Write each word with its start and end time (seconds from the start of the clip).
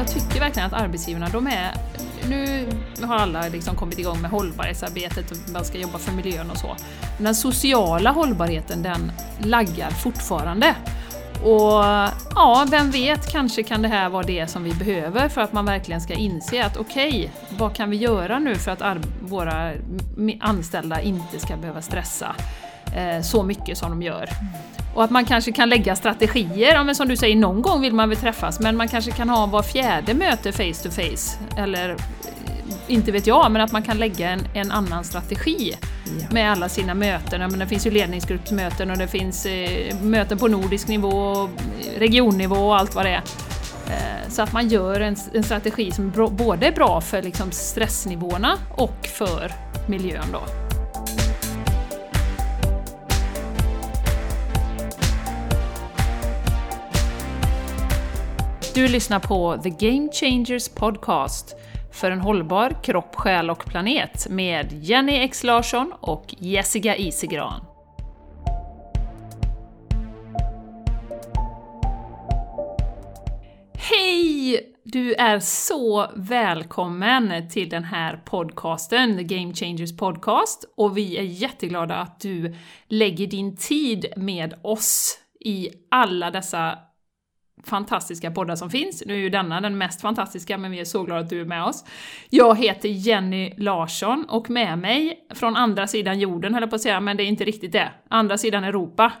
jag 0.00 0.08
tycker 0.08 0.40
verkligen 0.40 0.66
att 0.66 0.82
arbetsgivarna, 0.82 1.28
de 1.28 1.46
är... 1.46 1.74
Nu 2.28 2.66
har 3.02 3.16
alla 3.16 3.48
liksom 3.48 3.76
kommit 3.76 3.98
igång 3.98 4.20
med 4.20 4.30
hållbarhetsarbetet 4.30 5.30
och 5.30 5.36
man 5.52 5.64
ska 5.64 5.78
jobba 5.78 5.98
för 5.98 6.12
miljön 6.12 6.50
och 6.50 6.56
så. 6.56 6.76
Men 7.16 7.24
den 7.24 7.34
sociala 7.34 8.10
hållbarheten, 8.10 8.82
den 8.82 9.12
laggar 9.38 9.90
fortfarande. 9.90 10.74
Och 11.42 11.84
ja, 12.34 12.66
vem 12.70 12.90
vet, 12.90 13.32
kanske 13.32 13.62
kan 13.62 13.82
det 13.82 13.88
här 13.88 14.08
vara 14.08 14.22
det 14.22 14.46
som 14.46 14.64
vi 14.64 14.74
behöver 14.74 15.28
för 15.28 15.40
att 15.40 15.52
man 15.52 15.64
verkligen 15.64 16.00
ska 16.00 16.14
inse 16.14 16.64
att 16.64 16.76
okej, 16.76 17.08
okay, 17.08 17.58
vad 17.58 17.74
kan 17.74 17.90
vi 17.90 17.96
göra 17.96 18.38
nu 18.38 18.54
för 18.54 18.70
att 18.70 19.06
våra 19.20 19.72
anställda 20.40 21.00
inte 21.00 21.38
ska 21.38 21.56
behöva 21.56 21.82
stressa 21.82 22.36
eh, 22.96 23.22
så 23.22 23.42
mycket 23.42 23.78
som 23.78 23.90
de 23.90 24.02
gör. 24.02 24.28
Mm. 24.40 24.52
Och 24.94 25.04
att 25.04 25.10
man 25.10 25.24
kanske 25.24 25.52
kan 25.52 25.68
lägga 25.68 25.96
strategier, 25.96 26.74
ja, 26.74 26.84
men 26.84 26.94
som 26.94 27.08
du 27.08 27.16
säger, 27.16 27.36
någon 27.36 27.62
gång 27.62 27.80
vill 27.80 27.94
man 27.94 28.08
väl 28.08 28.18
träffas, 28.18 28.60
men 28.60 28.76
man 28.76 28.88
kanske 28.88 29.10
kan 29.10 29.28
ha 29.28 29.46
var 29.46 29.62
fjärde 29.62 30.14
möte 30.14 30.52
face 30.52 30.82
to 30.82 30.90
face, 30.90 31.38
eller 31.56 31.96
inte 32.86 33.12
vet 33.12 33.26
jag, 33.26 33.52
men 33.52 33.62
att 33.62 33.72
man 33.72 33.82
kan 33.82 33.98
lägga 33.98 34.30
en, 34.30 34.40
en 34.54 34.72
annan 34.72 35.04
strategi 35.04 35.76
ja. 36.04 36.26
med 36.30 36.52
alla 36.52 36.68
sina 36.68 36.94
möten. 36.94 37.40
Men 37.40 37.58
det 37.58 37.66
finns 37.66 37.86
ju 37.86 37.90
ledningsgruppsmöten 37.90 38.90
och 38.90 38.98
det 38.98 39.08
finns 39.08 39.46
eh, 39.46 39.96
möten 40.02 40.38
på 40.38 40.48
nordisk 40.48 40.88
nivå, 40.88 41.48
regionnivå 41.98 42.56
och 42.56 42.78
allt 42.78 42.94
vad 42.94 43.04
det 43.06 43.10
är. 43.10 43.22
Eh, 43.86 44.28
så 44.28 44.42
att 44.42 44.52
man 44.52 44.68
gör 44.68 45.00
en, 45.00 45.16
en 45.34 45.42
strategi 45.42 45.90
som 45.90 46.10
bro, 46.10 46.30
både 46.30 46.66
är 46.66 46.72
bra 46.72 47.00
för 47.00 47.22
liksom 47.22 47.52
stressnivåerna 47.52 48.58
och 48.70 49.06
för 49.06 49.52
miljön. 49.86 50.26
Då. 50.32 50.69
Du 58.74 58.88
lyssnar 58.88 59.20
på 59.20 59.58
The 59.62 59.70
Game 59.70 60.08
Changers 60.12 60.68
Podcast 60.68 61.56
för 61.92 62.10
en 62.10 62.20
hållbar 62.20 62.82
kropp, 62.82 63.14
själ 63.16 63.50
och 63.50 63.64
planet 63.66 64.26
med 64.28 64.72
Jenny 64.72 65.12
X 65.12 65.44
Larsson 65.44 65.92
och 66.00 66.34
Jessica 66.38 66.96
Isegran. 66.96 67.60
Hej! 73.74 74.66
Du 74.84 75.14
är 75.14 75.40
så 75.40 76.10
välkommen 76.16 77.48
till 77.48 77.68
den 77.68 77.84
här 77.84 78.22
podcasten, 78.24 79.16
The 79.16 79.24
Game 79.24 79.54
Changers 79.54 79.96
Podcast, 79.96 80.64
och 80.76 80.96
vi 80.96 81.18
är 81.18 81.22
jätteglada 81.22 81.96
att 81.96 82.20
du 82.20 82.54
lägger 82.88 83.26
din 83.26 83.56
tid 83.56 84.06
med 84.16 84.54
oss 84.62 85.18
i 85.40 85.68
alla 85.90 86.30
dessa 86.30 86.78
fantastiska 87.64 88.30
poddar 88.30 88.56
som 88.56 88.70
finns. 88.70 89.02
Nu 89.06 89.14
är 89.14 89.18
ju 89.18 89.30
denna 89.30 89.60
den 89.60 89.78
mest 89.78 90.00
fantastiska, 90.00 90.58
men 90.58 90.70
vi 90.70 90.80
är 90.80 90.84
så 90.84 91.02
glada 91.02 91.20
att 91.20 91.30
du 91.30 91.40
är 91.40 91.44
med 91.44 91.64
oss. 91.64 91.84
Jag 92.30 92.58
heter 92.58 92.88
Jenny 92.88 93.54
Larsson 93.56 94.24
och 94.28 94.50
med 94.50 94.78
mig 94.78 95.26
från 95.34 95.56
andra 95.56 95.86
sidan 95.86 96.18
jorden, 96.18 96.54
höll 96.54 96.62
jag 96.62 96.70
på 96.70 96.76
att 96.76 96.82
säga, 96.82 97.00
men 97.00 97.16
det 97.16 97.22
är 97.22 97.26
inte 97.26 97.44
riktigt 97.44 97.72
det. 97.72 97.92
Andra 98.08 98.38
sidan 98.38 98.64
Europa. 98.64 99.12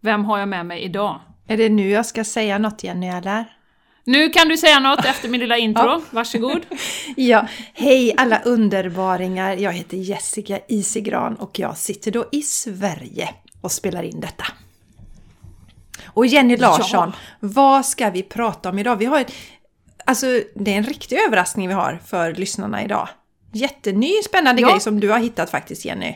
Vem 0.00 0.24
har 0.24 0.38
jag 0.38 0.48
med 0.48 0.66
mig 0.66 0.82
idag? 0.82 1.20
Är 1.46 1.56
det 1.56 1.68
nu 1.68 1.90
jag 1.90 2.06
ska 2.06 2.24
säga 2.24 2.58
något 2.58 2.84
Jenny, 2.84 3.06
eller? 3.06 3.44
Nu 4.04 4.28
kan 4.28 4.48
du 4.48 4.56
säga 4.56 4.80
något 4.80 5.04
efter 5.04 5.28
min 5.28 5.40
lilla 5.40 5.56
intro, 5.58 5.82
ja. 5.82 6.00
varsågod! 6.10 6.66
ja, 7.16 7.46
hej 7.74 8.14
alla 8.16 8.42
underbaringar! 8.42 9.56
Jag 9.56 9.72
heter 9.72 9.96
Jessica 9.96 10.58
Isigran 10.68 11.34
och 11.34 11.58
jag 11.58 11.76
sitter 11.76 12.10
då 12.10 12.24
i 12.32 12.42
Sverige 12.42 13.28
och 13.60 13.72
spelar 13.72 14.02
in 14.02 14.20
detta. 14.20 14.44
Och 16.06 16.26
Jenny 16.26 16.56
Larsson, 16.56 17.12
ja. 17.12 17.18
vad 17.40 17.86
ska 17.86 18.10
vi 18.10 18.22
prata 18.22 18.68
om 18.68 18.78
idag? 18.78 18.96
Vi 18.96 19.04
har 19.04 19.24
Alltså, 20.04 20.26
det 20.54 20.72
är 20.72 20.76
en 20.76 20.84
riktig 20.84 21.18
överraskning 21.18 21.68
vi 21.68 21.74
har 21.74 21.98
för 22.06 22.34
lyssnarna 22.34 22.84
idag. 22.84 23.08
Jätteny 23.52 24.22
spännande 24.24 24.62
ja. 24.62 24.68
grej 24.68 24.80
som 24.80 25.00
du 25.00 25.10
har 25.10 25.18
hittat 25.18 25.50
faktiskt, 25.50 25.84
Jenny. 25.84 26.14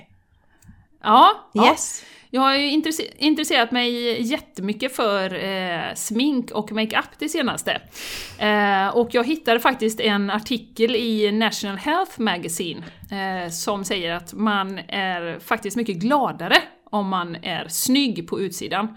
Ja, 1.03 1.51
yes. 1.55 2.03
Ja. 2.03 2.09
Jag 2.35 2.41
har 2.41 2.57
ju 2.57 2.83
intresserat 3.19 3.71
mig 3.71 4.23
jättemycket 4.23 4.97
för 4.97 5.45
eh, 5.45 5.95
smink 5.95 6.51
och 6.51 6.73
makeup 6.73 7.19
det 7.19 7.29
senaste. 7.29 7.81
Eh, 8.39 8.89
och 8.89 9.09
jag 9.13 9.27
hittade 9.27 9.61
faktiskt 9.61 10.01
en 10.01 10.31
artikel 10.31 10.97
i 10.97 11.33
National 11.33 11.77
Health 11.77 12.21
Magazine 12.21 12.83
eh, 13.11 13.51
som 13.51 13.85
säger 13.85 14.13
att 14.13 14.33
man 14.33 14.79
är 14.89 15.39
faktiskt 15.39 15.77
mycket 15.77 15.97
gladare 15.97 16.57
om 16.91 17.09
man 17.09 17.37
är 17.37 17.69
snygg 17.69 18.29
på 18.29 18.41
utsidan. 18.41 18.97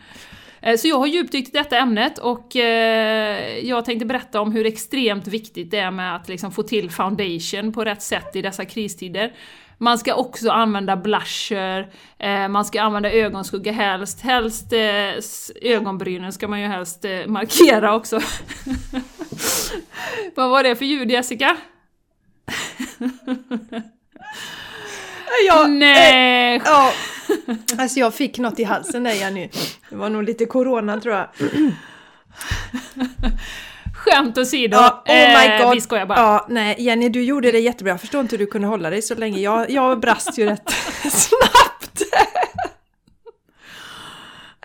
Eh, 0.61 0.77
så 0.77 0.87
jag 0.87 0.99
har 0.99 1.07
djupdykt 1.07 1.49
i 1.49 1.51
detta 1.51 1.77
ämnet 1.77 2.17
och 2.17 2.55
eh, 2.55 3.59
jag 3.59 3.85
tänkte 3.85 4.05
berätta 4.05 4.41
om 4.41 4.51
hur 4.51 4.65
extremt 4.65 5.27
viktigt 5.27 5.71
det 5.71 5.77
är 5.77 5.91
med 5.91 6.15
att 6.15 6.29
liksom 6.29 6.51
få 6.51 6.63
till 6.63 6.91
foundation 6.91 7.73
på 7.73 7.83
rätt 7.83 8.01
sätt 8.01 8.35
i 8.35 8.41
dessa 8.41 8.65
kristider. 8.65 9.33
Man 9.77 9.97
ska 9.97 10.15
också 10.15 10.49
använda 10.49 10.95
blusher, 10.95 11.91
eh, 12.19 12.47
man 12.47 12.65
ska 12.65 12.81
använda 12.81 13.11
ögonskugga 13.11 13.71
helst, 13.71 14.21
helst 14.21 14.73
ögonbrynen 15.61 16.33
ska 16.33 16.47
man 16.47 16.61
ju 16.61 16.67
helst 16.67 17.05
markera 17.27 17.95
också. 17.95 18.19
Vad 20.35 20.49
var 20.49 20.63
det 20.63 20.75
för 20.75 20.85
ljud 20.85 21.11
Jessica? 21.11 21.57
Ja, 25.47 25.67
Nej! 25.67 26.55
Eh, 26.55 26.61
ja. 26.65 26.91
Alltså 27.79 27.99
jag 27.99 28.13
fick 28.13 28.39
något 28.39 28.59
i 28.59 28.63
halsen 28.63 29.03
där 29.03 29.13
Jenny. 29.13 29.49
Det 29.89 29.95
var 29.95 30.09
nog 30.09 30.23
lite 30.23 30.45
corona 30.45 30.99
tror 31.01 31.15
jag. 31.15 31.27
Skämt 33.95 34.37
åsido, 34.37 34.77
ja, 34.77 35.03
oh 35.07 35.13
my 35.15 35.63
eh, 35.63 35.71
vi 35.73 35.81
skojar 35.81 36.05
bara. 36.05 36.19
Ja, 36.19 36.45
nej, 36.49 36.75
Jenny 36.79 37.09
du 37.09 37.23
gjorde 37.23 37.51
det 37.51 37.59
jättebra. 37.59 37.93
Jag 37.93 38.01
förstår 38.01 38.21
inte 38.21 38.35
hur 38.35 38.45
du 38.45 38.51
kunde 38.51 38.67
hålla 38.67 38.89
dig 38.89 39.01
så 39.01 39.15
länge. 39.15 39.39
Jag, 39.39 39.69
jag 39.69 39.99
brast 39.99 40.37
ju 40.37 40.45
rätt 40.45 40.69
snabbt. 41.11 42.01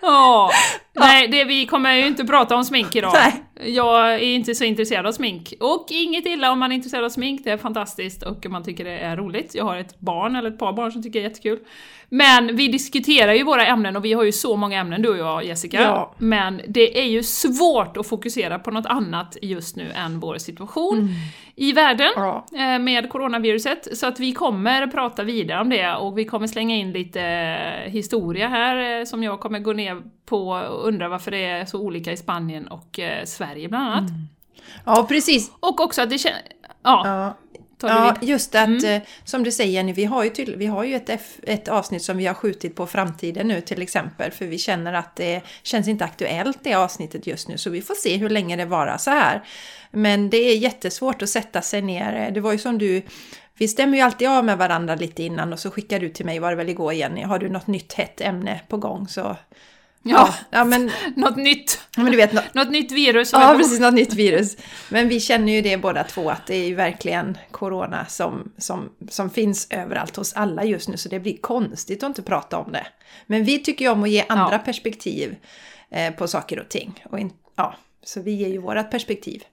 Ja, 0.01 0.51
nej 0.95 1.27
det, 1.27 1.43
vi 1.43 1.65
kommer 1.65 1.93
ju 1.93 2.07
inte 2.07 2.25
prata 2.25 2.55
om 2.55 2.65
smink 2.65 2.95
idag. 2.95 3.13
Nej. 3.13 3.43
Jag 3.65 4.13
är 4.13 4.17
inte 4.17 4.55
så 4.55 4.63
intresserad 4.63 5.05
av 5.05 5.11
smink. 5.11 5.53
Och 5.59 5.85
inget 5.89 6.25
illa 6.25 6.51
om 6.51 6.59
man 6.59 6.71
är 6.71 6.75
intresserad 6.75 7.03
av 7.05 7.09
smink, 7.09 7.43
det 7.43 7.51
är 7.51 7.57
fantastiskt 7.57 8.23
och 8.23 8.45
man 8.49 8.63
tycker 8.63 8.83
det 8.83 8.99
är 8.99 9.17
roligt. 9.17 9.55
Jag 9.55 9.63
har 9.63 9.77
ett 9.77 9.99
barn, 9.99 10.35
eller 10.35 10.51
ett 10.51 10.59
par 10.59 10.73
barn, 10.73 10.91
som 10.91 11.03
tycker 11.03 11.19
det 11.19 11.25
är 11.25 11.29
jättekul. 11.29 11.59
Men 12.13 12.55
vi 12.55 12.67
diskuterar 12.67 13.33
ju 13.33 13.43
våra 13.43 13.65
ämnen 13.65 13.95
och 13.95 14.05
vi 14.05 14.13
har 14.13 14.23
ju 14.23 14.31
så 14.31 14.55
många 14.55 14.79
ämnen 14.79 15.01
du 15.01 15.09
och 15.09 15.17
jag 15.17 15.45
Jessica. 15.45 15.81
Ja. 15.81 16.13
Men 16.17 16.61
det 16.67 16.99
är 16.99 17.05
ju 17.05 17.23
svårt 17.23 17.97
att 17.97 18.07
fokusera 18.07 18.59
på 18.59 18.71
något 18.71 18.85
annat 18.85 19.37
just 19.41 19.75
nu 19.75 19.91
än 19.95 20.19
vår 20.19 20.37
situation 20.37 20.99
mm. 20.99 21.13
i 21.55 21.71
världen 21.71 22.11
ja. 22.15 22.45
Eh, 22.51 22.79
med 22.79 23.09
coronaviruset. 23.09 23.97
Så 23.97 24.07
att 24.07 24.19
vi 24.19 24.31
kommer 24.31 24.87
prata 24.87 25.23
vidare 25.23 25.61
om 25.61 25.69
det 25.69 25.95
och 25.95 26.17
vi 26.17 26.25
kommer 26.25 26.47
slänga 26.47 26.75
in 26.75 26.91
lite 26.91 27.21
eh, 27.21 27.91
historia 27.91 28.47
här 28.47 28.99
eh, 28.99 29.05
som 29.05 29.23
jag 29.23 29.39
kommer 29.39 29.59
gå 29.59 29.73
ner 29.73 30.01
på 30.25 30.49
och 30.49 30.87
undra 30.87 31.09
varför 31.09 31.31
det 31.31 31.45
är 31.45 31.65
så 31.65 31.79
olika 31.79 32.11
i 32.11 32.17
Spanien 32.17 32.67
och 32.67 32.99
Sverige 33.25 33.69
bland 33.69 33.87
annat. 33.87 34.09
Mm. 34.09 34.27
Ja, 34.85 35.05
precis. 35.09 35.51
Och 35.59 35.81
också 35.81 36.01
att 36.01 36.09
det 36.09 36.17
känns... 36.17 36.37
Ja. 36.83 37.01
ja. 37.05 37.33
Ja, 37.87 38.15
just 38.21 38.55
att 38.55 38.67
mm. 38.67 38.85
Eh, 38.85 39.01
som 39.23 39.43
du 39.43 39.51
säger 39.51 39.71
Jenny, 39.71 39.93
vi 39.93 40.05
har 40.05 40.23
ju, 40.23 40.29
till, 40.29 40.55
vi 40.55 40.65
har 40.65 40.83
ju 40.83 40.95
ett, 40.95 41.09
F, 41.09 41.37
ett 41.43 41.67
avsnitt 41.67 42.03
som 42.03 42.17
vi 42.17 42.25
har 42.25 42.33
skjutit 42.33 42.75
på 42.75 42.87
framtiden 42.87 43.47
nu 43.47 43.61
till 43.61 43.81
exempel. 43.81 44.31
För 44.31 44.45
vi 44.45 44.57
känner 44.57 44.93
att 44.93 45.15
det 45.15 45.41
känns 45.63 45.87
inte 45.87 46.05
aktuellt 46.05 46.59
det 46.63 46.73
avsnittet 46.73 47.27
just 47.27 47.47
nu. 47.47 47.57
Så 47.57 47.69
vi 47.69 47.81
får 47.81 47.95
se 47.95 48.17
hur 48.17 48.29
länge 48.29 48.55
det 48.55 48.65
varar 48.65 48.97
så 48.97 49.11
här. 49.11 49.43
Men 49.91 50.29
det 50.29 50.37
är 50.37 50.57
jättesvårt 50.57 51.21
att 51.21 51.29
sätta 51.29 51.61
sig 51.61 51.81
ner. 51.81 52.31
Det 52.31 52.41
var 52.41 52.51
ju 52.51 52.57
som 52.57 52.77
du 52.77 53.01
vi 53.57 53.67
stämmer 53.67 53.97
ju 53.97 54.03
alltid 54.03 54.27
av 54.27 54.45
med 54.45 54.57
varandra 54.57 54.95
lite 54.95 55.23
innan 55.23 55.53
och 55.53 55.59
så 55.59 55.71
skickar 55.71 55.99
du 55.99 56.09
till 56.09 56.25
mig, 56.25 56.39
var 56.39 56.49
det 56.49 56.55
väl 56.55 56.69
igår 56.69 56.93
Jenny, 56.93 57.21
har 57.21 57.39
du 57.39 57.49
något 57.49 57.67
nytt 57.67 57.93
hett 57.93 58.21
ämne 58.21 58.61
på 58.67 58.77
gång 58.77 59.07
så 59.07 59.37
Ja, 60.03 60.33
ja 60.49 60.63
men, 60.63 60.91
något 61.15 61.35
nytt. 61.35 61.81
Men 61.97 62.05
du 62.05 62.17
vet, 62.17 62.33
något, 62.33 62.53
något 62.53 62.69
nytt 62.69 62.91
virus. 62.91 63.33
Ja, 63.33 63.55
precis, 63.57 63.79
något 63.79 63.93
nytt 63.93 64.13
virus. 64.13 64.57
Men 64.89 65.07
vi 65.07 65.19
känner 65.19 65.53
ju 65.53 65.61
det 65.61 65.77
båda 65.77 66.03
två, 66.03 66.29
att 66.29 66.47
det 66.47 66.55
är 66.55 66.67
ju 66.67 66.75
verkligen 66.75 67.37
corona 67.51 68.05
som, 68.05 68.51
som, 68.57 68.89
som 69.09 69.29
finns 69.29 69.67
överallt 69.69 70.15
hos 70.15 70.33
alla 70.33 70.63
just 70.63 70.89
nu, 70.89 70.97
så 70.97 71.09
det 71.09 71.19
blir 71.19 71.37
konstigt 71.37 72.03
att 72.03 72.07
inte 72.07 72.21
prata 72.21 72.57
om 72.57 72.71
det. 72.71 72.87
Men 73.25 73.43
vi 73.43 73.59
tycker 73.59 73.85
ju 73.85 73.91
om 73.91 74.03
att 74.03 74.09
ge 74.09 74.25
andra 74.29 74.55
ja. 74.55 74.59
perspektiv 74.59 75.35
eh, 75.91 76.13
på 76.13 76.27
saker 76.27 76.59
och 76.59 76.69
ting. 76.69 77.03
Och 77.09 77.19
in, 77.19 77.33
ja, 77.55 77.75
så 78.03 78.21
vi 78.21 78.31
ger 78.31 78.49
ju 78.49 78.57
vårat 78.57 78.91
perspektiv 78.91 79.43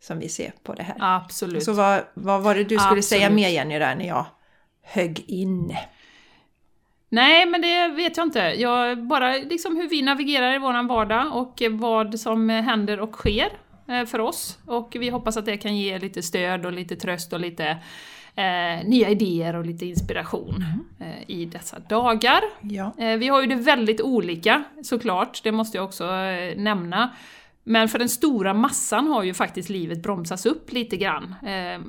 som 0.00 0.18
vi 0.18 0.28
ser 0.28 0.52
på 0.62 0.74
det 0.74 0.82
här. 0.82 0.96
Absolut. 0.98 1.64
Så 1.64 1.72
vad, 1.72 2.04
vad 2.14 2.42
var 2.42 2.54
det 2.54 2.64
du 2.64 2.68
skulle 2.68 2.80
Absolut. 2.80 3.04
säga 3.04 3.30
mer 3.30 3.48
Jenny 3.48 3.78
där 3.78 3.94
när 3.94 4.06
jag 4.06 4.26
högg 4.82 5.24
in? 5.26 5.76
Nej, 7.08 7.46
men 7.46 7.60
det 7.60 7.88
vet 7.88 8.16
jag 8.16 8.26
inte. 8.26 8.38
Jag, 8.38 9.06
bara 9.06 9.32
liksom 9.32 9.76
hur 9.76 9.88
vi 9.88 10.02
navigerar 10.02 10.54
i 10.54 10.58
vår 10.58 10.88
vardag 10.88 11.36
och 11.36 11.62
vad 11.70 12.20
som 12.20 12.48
händer 12.48 13.00
och 13.00 13.12
sker 13.12 13.48
eh, 13.88 14.04
för 14.04 14.18
oss. 14.18 14.58
Och 14.66 14.96
vi 15.00 15.08
hoppas 15.08 15.36
att 15.36 15.46
det 15.46 15.56
kan 15.56 15.76
ge 15.76 15.98
lite 15.98 16.22
stöd 16.22 16.66
och 16.66 16.72
lite 16.72 16.96
tröst 16.96 17.32
och 17.32 17.40
lite 17.40 17.78
eh, 18.36 18.88
nya 18.88 19.08
idéer 19.08 19.56
och 19.56 19.66
lite 19.66 19.86
inspiration 19.86 20.64
mm. 21.00 21.12
eh, 21.12 21.30
i 21.30 21.44
dessa 21.44 21.78
dagar. 21.78 22.40
Ja. 22.60 22.92
Eh, 22.98 23.16
vi 23.16 23.28
har 23.28 23.40
ju 23.40 23.46
det 23.46 23.54
väldigt 23.54 24.00
olika 24.00 24.64
såklart, 24.82 25.40
det 25.44 25.52
måste 25.52 25.78
jag 25.78 25.84
också 25.84 26.04
eh, 26.04 26.56
nämna. 26.56 27.10
Men 27.66 27.88
för 27.88 27.98
den 27.98 28.08
stora 28.08 28.54
massan 28.54 29.06
har 29.06 29.22
ju 29.22 29.34
faktiskt 29.34 29.68
livet 29.68 30.02
bromsats 30.02 30.46
upp 30.46 30.72
lite 30.72 30.96
grann. 30.96 31.34
Eh, 31.42 31.80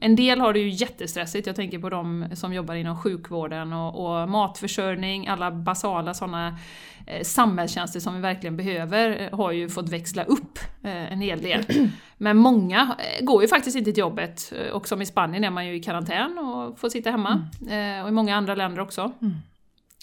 en 0.00 0.16
del 0.16 0.40
har 0.40 0.52
det 0.52 0.58
ju 0.58 0.68
jättestressigt, 0.68 1.46
jag 1.46 1.56
tänker 1.56 1.78
på 1.78 1.90
de 1.90 2.28
som 2.34 2.52
jobbar 2.52 2.74
inom 2.74 3.02
sjukvården 3.02 3.72
och, 3.72 4.22
och 4.22 4.28
matförsörjning, 4.28 5.28
alla 5.28 5.50
basala 5.50 6.14
sådana 6.14 6.58
eh, 7.06 7.22
samhällstjänster 7.22 8.00
som 8.00 8.14
vi 8.14 8.20
verkligen 8.20 8.56
behöver 8.56 9.20
eh, 9.20 9.38
har 9.38 9.52
ju 9.52 9.68
fått 9.68 9.88
växla 9.88 10.24
upp 10.24 10.58
eh, 10.82 11.12
en 11.12 11.20
hel 11.20 11.42
del. 11.42 11.64
Men 12.16 12.36
många 12.36 12.96
går 13.20 13.42
ju 13.42 13.48
faktiskt 13.48 13.76
inte 13.76 13.92
till 13.92 14.00
jobbet, 14.00 14.52
och 14.72 14.88
som 14.88 15.02
i 15.02 15.06
Spanien 15.06 15.44
är 15.44 15.50
man 15.50 15.66
ju 15.66 15.74
i 15.74 15.82
karantän 15.82 16.38
och 16.38 16.78
får 16.78 16.88
sitta 16.88 17.10
hemma. 17.10 17.48
Mm. 17.68 18.02
och 18.02 18.08
i 18.08 18.12
många 18.12 18.36
andra 18.36 18.54
länder 18.54 18.80
också. 18.80 19.12
Mm. 19.22 19.34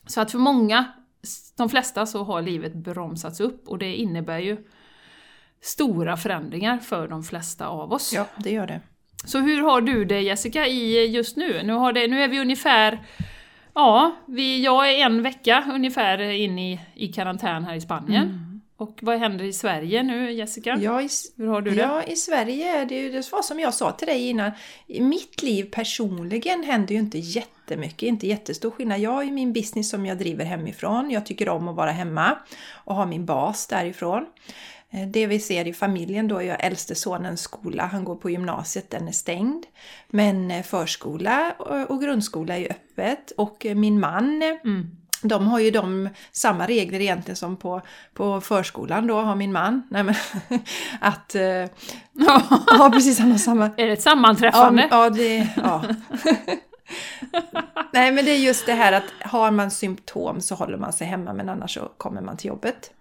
Så 0.06 0.22
att 0.22 0.32
för 0.32 0.40
många, 0.40 0.86
de 1.58 1.70
flesta, 1.70 2.06
så 2.06 2.24
har 2.24 2.42
livet 2.42 2.74
bromsats 2.74 3.40
upp 3.40 3.68
och 3.68 3.78
det 3.78 3.96
innebär 3.96 4.40
ju 4.40 4.58
stora 5.62 6.18
förändringar 6.18 6.78
för 6.78 7.08
de 7.08 7.24
flesta 7.24 7.68
av 7.68 7.94
oss. 7.94 8.14
Ja, 8.14 8.26
det 8.38 8.52
gör 8.52 8.68
det. 8.68 8.82
Så 9.26 9.40
hur 9.40 9.62
har 9.62 9.82
du 9.82 10.06
det 10.06 10.22
Jessica 10.22 10.68
i 10.68 11.08
just 11.08 11.38
nu? 11.38 11.64
Nu, 11.64 11.74
har 11.74 11.94
det, 11.94 12.08
nu 12.08 12.24
är 12.24 12.28
vi 12.28 12.40
ungefär 12.40 13.00
Ja, 13.74 14.16
vi, 14.26 14.64
jag 14.64 14.92
är 14.92 15.06
en 15.06 15.24
vecka 15.24 15.64
ungefär 15.74 16.22
in 16.22 16.60
i, 16.60 16.80
i 16.96 17.08
karantän 17.08 17.66
här 17.66 17.76
i 17.76 17.82
Spanien. 17.82 18.24
Mm. 18.24 18.62
Och 18.78 19.00
vad 19.02 19.20
händer 19.20 19.46
i 19.46 19.54
Sverige 19.54 20.04
nu 20.04 20.32
Jessica? 20.32 20.78
Ja, 20.82 21.02
i, 21.02 21.10
Hur 21.38 21.48
har 21.48 21.62
du 21.62 21.72
det? 21.72 21.82
Ja, 21.82 22.04
i 22.04 22.16
Sverige 22.16 22.82
är 22.82 22.86
det 22.86 22.96
ju 22.96 23.12
det 23.12 23.32
var 23.32 23.42
som 23.42 23.60
jag 23.60 23.74
sa 23.74 23.92
till 23.92 24.08
dig 24.08 24.30
innan. 24.30 24.52
I 24.88 25.02
mitt 25.02 25.42
liv 25.42 25.64
personligen 25.72 26.64
händer 26.64 26.94
ju 26.94 27.00
inte 27.00 27.18
jättemycket, 27.18 28.04
inte 28.04 28.28
jättestor 28.28 28.72
skillnad. 28.72 29.00
Jag 29.00 29.12
har 29.12 29.24
ju 29.24 29.32
min 29.32 29.54
business 29.54 29.90
som 29.90 30.06
jag 30.06 30.18
driver 30.18 30.46
hemifrån. 30.46 31.12
Jag 31.12 31.26
tycker 31.26 31.50
om 31.50 31.68
att 31.68 31.76
vara 31.76 31.92
hemma 31.92 32.38
och 32.72 32.96
ha 32.96 33.06
min 33.06 33.26
bas 33.26 33.68
därifrån. 33.68 34.26
Eh, 34.92 35.08
det 35.08 35.28
vi 35.28 35.40
ser 35.40 35.68
i 35.68 35.74
familjen 35.74 36.28
då 36.28 36.42
är 36.42 36.58
äldste 36.60 36.96
sonens 36.96 37.42
skola, 37.42 37.86
han 37.86 38.04
går 38.04 38.16
på 38.16 38.30
gymnasiet, 38.30 38.90
den 38.90 39.08
är 39.08 39.12
stängd. 39.12 39.66
Men 40.08 40.52
eh, 40.52 40.64
förskola 40.64 41.54
och 41.88 42.02
grundskola 42.02 42.56
är 42.56 42.60
ju 42.60 42.68
öppet 42.68 43.32
och 43.32 43.66
eh, 43.66 43.76
min 43.76 44.00
man 44.00 44.42
mm. 44.64 44.96
De 45.22 45.48
har 45.48 45.60
ju 45.60 45.72
de 45.72 46.10
samma 46.32 46.68
regler 46.68 47.00
egentligen 47.00 47.36
som 47.36 47.58
på, 47.58 47.82
på 48.14 48.42
förskolan 48.42 49.08
då 49.08 49.22
har 49.22 49.36
min 49.36 49.52
man. 49.52 49.88
Nej 49.90 50.04
men 50.04 50.16
att... 51.02 51.36
ja 52.80 52.90
precis, 52.94 53.20
han 53.20 53.32
har 53.32 53.38
samma... 53.38 53.66
Är 53.78 53.88
det 53.88 53.94
ett 53.94 54.02
sammanträffande? 54.02 54.88
Ja, 54.92 55.04
ja 55.04 55.10
det... 55.10 55.48
Ja. 55.56 55.84
Nej 57.94 58.12
men 58.12 58.26
det 58.26 58.32
är 58.32 58.38
just 58.38 58.66
det 58.66 58.74
här 58.74 58.94
att 58.94 59.04
har 59.20 59.52
man 59.52 59.72
symptom 59.72 60.42
så 60.42 60.56
håller 60.56 60.78
man 60.78 60.94
sig 60.94 61.08
hemma 61.08 61.34
men 61.34 61.50
annars 61.50 61.74
så 61.74 61.92
kommer 61.98 62.22
man 62.22 62.38
till 62.38 62.48
jobbet. 62.48 62.92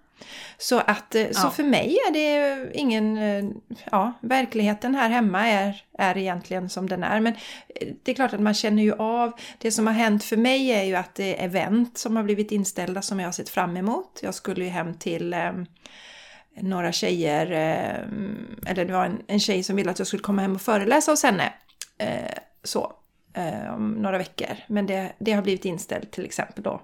Så, 0.59 0.79
att, 0.79 1.15
eh, 1.15 1.31
så 1.31 1.51
för 1.51 1.63
mig 1.63 1.99
är 2.09 2.13
det 2.13 2.71
ingen... 2.75 3.19
Eh, 3.19 3.45
ja, 3.91 4.13
verkligheten 4.21 4.95
här 4.95 5.09
hemma 5.11 5.49
är, 5.49 5.83
är 5.99 6.17
egentligen 6.17 6.69
som 6.69 6.89
den 6.89 7.05
är. 7.05 7.21
Men 7.21 7.35
eh, 7.75 7.89
det 8.03 8.11
är 8.11 8.15
klart 8.15 8.33
att 8.33 8.41
man 8.41 8.55
känner 8.55 8.83
ju 8.83 8.93
av... 8.93 9.33
Det 9.59 9.73
som 9.73 9.87
har 9.87 9.95
hänt 9.95 10.25
för 10.25 10.37
mig 10.37 10.71
är 10.71 10.83
ju 10.83 10.95
att 10.95 11.15
det 11.15 11.41
är 11.41 11.45
event 11.45 11.99
som 11.99 12.17
har 12.17 12.23
blivit 12.23 12.53
inställda 12.53 13.03
som 13.03 13.21
jag 13.21 13.27
har 13.27 13.33
sett 13.33 13.49
fram 13.49 13.77
emot. 13.77 14.21
Jag 14.23 14.35
skulle 14.35 14.65
ju 14.65 14.71
hem 14.71 14.95
till 14.95 15.33
eh, 15.33 15.53
några 16.61 16.93
tjejer, 16.93 17.51
eh, 17.51 18.71
eller 18.71 18.85
det 18.85 18.93
var 18.93 19.05
en, 19.05 19.23
en 19.27 19.41
tjej 19.41 19.63
som 19.63 19.77
ville 19.77 19.91
att 19.91 19.99
jag 19.99 20.09
skulle 20.09 20.23
komma 20.23 20.43
hem 20.43 20.55
och 20.55 20.63
föreläsa 20.63 21.13
hos 21.13 21.23
henne. 21.23 21.53
Eh, 21.99 22.35
så, 22.63 22.93
om 23.77 23.93
några 23.93 24.19
veckor. 24.19 24.57
Men 24.67 24.87
det, 24.87 25.13
det 25.19 25.33
har 25.33 25.43
blivit 25.43 25.65
inställt 25.65 26.11
till 26.11 26.25
exempel 26.25 26.63
då. 26.63 26.81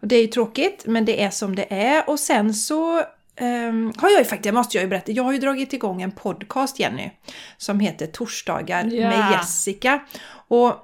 Och 0.00 0.08
det 0.08 0.16
är 0.16 0.22
ju 0.22 0.26
tråkigt, 0.26 0.86
men 0.86 1.04
det 1.04 1.22
är 1.22 1.30
som 1.30 1.56
det 1.56 1.66
är. 1.74 2.10
Och 2.10 2.20
sen 2.20 2.54
så 2.54 2.98
um, 3.40 3.92
har 3.96 4.10
jag 4.10 4.18
ju 4.18 4.24
faktiskt, 4.24 4.42
det 4.42 4.52
måste 4.52 4.76
jag 4.76 4.82
ju 4.82 4.88
berätta, 4.88 5.12
jag 5.12 5.22
har 5.22 5.32
ju 5.32 5.38
dragit 5.38 5.72
igång 5.72 6.02
en 6.02 6.12
podcast 6.12 6.78
Jenny, 6.78 7.10
som 7.56 7.80
heter 7.80 8.06
Torsdagar 8.06 8.92
yeah. 8.92 9.18
med 9.18 9.32
Jessica. 9.32 10.00
Och 10.48 10.74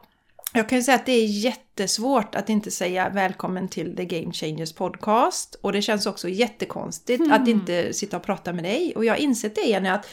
jag 0.54 0.68
kan 0.68 0.78
ju 0.78 0.84
säga 0.84 0.94
att 0.94 1.06
det 1.06 1.12
är 1.12 1.26
jättesvårt 1.26 2.34
att 2.34 2.48
inte 2.48 2.70
säga 2.70 3.08
välkommen 3.08 3.68
till 3.68 3.96
The 3.96 4.04
Game 4.04 4.32
Changers 4.32 4.72
podcast. 4.72 5.54
Och 5.60 5.72
det 5.72 5.82
känns 5.82 6.06
också 6.06 6.28
jättekonstigt 6.28 7.20
mm. 7.20 7.32
att 7.32 7.48
inte 7.48 7.92
sitta 7.92 8.16
och 8.16 8.22
prata 8.22 8.52
med 8.52 8.64
dig. 8.64 8.92
Och 8.96 9.04
jag 9.04 9.12
har 9.12 9.18
insett 9.18 9.54
det 9.54 9.62
Jenny 9.62 9.88
att 9.88 10.06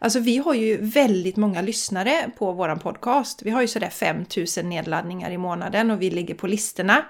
Alltså 0.00 0.20
vi 0.20 0.36
har 0.36 0.54
ju 0.54 0.76
väldigt 0.80 1.36
många 1.36 1.60
lyssnare 1.62 2.30
på 2.38 2.52
våran 2.52 2.78
podcast. 2.78 3.42
Vi 3.42 3.50
har 3.50 3.60
ju 3.60 3.68
sådär 3.68 3.90
5000 3.90 4.68
nedladdningar 4.68 5.30
i 5.30 5.38
månaden 5.38 5.90
och 5.90 6.02
vi 6.02 6.10
ligger 6.10 6.34
på 6.34 6.46
listorna. 6.46 7.04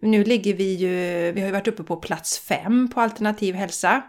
Nu 0.00 0.24
ligger 0.24 0.54
vi 0.54 0.74
ju, 0.74 1.32
vi 1.32 1.40
har 1.40 1.46
ju 1.46 1.52
varit 1.52 1.68
uppe 1.68 1.82
på 1.82 1.96
plats 1.96 2.38
fem 2.38 2.88
på 2.94 3.00
alternativ 3.00 3.54
hälsa. 3.54 4.02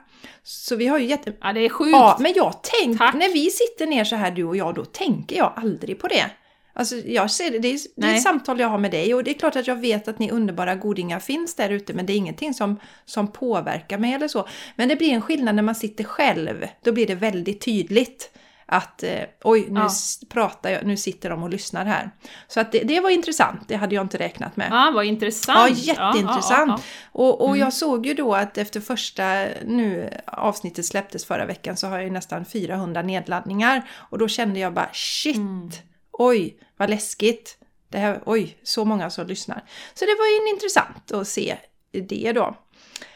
Så 0.43 0.75
vi 0.75 0.87
har 0.87 0.99
ju 0.99 1.05
jätte... 1.05 1.33
Ja, 1.41 1.53
det 1.53 1.65
är 1.65 1.69
sjukt! 1.69 1.91
Ja, 1.91 2.17
men 2.19 2.33
jag 2.35 2.63
tänker, 2.63 3.17
när 3.17 3.33
vi 3.33 3.49
sitter 3.49 3.85
ner 3.85 4.03
så 4.03 4.15
här 4.15 4.31
du 4.31 4.43
och 4.43 4.57
jag, 4.57 4.75
då 4.75 4.85
tänker 4.85 5.37
jag 5.37 5.53
aldrig 5.55 5.99
på 5.99 6.07
det. 6.07 6.31
Alltså 6.73 6.95
jag 6.95 7.31
ser 7.31 7.51
det, 7.51 7.59
det 7.59 7.67
är, 7.67 7.79
det 7.95 8.07
är 8.07 8.15
ett 8.15 8.21
samtal 8.21 8.59
jag 8.59 8.67
har 8.67 8.77
med 8.77 8.91
dig 8.91 9.13
och 9.13 9.23
det 9.23 9.31
är 9.31 9.39
klart 9.39 9.55
att 9.55 9.67
jag 9.67 9.75
vet 9.75 10.07
att 10.07 10.19
ni 10.19 10.31
underbara 10.31 10.75
godingar 10.75 11.19
finns 11.19 11.55
där 11.55 11.69
ute 11.69 11.93
men 11.93 12.05
det 12.05 12.13
är 12.13 12.17
ingenting 12.17 12.53
som, 12.53 12.79
som 13.05 13.27
påverkar 13.31 13.97
mig 13.97 14.13
eller 14.13 14.27
så. 14.27 14.47
Men 14.75 14.89
det 14.89 14.95
blir 14.95 15.09
en 15.09 15.21
skillnad 15.21 15.55
när 15.55 15.63
man 15.63 15.75
sitter 15.75 16.03
själv, 16.03 16.67
då 16.83 16.91
blir 16.91 17.07
det 17.07 17.15
väldigt 17.15 17.61
tydligt 17.61 18.31
att 18.69 19.03
eh, 19.03 19.19
oj, 19.43 19.67
nu 19.69 19.79
ja. 19.79 19.89
pratar 20.29 20.69
jag, 20.69 20.85
nu 20.85 20.97
sitter 20.97 21.29
de 21.29 21.43
och 21.43 21.49
lyssnar 21.49 21.85
här. 21.85 22.11
Så 22.47 22.59
att 22.59 22.71
det, 22.71 22.79
det, 22.79 22.99
var 22.99 23.09
intressant, 23.09 23.61
det 23.67 23.75
hade 23.75 23.95
jag 23.95 24.03
inte 24.03 24.17
räknat 24.17 24.57
med. 24.57 24.67
Ja, 24.71 24.91
vad 24.95 25.05
intressant! 25.05 25.77
Ja, 25.77 25.93
jätteintressant! 25.93 26.69
Ja, 26.69 26.77
ja, 26.77 26.81
och, 27.11 27.41
och 27.41 27.47
mm. 27.47 27.59
jag 27.59 27.73
såg 27.73 28.05
ju 28.05 28.13
då 28.13 28.33
att 28.33 28.57
efter 28.57 28.81
första 28.81 29.45
nu 29.65 30.09
avsnittet 30.25 30.85
släpptes 30.85 31.25
förra 31.25 31.45
veckan 31.45 31.77
så 31.77 31.87
har 31.87 31.95
jag 31.95 32.03
ju 32.03 32.11
nästan 32.11 32.45
400 32.45 33.01
nedladdningar 33.01 33.89
och 34.09 34.17
då 34.17 34.27
kände 34.27 34.59
jag 34.59 34.73
bara 34.73 34.89
shit! 34.93 35.35
Mm. 35.35 35.69
Oj, 36.11 36.59
vad 36.77 36.89
läskigt! 36.89 37.57
Det 37.89 37.97
här, 37.97 38.21
oj, 38.25 38.57
så 38.63 38.85
många 38.85 39.09
som 39.09 39.27
lyssnar. 39.27 39.63
Så 39.93 40.05
det 40.05 40.15
var 40.19 40.45
ju 40.45 40.49
intressant 40.53 41.11
att 41.11 41.27
se 41.27 41.57
det 41.91 42.31
då. 42.33 42.55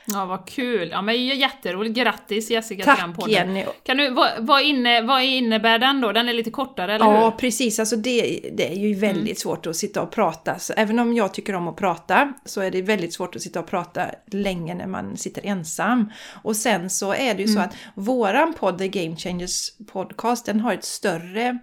Ja, 0.06 0.26
vad 0.26 0.48
kul! 0.48 0.90
Ja, 0.92 1.02
men 1.02 1.26
jätteroligt. 1.26 1.96
Grattis 1.96 2.52
Jessica 2.52 2.84
Tack, 2.84 2.98
till 2.98 3.06
den 3.08 3.16
podden. 3.16 3.34
Jenny! 3.34 3.66
Kan 3.84 3.98
du, 3.98 4.10
vad, 4.10 4.30
vad, 4.40 4.62
inne, 4.62 5.02
vad 5.02 5.24
innebär 5.24 5.80
den 5.80 6.02
då? 6.02 6.12
Den 6.12 6.30
är 6.30 6.34
lite 6.34 6.52
kortare, 6.52 6.96
eller 6.96 7.06
ja, 7.06 7.24
hur? 7.24 7.32
Precis. 7.32 7.80
Alltså 7.80 7.96
det, 7.96 8.50
det 8.54 8.72
är 8.72 8.76
ju 8.76 8.94
väldigt 8.94 9.26
mm. 9.26 9.36
svårt 9.36 9.68
att 9.68 9.76
sitta 9.76 10.02
och 10.02 10.12
prata. 10.12 10.60
Så 10.60 10.74
även 10.74 11.00
om 11.00 11.14
jag 11.14 11.34
tycker 11.34 11.56
om 11.56 11.68
att 11.68 11.76
prata 11.76 12.34
så 12.46 12.62
är 12.62 12.72
det 12.72 12.82
väldigt 12.82 13.14
svårt 13.14 13.36
att 13.36 13.42
sitta 13.42 13.60
och 13.60 13.68
prata 13.68 14.06
länge 14.32 14.74
när 14.74 14.88
man 14.88 15.18
sitter 15.18 15.46
ensam. 15.46 16.12
Och 16.44 16.56
sen 16.56 16.90
så 16.90 17.14
är 17.14 17.36
det 17.36 17.42
ju 17.42 17.50
mm. 17.50 17.56
så 17.56 17.60
att 17.60 17.76
våran 17.96 18.54
podd, 18.54 18.78
The 18.78 18.88
Game 18.88 19.16
Changers 19.16 19.72
Podcast, 19.92 20.46
den 20.46 20.60
har 20.60 20.74
ett 20.74 20.86
större... 20.86 21.58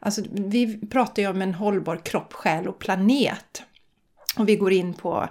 Alltså 0.00 0.22
vi 0.32 0.80
pratar 0.86 1.22
ju 1.22 1.28
om 1.28 1.42
en 1.42 1.54
hållbar 1.54 2.00
kropp, 2.04 2.32
själ 2.32 2.68
och 2.68 2.78
planet. 2.78 3.62
Och 4.38 4.48
vi 4.48 4.56
går 4.56 4.72
in 4.72 4.94
på 4.94 5.28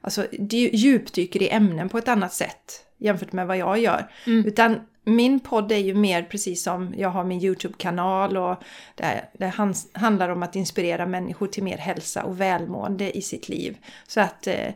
alltså, 0.00 0.26
djupdyker 0.72 1.42
i 1.42 1.50
ämnen 1.50 1.88
på 1.88 1.98
ett 1.98 2.08
annat 2.08 2.32
sätt 2.32 2.84
jämfört 2.98 3.32
med 3.32 3.46
vad 3.46 3.56
jag 3.56 3.78
gör. 3.78 4.10
Mm. 4.26 4.46
Utan 4.46 4.80
min 5.04 5.40
podd 5.40 5.72
är 5.72 5.76
ju 5.76 5.94
mer 5.94 6.22
precis 6.22 6.62
som 6.62 6.94
jag 6.96 7.08
har 7.08 7.24
min 7.24 7.42
YouTube-kanal 7.42 8.36
och 8.36 8.62
det, 8.94 9.24
det 9.32 9.52
handlar 9.92 10.28
om 10.28 10.42
att 10.42 10.56
inspirera 10.56 11.06
människor 11.06 11.46
till 11.46 11.62
mer 11.62 11.78
hälsa 11.78 12.24
och 12.24 12.40
välmående 12.40 13.16
i 13.18 13.22
sitt 13.22 13.48
liv. 13.48 13.76
Så 14.06 14.20
att 14.20 14.46
eh, 14.46 14.70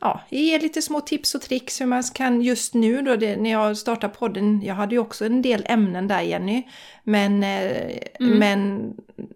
ja, 0.00 0.20
ge 0.28 0.58
lite 0.58 0.82
små 0.82 1.00
tips 1.00 1.34
och 1.34 1.40
tricks 1.40 1.80
hur 1.80 1.86
man 1.86 2.02
kan 2.02 2.42
just 2.42 2.74
nu 2.74 3.02
då, 3.02 3.16
det, 3.16 3.36
när 3.36 3.50
jag 3.50 3.76
startade 3.76 4.14
podden, 4.14 4.62
jag 4.62 4.74
hade 4.74 4.94
ju 4.94 4.98
också 4.98 5.26
en 5.26 5.42
del 5.42 5.66
ämnen 5.66 6.08
där 6.08 6.20
Jenny, 6.20 6.62
men, 7.04 7.42
eh, 7.42 7.98
mm. 8.20 8.38
men 8.38 8.92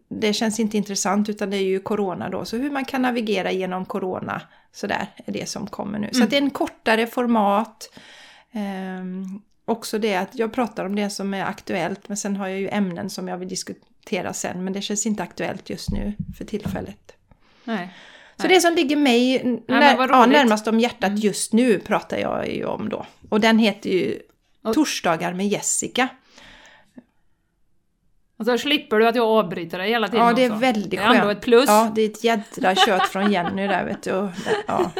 det 0.08 0.32
känns 0.32 0.60
inte 0.60 0.76
intressant 0.76 1.28
utan 1.28 1.50
det 1.50 1.56
är 1.56 1.62
ju 1.62 1.80
corona 1.80 2.28
då, 2.28 2.44
så 2.44 2.56
hur 2.56 2.70
man 2.70 2.84
kan 2.84 3.02
navigera 3.02 3.52
genom 3.52 3.84
corona, 3.84 4.42
sådär 4.72 5.06
är 5.26 5.32
det 5.32 5.48
som 5.48 5.66
kommer 5.66 5.98
nu. 5.98 6.06
Mm. 6.06 6.14
Så 6.14 6.30
det 6.30 6.36
är 6.36 6.42
en 6.42 6.50
kortare 6.50 7.06
format. 7.06 7.98
Um, 8.52 9.42
också 9.64 9.98
det 9.98 10.14
att 10.14 10.34
jag 10.34 10.52
pratar 10.52 10.84
om 10.84 10.96
det 10.96 11.10
som 11.10 11.34
är 11.34 11.44
aktuellt, 11.44 12.08
men 12.08 12.16
sen 12.16 12.36
har 12.36 12.48
jag 12.48 12.60
ju 12.60 12.68
ämnen 12.68 13.10
som 13.10 13.28
jag 13.28 13.38
vill 13.38 13.48
diskutera 13.48 14.32
sen, 14.32 14.64
men 14.64 14.72
det 14.72 14.82
känns 14.82 15.06
inte 15.06 15.22
aktuellt 15.22 15.70
just 15.70 15.90
nu 15.90 16.12
för 16.38 16.44
tillfället. 16.44 17.12
Nej. 17.64 17.94
Så 18.36 18.46
det 18.46 18.60
som 18.60 18.74
ligger 18.74 18.96
mig 18.96 19.44
när, 19.68 19.96
ja, 19.96 20.26
närmast 20.26 20.66
om 20.66 20.80
hjärtat 20.80 21.08
mm. 21.08 21.20
just 21.20 21.52
nu 21.52 21.78
pratar 21.78 22.18
jag 22.18 22.48
ju 22.48 22.64
om 22.64 22.88
då. 22.88 23.06
Och 23.28 23.40
den 23.40 23.58
heter 23.58 23.90
ju 23.90 24.18
Torsdagar 24.74 25.32
med 25.32 25.48
Jessica. 25.48 26.08
Och 28.40 28.46
så 28.46 28.58
slipper 28.58 28.98
du 28.98 29.06
att 29.06 29.16
jag 29.16 29.26
avbryter 29.26 29.78
dig 29.78 29.90
hela 29.90 30.08
tiden 30.08 30.26
Ja, 30.26 30.32
det 30.32 30.44
är 30.44 30.50
också. 30.50 30.60
väldigt 30.60 31.00
skönt. 31.00 31.12
Det 31.12 31.16
är 31.16 31.20
ändå 31.20 31.30
ett 31.30 31.40
plus. 31.40 31.64
Ja, 31.66 31.92
det 31.94 32.02
är 32.02 32.06
ett 32.06 32.24
jädra 32.24 32.74
kött 32.74 33.08
från 33.08 33.32
Jenny 33.32 33.66
där 33.66 33.84
vet 33.84 34.02
du. 34.02 34.28
Ja. 34.66 34.90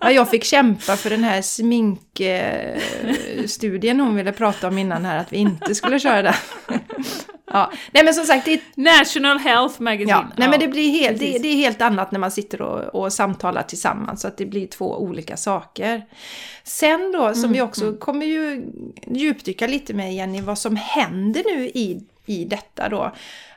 ja. 0.00 0.10
jag 0.10 0.30
fick 0.30 0.44
kämpa 0.44 0.96
för 0.96 1.10
den 1.10 1.24
här 1.24 1.42
sminkstudien 1.42 4.00
hon 4.00 4.16
ville 4.16 4.32
prata 4.32 4.68
om 4.68 4.78
innan 4.78 5.04
här, 5.04 5.18
att 5.18 5.32
vi 5.32 5.36
inte 5.36 5.74
skulle 5.74 5.98
köra 5.98 6.22
den. 6.22 6.34
ja. 7.52 7.72
Nej 7.92 8.04
men 8.04 8.14
som 8.14 8.24
sagt, 8.24 8.44
det 8.44 8.52
är... 8.52 8.60
National 8.74 9.38
Health 9.38 9.82
Magazine. 9.82 10.10
Ja, 10.10 10.26
nej 10.36 10.48
men 10.48 10.60
det 10.60 10.68
blir 10.68 10.90
helt, 10.90 11.18
det, 11.18 11.38
det, 11.38 11.48
är 11.48 11.56
helt 11.56 11.82
annat 11.82 12.12
när 12.12 12.18
man 12.18 12.30
sitter 12.30 12.62
och, 12.62 13.02
och 13.02 13.12
samtalar 13.12 13.62
tillsammans, 13.62 14.20
så 14.20 14.28
att 14.28 14.36
det 14.36 14.46
blir 14.46 14.66
två 14.66 14.98
olika 14.98 15.36
saker. 15.36 16.02
Sen 16.64 17.12
då, 17.12 17.34
som 17.34 17.44
mm, 17.44 17.52
vi 17.52 17.60
också 17.60 17.84
mm. 17.84 17.98
kommer 17.98 18.26
ju 18.26 18.72
djupdyka 19.06 19.66
lite 19.66 19.94
med 19.94 20.14
Jenny, 20.14 20.40
vad 20.40 20.58
som 20.58 20.76
händer 20.76 21.42
nu 21.56 21.66
i, 21.66 22.06
i 22.26 22.44
detta 22.44 22.88
då 22.88 23.12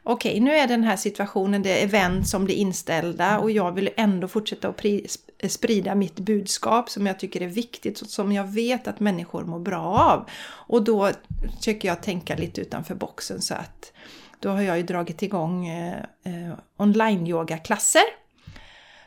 okej, 0.06 0.40
nu 0.40 0.56
är 0.56 0.68
den 0.68 0.84
här 0.84 0.96
situationen, 0.96 1.64
det 1.64 1.80
är 1.80 1.84
event 1.84 2.28
som 2.28 2.46
blir 2.46 2.56
inställda 2.56 3.40
och 3.40 3.52
jag 3.52 3.72
vill 3.72 3.90
ändå 3.98 4.28
fortsätta 4.28 4.68
att 4.68 5.52
sprida 5.52 5.96
mitt 5.96 6.20
budskap 6.20 6.90
som 6.90 7.08
jag 7.08 7.20
tycker 7.20 7.42
är 7.42 7.48
viktigt 7.48 8.02
och 8.02 8.08
som 8.08 8.32
jag 8.32 8.44
vet 8.44 8.88
att 8.88 9.00
människor 9.00 9.44
mår 9.44 9.60
bra 9.60 9.84
av. 9.84 10.30
Och 10.46 10.84
då 10.84 11.12
försöker 11.58 11.88
jag 11.88 12.04
tänka 12.04 12.36
lite 12.36 12.62
utanför 12.62 12.96
boxen 12.96 13.42
så 13.42 13.54
att 13.54 13.94
då 14.40 14.50
har 14.50 14.62
jag 14.62 14.78
ju 14.78 14.84
dragit 14.84 15.22
igång 15.22 15.68
eh, 15.68 16.00
eh 16.24 16.58
online-yoga-klasser. 16.78 18.04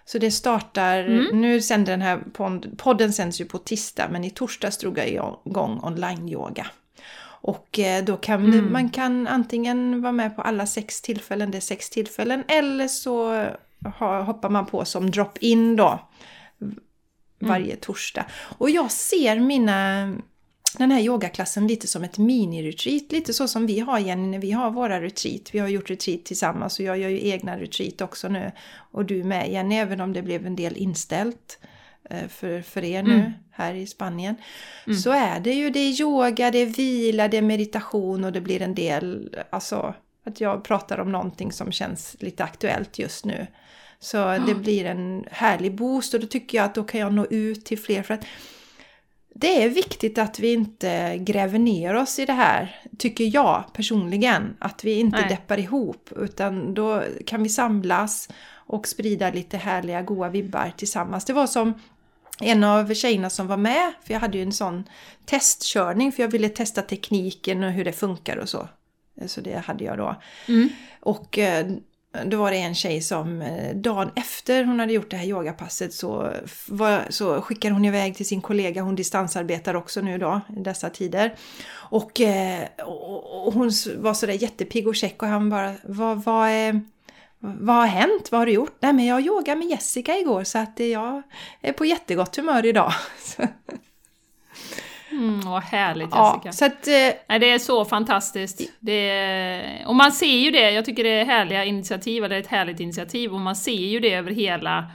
Så 0.05 0.19
det 0.19 0.31
startar, 0.31 1.05
mm. 1.05 1.41
nu 1.41 1.61
sänder 1.61 1.93
den 1.93 2.03
här 2.03 2.23
podden 2.77 3.13
sänds 3.13 3.41
ju 3.41 3.45
på 3.45 3.59
tisdag 3.59 4.09
men 4.11 4.25
i 4.25 4.31
torsdags 4.31 4.79
drog 4.79 4.99
jag 4.99 5.39
igång 5.45 5.81
online-yoga. 5.83 6.67
Och 7.41 7.79
eh, 7.79 8.05
då 8.05 8.17
kan 8.17 8.45
mm. 8.45 8.73
man 8.73 8.91
kan 8.91 9.27
antingen 9.27 10.03
vara 10.03 10.13
med 10.13 10.37
på 10.37 10.43
alla 10.43 10.67
sex 10.67 11.01
tillfällen, 11.01 11.51
det 11.51 11.59
är 11.59 11.61
sex 11.61 11.91
tillfällen, 11.91 12.45
eller 12.49 12.89
så 12.89 13.47
hoppar 14.27 14.49
man 14.49 14.67
på 14.67 14.85
som 14.85 15.11
drop-in 15.11 15.77
då 15.77 16.01
varje 17.39 17.65
mm. 17.65 17.79
torsdag. 17.81 18.25
Och 18.59 18.71
jag 18.71 18.91
ser 18.91 19.41
mina 19.41 20.13
den 20.79 20.91
här 20.91 21.01
yogaklassen 21.01 21.67
lite 21.67 21.87
som 21.87 22.05
ett 22.05 22.19
mini-retreat, 22.19 23.13
lite 23.13 23.33
så 23.33 23.49
som 23.49 23.67
vi 23.67 23.81
har 23.81 23.99
Jenny 23.99 24.27
när 24.27 24.39
vi 24.39 24.53
har 24.53 24.71
våra 24.71 25.01
retreat. 25.01 25.43
Vi 25.53 25.59
har 25.59 25.69
gjort 25.69 25.91
retreat 25.91 26.25
tillsammans 26.25 26.79
och 26.79 26.85
jag 26.85 26.99
gör 26.99 27.09
ju 27.09 27.29
egna 27.29 27.59
retreat 27.59 28.01
också 28.01 28.29
nu. 28.29 28.53
Och 28.91 29.05
du 29.05 29.25
med 29.25 29.53
Jenny, 29.53 29.75
även 29.75 30.01
om 30.01 30.13
det 30.13 30.23
blev 30.23 30.47
en 30.47 30.57
del 30.57 30.77
inställt. 30.77 31.59
Eh, 32.11 32.29
för, 32.29 32.63
för 32.63 32.85
er 32.85 33.03
nu 33.03 33.15
mm. 33.15 33.33
Här 33.59 33.75
i 33.75 33.87
Spanien. 33.87 34.37
Mm. 34.87 34.99
Så 34.99 35.11
är 35.11 35.41
det 35.41 35.53
ju, 35.53 35.71
det 35.71 35.79
är 35.79 36.01
yoga, 36.01 36.51
det 36.51 36.59
är 36.59 36.67
vila, 36.67 37.29
det 37.29 37.37
är 37.37 37.43
meditation 37.43 38.25
och 38.25 38.33
det 38.33 38.41
blir 38.41 38.63
en 38.63 38.75
del, 38.75 39.37
alltså 39.51 39.95
att 40.27 40.41
jag 40.41 40.65
pratar 40.65 41.01
om 41.01 41.13
någonting 41.13 41.53
som 41.53 41.73
känns 41.73 42.17
lite 42.21 42.45
aktuellt 42.45 42.99
just 42.99 43.25
nu. 43.25 43.47
Så 44.01 44.25
oh. 44.25 44.47
det 44.47 44.55
blir 44.55 44.85
en 44.85 45.25
härlig 45.31 45.75
boost 45.75 46.15
och 46.15 46.21
då 46.21 46.27
tycker 46.27 46.59
jag 46.59 46.65
att 46.65 46.75
då 46.75 46.85
kan 46.85 47.01
jag 47.01 47.13
nå 47.13 47.27
ut 47.27 47.65
till 47.65 47.79
fler. 47.79 48.03
För 48.03 48.15
att 48.15 48.25
det 49.35 49.63
är 49.63 49.69
viktigt 49.69 50.19
att 50.19 50.39
vi 50.39 50.53
inte 50.53 51.19
gräver 51.19 51.59
ner 51.59 51.95
oss 51.95 52.19
i 52.19 52.25
det 52.25 52.33
här, 52.33 52.77
tycker 52.99 53.35
jag 53.35 53.65
personligen. 53.73 54.57
Att 54.59 54.85
vi 54.85 55.01
inte 55.01 55.21
Nej. 55.21 55.29
deppar 55.29 55.59
ihop, 55.59 56.11
utan 56.17 56.75
då 56.75 57.03
kan 57.27 57.43
vi 57.43 57.49
samlas 57.49 58.29
och 58.51 58.89
sprida 58.89 59.31
lite 59.31 59.57
härliga 59.57 60.03
goa 60.03 60.29
vibbar 60.29 60.73
tillsammans. 60.77 61.25
Det 61.25 61.33
var 61.33 61.47
som 61.47 61.75
en 62.41 62.65
av 62.65 62.95
tjejerna 62.95 63.31
som 63.31 63.47
var 63.47 63.57
med, 63.57 63.93
för 64.05 64.15
jag 64.15 64.21
hade 64.21 64.39
ju 64.39 64.43
en 64.43 64.53
sån 64.53 64.89
testkörning 65.25 66.13
för 66.13 66.23
jag 66.23 66.31
ville 66.31 66.49
testa 66.49 66.83
tekniken 66.83 67.65
och 67.65 67.73
hur 67.73 67.85
det 67.85 67.93
funkar 67.93 68.37
och 68.37 68.49
så. 68.49 68.69
Så 69.27 69.41
det 69.41 69.59
hade 69.67 69.85
jag 69.85 69.99
då. 69.99 70.17
Mm. 70.49 70.69
Och 71.01 71.39
eh, 71.39 71.67
då 72.25 72.37
var 72.37 72.51
det 72.51 72.57
en 72.57 72.75
tjej 72.75 73.01
som 73.01 73.43
eh, 73.43 73.77
dagen 73.77 74.11
efter 74.17 74.65
hon 74.65 74.81
hade 74.81 74.93
gjort 74.93 75.11
det 75.11 75.17
här 75.17 75.27
yogapasset 75.27 75.95
så, 75.95 76.33
var, 76.69 77.07
så 77.11 77.43
skickade 77.43 77.75
hon 77.75 77.85
iväg 77.85 78.17
till 78.17 78.27
sin 78.27 78.41
kollega, 78.41 78.83
hon 78.83 78.95
distansarbetar 78.95 79.75
också 79.75 80.01
nu 80.01 80.19
då 80.19 80.41
i 80.57 80.61
dessa 80.61 80.91
tider. 80.91 81.35
Och, 81.71 82.21
eh, 82.21 82.65
och, 82.87 83.47
och 83.47 83.55
hon 83.55 83.71
var 83.97 84.15
sådär 84.15 84.43
jättepigg 84.43 84.89
och 84.89 84.97
check 84.97 85.23
och 85.23 85.29
han 85.29 85.51
bara, 85.51 85.75
vad, 85.83 86.25
vad 86.25 86.49
är 86.49 86.81
vad 87.39 87.77
har 87.77 87.87
hänt? 87.87 88.33
Vad 88.33 88.39
har 88.39 88.47
du 88.47 88.53
gjort? 88.53 88.77
Nej 88.81 88.93
men 88.93 89.07
jag 89.07 89.27
yogade 89.27 89.59
med 89.59 89.69
Jessica 89.69 90.19
igår 90.19 90.45
så 90.45 90.59
att 90.59 90.81
jag 90.81 91.23
är 91.61 91.73
på 91.73 91.85
jättegott 91.85 92.37
humör 92.37 92.67
idag. 92.67 92.93
Mm, 95.11 95.41
vad 95.41 95.63
härligt 95.63 96.07
Jessica! 96.07 96.41
Ja, 96.45 96.53
så 96.53 96.65
att, 96.65 96.87
eh, 96.87 96.93
Nej, 97.29 97.39
det 97.39 97.51
är 97.51 97.59
så 97.59 97.85
fantastiskt. 97.85 98.61
Det 98.81 99.11
är, 99.11 99.87
och 99.87 99.95
man 99.95 100.13
ser 100.13 100.39
ju 100.39 100.51
det, 100.51 100.71
jag 100.71 100.85
tycker 100.85 101.05
det 101.05 101.11
är 101.11 101.25
härliga 101.25 101.65
initiativ, 101.65 102.25
eller 102.25 102.39
ett 102.39 102.47
härligt 102.47 102.81
initiativ, 102.81 103.35
och 103.35 103.41
man 103.41 103.57
ser 103.57 103.73
ju 103.73 104.01
det 104.01 104.15
över 104.15 104.31
hela 104.31 104.87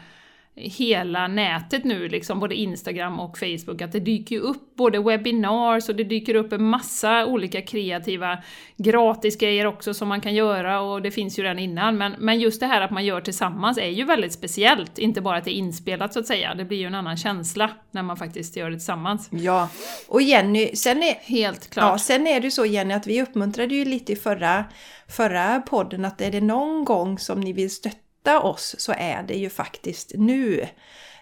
hela 0.55 1.27
nätet 1.27 1.83
nu, 1.83 2.09
liksom, 2.09 2.39
både 2.39 2.55
Instagram 2.55 3.19
och 3.19 3.37
Facebook, 3.37 3.81
att 3.81 3.91
det 3.91 3.99
dyker 3.99 4.39
upp 4.39 4.75
både 4.75 4.99
webinars 4.99 5.89
och 5.89 5.95
det 5.95 6.03
dyker 6.03 6.35
upp 6.35 6.53
en 6.53 6.63
massa 6.63 7.25
olika 7.25 7.61
kreativa 7.61 8.37
gratisgrejer 8.77 9.65
också 9.65 9.93
som 9.93 10.07
man 10.07 10.21
kan 10.21 10.35
göra 10.35 10.81
och 10.81 11.01
det 11.01 11.11
finns 11.11 11.39
ju 11.39 11.43
redan 11.43 11.59
innan. 11.59 11.97
Men, 11.97 12.15
men 12.19 12.39
just 12.39 12.59
det 12.59 12.65
här 12.65 12.81
att 12.81 12.91
man 12.91 13.05
gör 13.05 13.21
tillsammans 13.21 13.77
är 13.77 13.89
ju 13.89 14.03
väldigt 14.03 14.33
speciellt, 14.33 14.99
inte 14.99 15.21
bara 15.21 15.37
att 15.37 15.45
det 15.45 15.51
är 15.51 15.57
inspelat 15.57 16.13
så 16.13 16.19
att 16.19 16.27
säga. 16.27 16.55
Det 16.55 16.65
blir 16.65 16.77
ju 16.77 16.85
en 16.85 16.95
annan 16.95 17.17
känsla 17.17 17.69
när 17.91 18.03
man 18.03 18.17
faktiskt 18.17 18.57
gör 18.57 18.69
det 18.69 18.75
tillsammans. 18.75 19.29
Ja, 19.31 19.69
och 20.07 20.21
Jenny, 20.21 20.75
sen 20.75 21.03
är, 21.03 21.13
Helt 21.23 21.69
klart. 21.69 21.91
Ja, 21.91 21.97
sen 21.97 22.27
är 22.27 22.39
det 22.39 22.47
ju 22.47 22.51
så 22.51 22.65
Jenny 22.65 22.93
att 22.93 23.07
vi 23.07 23.21
uppmuntrade 23.21 23.75
ju 23.75 23.85
lite 23.85 24.11
i 24.13 24.15
förra, 24.15 24.65
förra 25.07 25.59
podden 25.59 26.05
att 26.05 26.21
är 26.21 26.31
det 26.31 26.41
någon 26.41 26.85
gång 26.85 27.19
som 27.19 27.41
ni 27.41 27.53
vill 27.53 27.71
stötta 27.71 28.02
hitta 28.23 28.39
oss 28.39 28.75
så 28.77 28.93
är 28.97 29.23
det 29.23 29.35
ju 29.35 29.49
faktiskt 29.49 30.11
nu. 30.15 30.67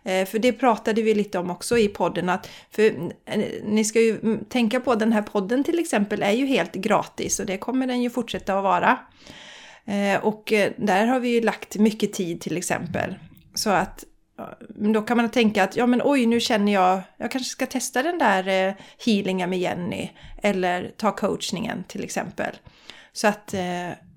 Eh, 0.04 0.26
för 0.26 0.40
det 0.40 0.54
pratade 0.54 1.02
vi 1.02 1.14
lite 1.14 1.40
om 1.40 1.52
också 1.52 1.78
i 1.78 1.88
podden 1.88 2.30
att 2.30 2.50
för 2.72 2.94
ni 3.64 3.86
ska 3.86 4.00
ju 4.00 4.38
tänka 4.50 4.80
på 4.80 4.96
den 4.96 5.14
här 5.14 5.22
podden 5.22 5.64
till 5.64 5.80
exempel 5.80 6.24
är 6.24 6.32
ju 6.32 6.46
helt 6.46 6.74
gratis 6.74 7.40
och 7.40 7.46
det 7.46 7.58
kommer 7.58 7.88
den 7.88 8.02
ju 8.02 8.10
fortsätta 8.10 8.58
att 8.58 8.64
vara. 8.64 9.00
Eh, 9.86 10.26
och 10.26 10.54
eh, 10.54 10.72
där 10.78 11.08
har 11.08 11.20
vi 11.20 11.30
ju 11.30 11.42
lagt 11.42 11.76
mycket 11.78 12.14
tid 12.14 12.42
till 12.42 12.58
exempel. 12.58 13.16
Så 13.56 13.70
att 13.70 14.06
då 14.94 15.02
kan 15.02 15.18
man 15.18 15.30
tänka 15.30 15.64
att 15.64 15.76
ja 15.76 15.86
men 15.86 16.02
oj 16.04 16.26
nu 16.26 16.40
känner 16.40 16.74
jag, 16.74 17.02
jag 17.18 17.32
kanske 17.32 17.50
ska 17.50 17.66
testa 17.66 18.04
den 18.04 18.18
där 18.18 18.76
healingen 19.06 19.50
med 19.50 19.60
Jenny 19.60 20.10
eller 20.44 20.92
ta 20.98 21.12
coachningen 21.12 21.84
till 21.88 22.04
exempel. 22.04 22.56
Så 23.14 23.28
att 23.28 23.54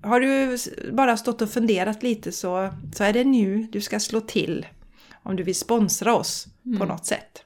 har 0.05 0.19
du 0.19 0.57
bara 0.91 1.17
stått 1.17 1.41
och 1.41 1.49
funderat 1.49 2.03
lite 2.03 2.31
så, 2.31 2.69
så 2.95 3.03
är 3.03 3.13
det 3.13 3.23
nu 3.23 3.67
du 3.71 3.81
ska 3.81 3.99
slå 3.99 4.21
till 4.21 4.65
om 5.23 5.35
du 5.35 5.43
vill 5.43 5.55
sponsra 5.55 6.15
oss 6.15 6.47
mm. 6.65 6.79
på 6.79 6.85
något 6.85 7.05
sätt. 7.05 7.43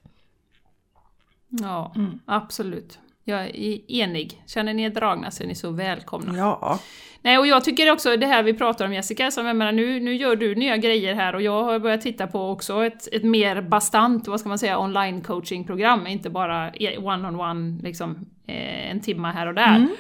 Ja, 1.50 1.94
mm. 1.96 2.20
absolut. 2.26 3.00
Jag 3.24 3.42
är 3.42 3.92
enig. 3.92 4.44
Känner 4.46 4.74
ni 4.74 4.84
er 4.84 4.90
dragna 4.90 5.32
så 5.32 5.44
är 5.44 5.48
ni 5.48 5.56
så 5.56 5.72
välkomna. 5.72 6.38
Ja. 6.38 6.80
Nej, 7.22 7.38
och 7.38 7.48
jag 7.48 7.64
tycker 7.64 7.92
också 7.92 8.18
det 8.18 8.26
här 8.26 8.44
vi 8.44 8.54
pratar 8.54 8.86
om 8.86 8.94
Jessica, 8.94 9.32
som 9.32 9.46
jag 9.46 9.56
menar, 9.56 9.72
nu, 9.72 10.00
nu 10.00 10.16
gör 10.16 10.36
du 10.36 10.56
nya 10.56 10.78
grejer 10.78 11.16
här 11.16 11.36
och 11.36 11.42
jag 11.42 11.64
har 11.64 11.80
börjat 11.80 12.02
titta 12.02 12.28
på 12.28 12.50
också 12.50 12.86
ett, 12.86 13.08
ett 13.12 13.24
mer 13.24 13.62
bastant, 13.62 14.28
vad 14.28 14.40
ska 14.40 14.50
man 14.50 14.60
säga, 14.60 14.80
online 14.80 15.22
coaching-program, 15.22 16.08
inte 16.08 16.30
bara 16.30 16.70
one-on-one, 16.70 17.28
-on 17.28 17.38
-one, 17.38 17.84
liksom 17.84 18.26
eh, 18.48 18.92
en 18.92 19.00
timma 19.00 19.32
här 19.32 19.48
och 19.48 19.54
där. 19.54 19.76
Mm. 19.76 19.96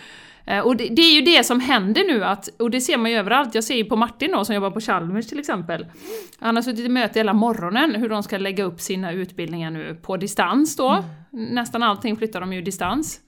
Eh, 0.49 0.59
och 0.59 0.77
det, 0.77 0.87
det, 0.87 1.01
är 1.01 1.15
ju 1.15 1.21
det 1.21 1.43
som 1.43 1.59
händer 1.59 2.03
nu, 2.07 2.23
att, 2.23 2.47
och 2.59 2.71
det 2.71 2.81
ser 2.81 2.97
man 2.97 3.11
ju 3.11 3.17
överallt. 3.17 3.55
Jag 3.55 3.63
ser 3.63 3.75
ju 3.75 3.85
på 3.85 3.95
Martin 3.95 4.31
då, 4.31 4.45
som 4.45 4.55
jobbar 4.55 4.71
på 4.71 4.79
Chalmers 4.79 5.27
till 5.27 5.39
exempel. 5.39 5.85
Han 6.39 6.55
har 6.55 6.63
suttit 6.63 6.85
i 6.85 6.89
möte 6.89 7.19
hela 7.19 7.33
morgonen 7.33 7.95
hur 7.95 8.09
de 8.09 8.23
ska 8.23 8.37
lägga 8.37 8.63
upp 8.63 8.81
sina 8.81 9.11
utbildningar 9.11 9.71
nu 9.71 9.99
på 10.01 10.17
distans 10.17 10.75
då. 10.75 11.03
Mm. 11.33 11.45
Nästan 11.45 11.83
allting 11.83 12.17
flyttar 12.17 12.41
de 12.41 12.53
ju 12.53 12.61
distans. 12.61 13.19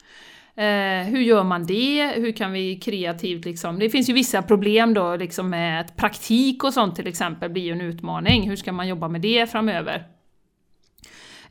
Eh, 0.56 1.10
hur 1.10 1.20
gör 1.20 1.44
man 1.44 1.66
det? 1.66 2.14
Hur 2.16 2.32
kan 2.32 2.52
vi 2.52 2.76
kreativt 2.76 3.46
liksom... 3.46 3.80
Det 3.80 3.90
finns 3.90 4.10
ju 4.10 4.14
vissa 4.14 4.42
problem 4.42 4.94
då 4.94 5.16
liksom 5.16 5.50
med 5.50 5.96
praktik 5.96 6.64
och 6.64 6.74
sånt 6.74 6.96
till 6.96 7.08
exempel 7.08 7.50
blir 7.50 7.64
ju 7.64 7.72
en 7.72 7.82
utmaning. 7.82 8.50
Hur 8.50 8.56
ska 8.56 8.72
man 8.72 8.88
jobba 8.88 9.08
med 9.08 9.22
det 9.22 9.52
framöver? 9.52 10.08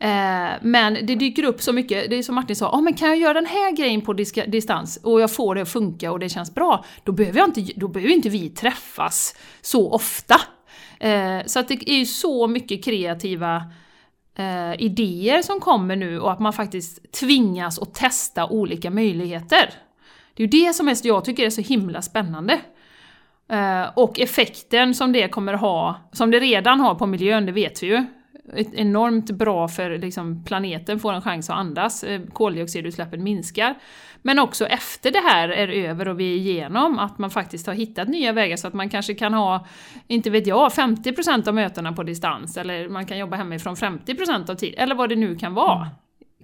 Eh, 0.01 0.53
men 0.61 1.07
det 1.07 1.15
dyker 1.15 1.45
upp 1.45 1.63
så 1.63 1.73
mycket, 1.73 2.11
det 2.11 2.17
är 2.17 2.23
som 2.23 2.35
Martin 2.35 2.57
sa, 2.57 2.71
oh, 2.71 2.83
men 2.83 2.95
kan 2.95 3.09
jag 3.09 3.19
göra 3.19 3.35
den 3.35 3.47
här 3.47 3.77
grejen 3.77 4.01
på 4.01 4.13
distans 4.13 4.97
och 5.03 5.21
jag 5.21 5.33
får 5.33 5.55
det 5.55 5.61
att 5.61 5.69
funka 5.69 6.13
och 6.13 6.19
det 6.19 6.29
känns 6.29 6.55
bra, 6.55 6.85
då 7.05 7.13
behöver, 7.13 7.39
jag 7.39 7.49
inte, 7.49 7.73
då 7.77 7.89
behöver 7.89 8.15
inte 8.15 8.29
vi 8.29 8.49
träffas 8.49 9.35
så 9.61 9.93
ofta. 9.93 10.41
Eh, 11.01 11.39
så 11.47 11.61
att 11.61 11.69
det 11.69 11.91
är 11.91 11.99
ju 11.99 12.07
så 12.07 12.47
mycket 12.47 12.85
kreativa 12.85 13.65
eh, 14.39 14.83
idéer 14.83 15.43
som 15.43 15.61
kommer 15.61 15.97
nu 15.97 16.21
och 16.21 16.33
att 16.33 16.41
man 16.41 16.53
faktiskt 16.53 17.13
tvingas 17.13 17.79
att 17.79 17.95
testa 17.95 18.47
olika 18.47 18.91
möjligheter. 18.91 19.71
Det 20.35 20.43
är 20.43 20.47
ju 20.47 20.65
det 20.65 20.73
som 20.73 20.95
jag 21.03 21.25
tycker 21.25 21.47
är 21.47 21.51
så 21.51 21.61
himla 21.61 22.03
spännande. 22.03 22.61
Och 23.95 24.21
effekten 24.21 24.95
som 24.95 25.13
det 25.13 25.29
kommer 25.29 25.55
ha, 25.55 26.01
som 26.13 26.31
det 26.31 26.41
redan 26.41 26.81
har 26.81 26.95
på 26.95 27.07
miljön, 27.07 27.47
det 27.47 27.53
vet 27.53 27.83
vi 27.83 27.87
ju 27.87 28.05
enormt 28.55 29.31
bra 29.31 29.69
för 29.69 29.99
liksom, 29.99 30.45
planeten 30.45 31.01
får 31.01 31.13
en 31.13 31.23
chans 31.23 31.51
att 31.51 31.57
andas, 31.57 32.05
eh, 32.05 32.21
koldioxidutsläppen 32.33 33.23
minskar. 33.23 33.75
Men 34.23 34.39
också 34.39 34.67
efter 34.67 35.11
det 35.11 35.23
här 35.29 35.49
är 35.49 35.69
över 35.69 36.09
och 36.09 36.21
vi 36.21 36.33
är 36.33 36.37
igenom, 36.37 36.99
att 36.99 37.19
man 37.19 37.31
faktiskt 37.31 37.67
har 37.67 37.75
hittat 37.75 38.09
nya 38.09 38.33
vägar 38.33 38.57
så 38.57 38.69
att 38.69 38.75
man 38.75 38.89
kanske 38.89 39.15
kan 39.15 39.35
ha, 39.35 39.67
inte 40.07 40.31
vet 40.31 40.47
jag, 40.47 40.73
50% 40.73 41.49
av 41.49 41.55
mötena 41.55 41.93
på 41.93 42.03
distans, 42.03 42.57
eller 42.57 42.89
man 42.89 43.07
kan 43.07 43.19
jobba 43.19 43.37
hemifrån 43.37 43.77
50% 43.77 44.51
av 44.51 44.55
tiden, 44.55 44.79
eller 44.79 44.95
vad 44.95 45.09
det 45.09 45.17
nu 45.17 45.37
kan 45.37 45.55
vara. 45.55 45.89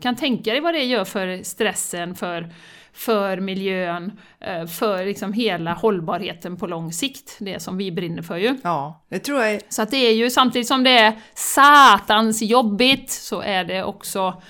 kan 0.02 0.16
tänka 0.16 0.52
dig 0.52 0.60
vad 0.60 0.74
det 0.74 0.84
gör 0.84 1.04
för 1.04 1.42
stressen, 1.42 2.14
för, 2.14 2.52
för 2.96 3.40
miljön, 3.40 4.12
eh, 4.40 4.66
för 4.66 5.04
liksom 5.04 5.32
hela 5.32 5.72
hållbarheten 5.72 6.56
på 6.56 6.66
lång 6.66 6.92
sikt. 6.92 7.36
Det 7.38 7.60
som 7.60 7.76
vi 7.76 7.92
brinner 7.92 8.22
för 8.22 8.36
ju. 8.36 8.56
Ja, 8.62 9.04
det 9.08 9.18
tror 9.18 9.42
jag. 9.42 9.60
Så 9.68 9.82
att 9.82 9.90
det 9.90 9.96
är 9.96 10.12
ju 10.12 10.30
samtidigt 10.30 10.68
som 10.68 10.84
det 10.84 10.98
är 10.98 11.12
satans 11.34 12.42
jobbigt 12.42 13.10
så 13.10 13.40
är 13.40 13.64
det 13.64 13.84
också 13.84 14.42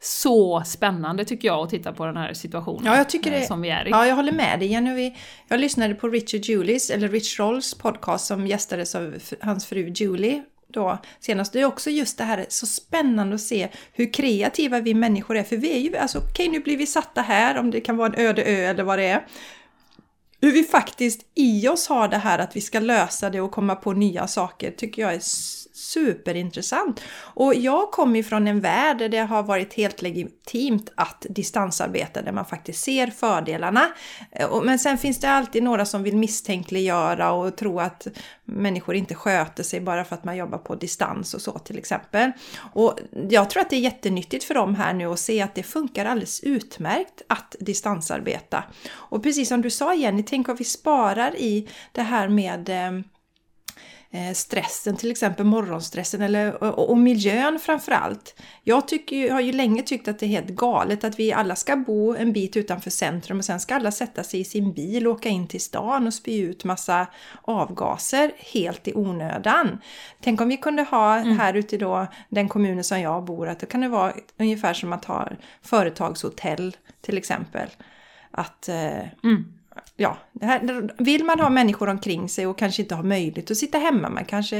så 0.00 0.62
spännande 0.66 1.24
tycker 1.24 1.48
jag 1.48 1.58
att 1.58 1.70
titta 1.70 1.92
på 1.92 2.06
den 2.06 2.16
här 2.16 2.34
situationen 2.34 2.84
ja, 2.84 2.96
jag 2.96 3.08
tycker 3.08 3.32
eh, 3.32 3.40
det, 3.40 3.46
som 3.46 3.62
vi 3.62 3.70
är 3.70 3.86
i. 3.86 3.90
Ja, 3.90 4.06
jag 4.06 4.16
håller 4.16 4.32
med 4.32 4.58
dig. 4.58 4.68
Jenny, 4.68 5.14
jag 5.48 5.60
lyssnade 5.60 5.94
på 5.94 6.08
Richard 6.08 6.40
Julies, 6.40 6.90
eller 6.90 7.08
Rich 7.08 7.38
Rolls 7.38 7.74
podcast 7.74 8.26
som 8.26 8.46
gästades 8.46 8.94
av 8.94 9.14
hans 9.40 9.66
fru 9.66 9.88
Julie 9.88 10.42
då 10.72 10.98
senast. 11.20 11.52
Det 11.52 11.60
är 11.60 11.64
också 11.64 11.90
just 11.90 12.18
det 12.18 12.24
här 12.24 12.46
så 12.48 12.66
spännande 12.66 13.34
att 13.34 13.40
se 13.40 13.68
hur 13.92 14.12
kreativa 14.12 14.80
vi 14.80 14.94
människor 14.94 15.36
är. 15.36 15.42
För 15.42 15.56
vi 15.56 15.72
är 15.72 15.78
ju, 15.78 15.96
alltså 15.96 16.18
okej 16.18 16.30
okay, 16.30 16.48
nu 16.48 16.60
blir 16.64 16.76
vi 16.76 16.86
satta 16.86 17.22
här, 17.22 17.58
om 17.58 17.70
det 17.70 17.80
kan 17.80 17.96
vara 17.96 18.08
en 18.08 18.26
öde 18.26 18.44
ö 18.44 18.70
eller 18.70 18.84
vad 18.84 18.98
det 18.98 19.04
är. 19.04 19.26
Hur 20.40 20.52
vi 20.52 20.64
faktiskt 20.64 21.20
i 21.34 21.68
oss 21.68 21.88
har 21.88 22.08
det 22.08 22.16
här 22.16 22.38
att 22.38 22.56
vi 22.56 22.60
ska 22.60 22.80
lösa 22.80 23.30
det 23.30 23.40
och 23.40 23.50
komma 23.50 23.74
på 23.74 23.92
nya 23.92 24.26
saker 24.26 24.70
tycker 24.70 25.02
jag 25.02 25.14
är 25.14 25.20
superintressant. 25.92 27.00
Och 27.20 27.54
jag 27.54 27.90
kommer 27.90 28.16
ju 28.16 28.22
från 28.22 28.48
en 28.48 28.60
värld 28.60 28.98
där 28.98 29.08
det 29.08 29.18
har 29.18 29.42
varit 29.42 29.74
helt 29.74 30.02
legitimt 30.02 30.92
att 30.94 31.26
distansarbeta, 31.30 32.22
där 32.22 32.32
man 32.32 32.44
faktiskt 32.44 32.84
ser 32.84 33.06
fördelarna. 33.06 33.88
Eh, 34.30 34.62
men 34.62 34.78
sen 34.78 34.98
finns 34.98 35.20
det 35.20 35.30
alltid 35.30 35.62
några 35.62 35.84
som 35.84 36.02
vill 36.02 36.16
misstänkliggöra 36.16 37.32
och 37.32 37.56
tro 37.56 37.80
att 37.80 38.06
människor 38.44 38.94
inte 38.94 39.14
sköter 39.14 39.62
sig 39.62 39.80
bara 39.80 40.04
för 40.04 40.14
att 40.14 40.24
man 40.24 40.36
jobbar 40.36 40.58
på 40.58 40.74
distans 40.74 41.34
och 41.34 41.40
så 41.40 41.58
till 41.58 41.78
exempel. 41.78 42.32
Och 42.74 42.98
jag 43.30 43.50
tror 43.50 43.60
att 43.60 43.70
det 43.70 43.76
är 43.76 43.80
jättenyttigt 43.80 44.44
för 44.44 44.54
dem 44.54 44.74
här 44.74 44.94
nu 44.94 45.06
att 45.06 45.18
se 45.18 45.42
att 45.42 45.54
det 45.54 45.62
funkar 45.62 46.04
alldeles 46.04 46.40
utmärkt 46.40 47.22
att 47.28 47.56
distansarbeta. 47.60 48.64
Och 48.92 49.22
precis 49.22 49.48
som 49.48 49.62
du 49.62 49.70
sa 49.70 49.94
Jenny, 49.94 50.22
tänk 50.22 50.48
om 50.48 50.56
vi 50.56 50.64
sparar 50.64 51.36
i 51.36 51.68
det 51.92 52.02
här 52.02 52.28
med 52.28 52.68
Eh, 52.68 53.11
stressen, 54.34 54.96
till 54.96 55.10
exempel 55.10 55.46
morgonstressen 55.46 56.22
eller, 56.22 56.62
och, 56.62 56.90
och 56.90 56.98
miljön 56.98 57.58
framförallt. 57.58 58.40
Jag 58.62 58.88
tycker, 58.88 59.30
har 59.30 59.40
ju 59.40 59.52
länge 59.52 59.82
tyckt 59.82 60.08
att 60.08 60.18
det 60.18 60.26
är 60.26 60.28
helt 60.28 60.48
galet 60.48 61.04
att 61.04 61.18
vi 61.18 61.32
alla 61.32 61.56
ska 61.56 61.76
bo 61.76 62.14
en 62.14 62.32
bit 62.32 62.56
utanför 62.56 62.90
centrum 62.90 63.38
och 63.38 63.44
sen 63.44 63.60
ska 63.60 63.74
alla 63.74 63.90
sätta 63.90 64.22
sig 64.24 64.40
i 64.40 64.44
sin 64.44 64.72
bil 64.72 65.06
och 65.06 65.12
åka 65.12 65.28
in 65.28 65.48
till 65.48 65.60
stan 65.60 66.06
och 66.06 66.14
spy 66.14 66.40
ut 66.40 66.64
massa 66.64 67.06
avgaser 67.42 68.32
helt 68.52 68.88
i 68.88 68.94
onödan. 68.94 69.78
Tänk 70.20 70.40
om 70.40 70.48
vi 70.48 70.56
kunde 70.56 70.82
ha 70.82 71.16
mm. 71.16 71.38
här 71.38 71.54
ute 71.54 71.76
då 71.76 72.06
den 72.28 72.48
kommunen 72.48 72.84
som 72.84 73.00
jag 73.00 73.24
bor 73.24 73.48
att 73.48 73.60
det 73.60 73.66
kan 73.66 73.80
det 73.80 73.88
vara 73.88 74.12
ungefär 74.38 74.74
som 74.74 74.92
att 74.92 75.04
ha 75.04 75.28
företagshotell 75.62 76.76
till 77.00 77.18
exempel. 77.18 77.68
Att 78.30 78.68
eh, 78.68 79.24
mm 79.24 79.61
ja, 79.96 80.16
här, 80.40 80.90
vill 81.02 81.24
man 81.24 81.40
ha 81.40 81.50
människor 81.50 81.88
omkring 81.88 82.28
sig 82.28 82.46
och 82.46 82.58
kanske 82.58 82.82
inte 82.82 82.94
ha 82.94 83.02
möjlighet 83.02 83.50
att 83.50 83.56
sitta 83.56 83.78
hemma, 83.78 84.08
man 84.08 84.24
kanske 84.24 84.58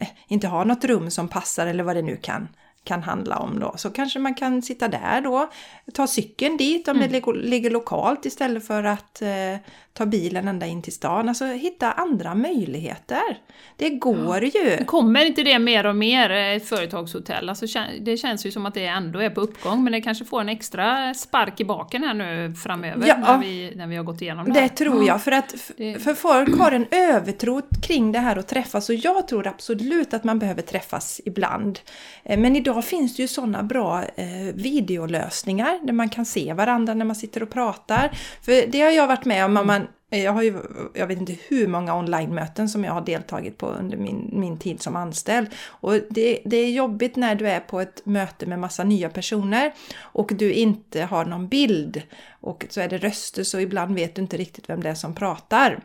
eh, 0.00 0.08
inte 0.28 0.48
har 0.48 0.64
något 0.64 0.84
rum 0.84 1.10
som 1.10 1.28
passar 1.28 1.66
eller 1.66 1.84
vad 1.84 1.96
det 1.96 2.02
nu 2.02 2.16
kan 2.16 2.48
kan 2.84 3.02
handla 3.02 3.36
om 3.36 3.60
då. 3.60 3.74
Så 3.76 3.90
kanske 3.90 4.18
man 4.18 4.34
kan 4.34 4.62
sitta 4.62 4.88
där 4.88 5.20
då, 5.20 5.50
ta 5.94 6.06
cykeln 6.06 6.56
dit 6.56 6.88
om 6.88 6.96
mm. 6.96 7.12
det 7.12 7.32
ligger 7.32 7.70
lokalt 7.70 8.26
istället 8.26 8.66
för 8.66 8.84
att 8.84 9.22
eh, 9.22 9.56
ta 9.92 10.06
bilen 10.06 10.48
ända 10.48 10.66
in 10.66 10.82
till 10.82 10.92
stan. 10.92 11.28
Alltså 11.28 11.44
hitta 11.44 11.92
andra 11.92 12.34
möjligheter. 12.34 13.38
Det 13.76 13.90
går 13.90 14.44
ja. 14.44 14.50
ju! 14.54 14.84
Kommer 14.84 15.26
inte 15.26 15.42
det 15.42 15.58
mer 15.58 15.86
och 15.86 15.96
mer, 15.96 16.30
eh, 16.30 16.60
företagshotell? 16.60 17.48
Alltså, 17.48 17.66
det 18.00 18.16
känns 18.16 18.46
ju 18.46 18.50
som 18.50 18.66
att 18.66 18.74
det 18.74 18.86
ändå 18.86 19.18
är 19.18 19.30
på 19.30 19.40
uppgång, 19.40 19.84
men 19.84 19.92
det 19.92 20.00
kanske 20.00 20.24
får 20.24 20.40
en 20.40 20.48
extra 20.48 21.14
spark 21.14 21.60
i 21.60 21.64
baken 21.64 22.02
här 22.04 22.14
nu 22.14 22.54
framöver 22.54 23.08
ja. 23.08 23.16
när, 23.16 23.38
vi, 23.38 23.72
när 23.76 23.86
vi 23.86 23.96
har 23.96 24.04
gått 24.04 24.22
igenom 24.22 24.46
det 24.46 24.52
Det 24.52 24.60
här. 24.60 24.68
tror 24.68 25.06
jag, 25.06 25.22
för 25.22 25.32
att 25.32 25.50
för 25.76 26.14
folk 26.14 26.58
har 26.58 26.72
en 26.72 26.86
övertro 26.90 27.62
kring 27.82 28.12
det 28.12 28.18
här 28.18 28.36
att 28.36 28.48
träffas 28.48 28.88
och 28.88 28.94
jag 28.94 29.28
tror 29.28 29.46
absolut 29.46 30.14
att 30.14 30.24
man 30.24 30.38
behöver 30.38 30.62
träffas 30.62 31.20
ibland. 31.24 31.78
Eh, 32.22 32.38
men 32.38 32.56
idag 32.56 32.84
finns 32.84 33.16
det 33.16 33.22
ju 33.22 33.28
sådana 33.28 33.62
bra 33.62 34.02
eh, 34.02 34.26
videolösningar 34.54 35.78
där 35.82 35.92
man 35.92 36.08
kan 36.08 36.26
se 36.26 36.52
varandra 36.52 36.94
när 36.94 37.04
man 37.04 37.16
sitter 37.16 37.42
och 37.42 37.50
pratar. 37.50 38.10
För 38.42 38.66
det 38.66 38.80
har 38.80 38.90
jag 38.90 39.06
varit 39.06 39.24
med 39.24 39.44
om, 39.44 39.54
man 39.54 39.86
jag 40.10 40.32
har 40.32 40.42
ju, 40.42 40.54
jag 40.94 41.06
vet 41.06 41.18
inte 41.18 41.36
hur 41.48 41.66
många 41.66 41.96
online-möten 41.96 42.68
som 42.68 42.84
jag 42.84 42.92
har 42.92 43.00
deltagit 43.00 43.58
på 43.58 43.66
under 43.66 43.96
min, 43.96 44.30
min 44.32 44.58
tid 44.58 44.82
som 44.82 44.96
anställd. 44.96 45.48
Och 45.66 45.92
det, 46.10 46.40
det 46.44 46.56
är 46.56 46.70
jobbigt 46.70 47.16
när 47.16 47.34
du 47.34 47.48
är 47.48 47.60
på 47.60 47.80
ett 47.80 48.06
möte 48.06 48.46
med 48.46 48.58
massa 48.58 48.84
nya 48.84 49.10
personer 49.10 49.72
och 50.00 50.30
du 50.34 50.52
inte 50.52 51.02
har 51.02 51.24
någon 51.24 51.48
bild. 51.48 52.02
Och 52.40 52.66
så 52.70 52.80
är 52.80 52.88
det 52.88 52.98
röster 52.98 53.44
så 53.44 53.60
ibland 53.60 53.94
vet 53.94 54.14
du 54.14 54.22
inte 54.22 54.36
riktigt 54.36 54.68
vem 54.68 54.82
det 54.82 54.88
är 54.88 54.94
som 54.94 55.14
pratar. 55.14 55.80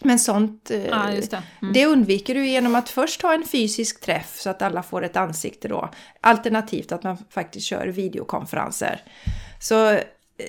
Men 0.00 0.18
sånt 0.18 0.70
eh, 0.70 0.84
ja, 0.84 1.06
det. 1.06 1.42
Mm. 1.62 1.72
det. 1.72 1.86
undviker 1.86 2.34
du 2.34 2.46
genom 2.46 2.74
att 2.74 2.88
först 2.88 3.22
ha 3.22 3.34
en 3.34 3.44
fysisk 3.44 4.00
träff 4.00 4.38
så 4.38 4.50
att 4.50 4.62
alla 4.62 4.82
får 4.82 5.04
ett 5.04 5.16
ansikte 5.16 5.68
då. 5.68 5.90
Alternativt 6.20 6.92
att 6.92 7.02
man 7.02 7.16
faktiskt 7.30 7.66
kör 7.66 7.86
videokonferenser. 7.86 9.02
Så 9.60 9.98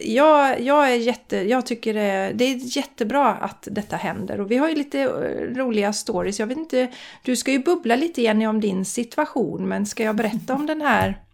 jag, 0.02 0.62
jag, 0.62 0.91
är 0.91 0.95
jätte, 0.95 1.38
jag 1.38 1.65
tycker 1.65 1.93
det, 1.93 2.32
det 2.36 2.45
är 2.45 2.78
jättebra 2.78 3.34
att 3.34 3.67
detta 3.71 3.95
händer 3.95 4.39
och 4.39 4.52
vi 4.52 4.58
har 4.58 4.69
ju 4.69 4.76
lite 4.76 5.02
eh, 5.02 5.56
roliga 5.56 5.93
stories. 5.93 6.39
Jag 6.39 6.48
vet 6.48 6.58
inte, 6.58 6.91
du 7.24 7.36
ska 7.36 7.52
ju 7.52 7.60
bubbla 7.60 7.95
lite 7.95 8.21
Jenny 8.21 8.48
om 8.48 8.62
din 8.62 8.86
situation 8.86 9.67
men 9.67 9.86
ska 9.86 10.04
jag 10.04 10.15
berätta 10.15 10.54
om 10.54 10.65
den 10.65 10.82
här? 10.82 11.17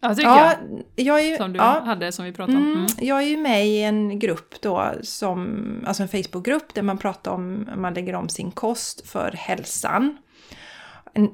Ja, 0.00 0.14
tycker 0.14 0.28
ja, 0.28 0.54
jag. 0.96 1.06
jag 1.06 1.20
är, 1.20 1.36
som 1.36 1.52
du 1.52 1.58
ja, 1.58 1.82
hade, 1.84 2.12
som 2.12 2.24
vi 2.24 2.32
pratade 2.32 2.58
om. 2.58 2.64
Mm. 2.64 2.76
Mm. 2.76 2.88
Jag 2.98 3.18
är 3.22 3.26
ju 3.26 3.36
med 3.36 3.66
i 3.66 3.82
en 3.82 4.18
grupp 4.18 4.60
då, 4.60 4.92
som, 5.02 5.64
alltså 5.86 6.02
en 6.02 6.08
Facebookgrupp 6.08 6.74
där 6.74 6.82
man 6.82 6.98
pratar 6.98 7.30
om, 7.30 7.68
man 7.76 7.94
lägger 7.94 8.14
om 8.14 8.28
sin 8.28 8.50
kost 8.50 9.08
för 9.08 9.32
hälsan 9.32 10.18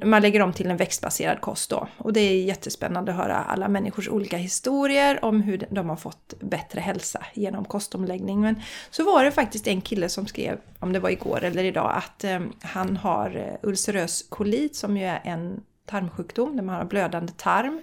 man 0.04 0.22
lägger 0.22 0.42
om 0.42 0.52
till 0.52 0.70
en 0.70 0.76
växtbaserad 0.76 1.40
kost 1.40 1.70
då. 1.70 1.88
Och 1.98 2.12
det 2.12 2.20
är 2.20 2.44
jättespännande 2.44 3.12
att 3.12 3.18
höra 3.18 3.36
alla 3.36 3.68
människors 3.68 4.08
olika 4.08 4.36
historier 4.36 5.24
om 5.24 5.40
hur 5.40 5.66
de 5.70 5.88
har 5.88 5.96
fått 5.96 6.34
bättre 6.40 6.80
hälsa 6.80 7.26
genom 7.34 7.64
kostomläggning. 7.64 8.40
Men 8.40 8.62
så 8.90 9.04
var 9.04 9.24
det 9.24 9.30
faktiskt 9.30 9.66
en 9.66 9.80
kille 9.80 10.08
som 10.08 10.26
skrev, 10.26 10.58
om 10.78 10.92
det 10.92 10.98
var 10.98 11.10
igår 11.10 11.44
eller 11.44 11.64
idag, 11.64 11.92
att 11.96 12.24
eh, 12.24 12.40
han 12.62 12.96
har 12.96 13.36
eh, 13.36 13.68
ulcerös 13.68 14.26
kolit 14.28 14.76
som 14.76 14.96
ju 14.96 15.04
är 15.04 15.20
en 15.24 15.60
tarmsjukdom 15.86 16.56
där 16.56 16.62
man 16.62 16.74
har 16.74 16.84
blödande 16.84 17.32
tarm. 17.36 17.82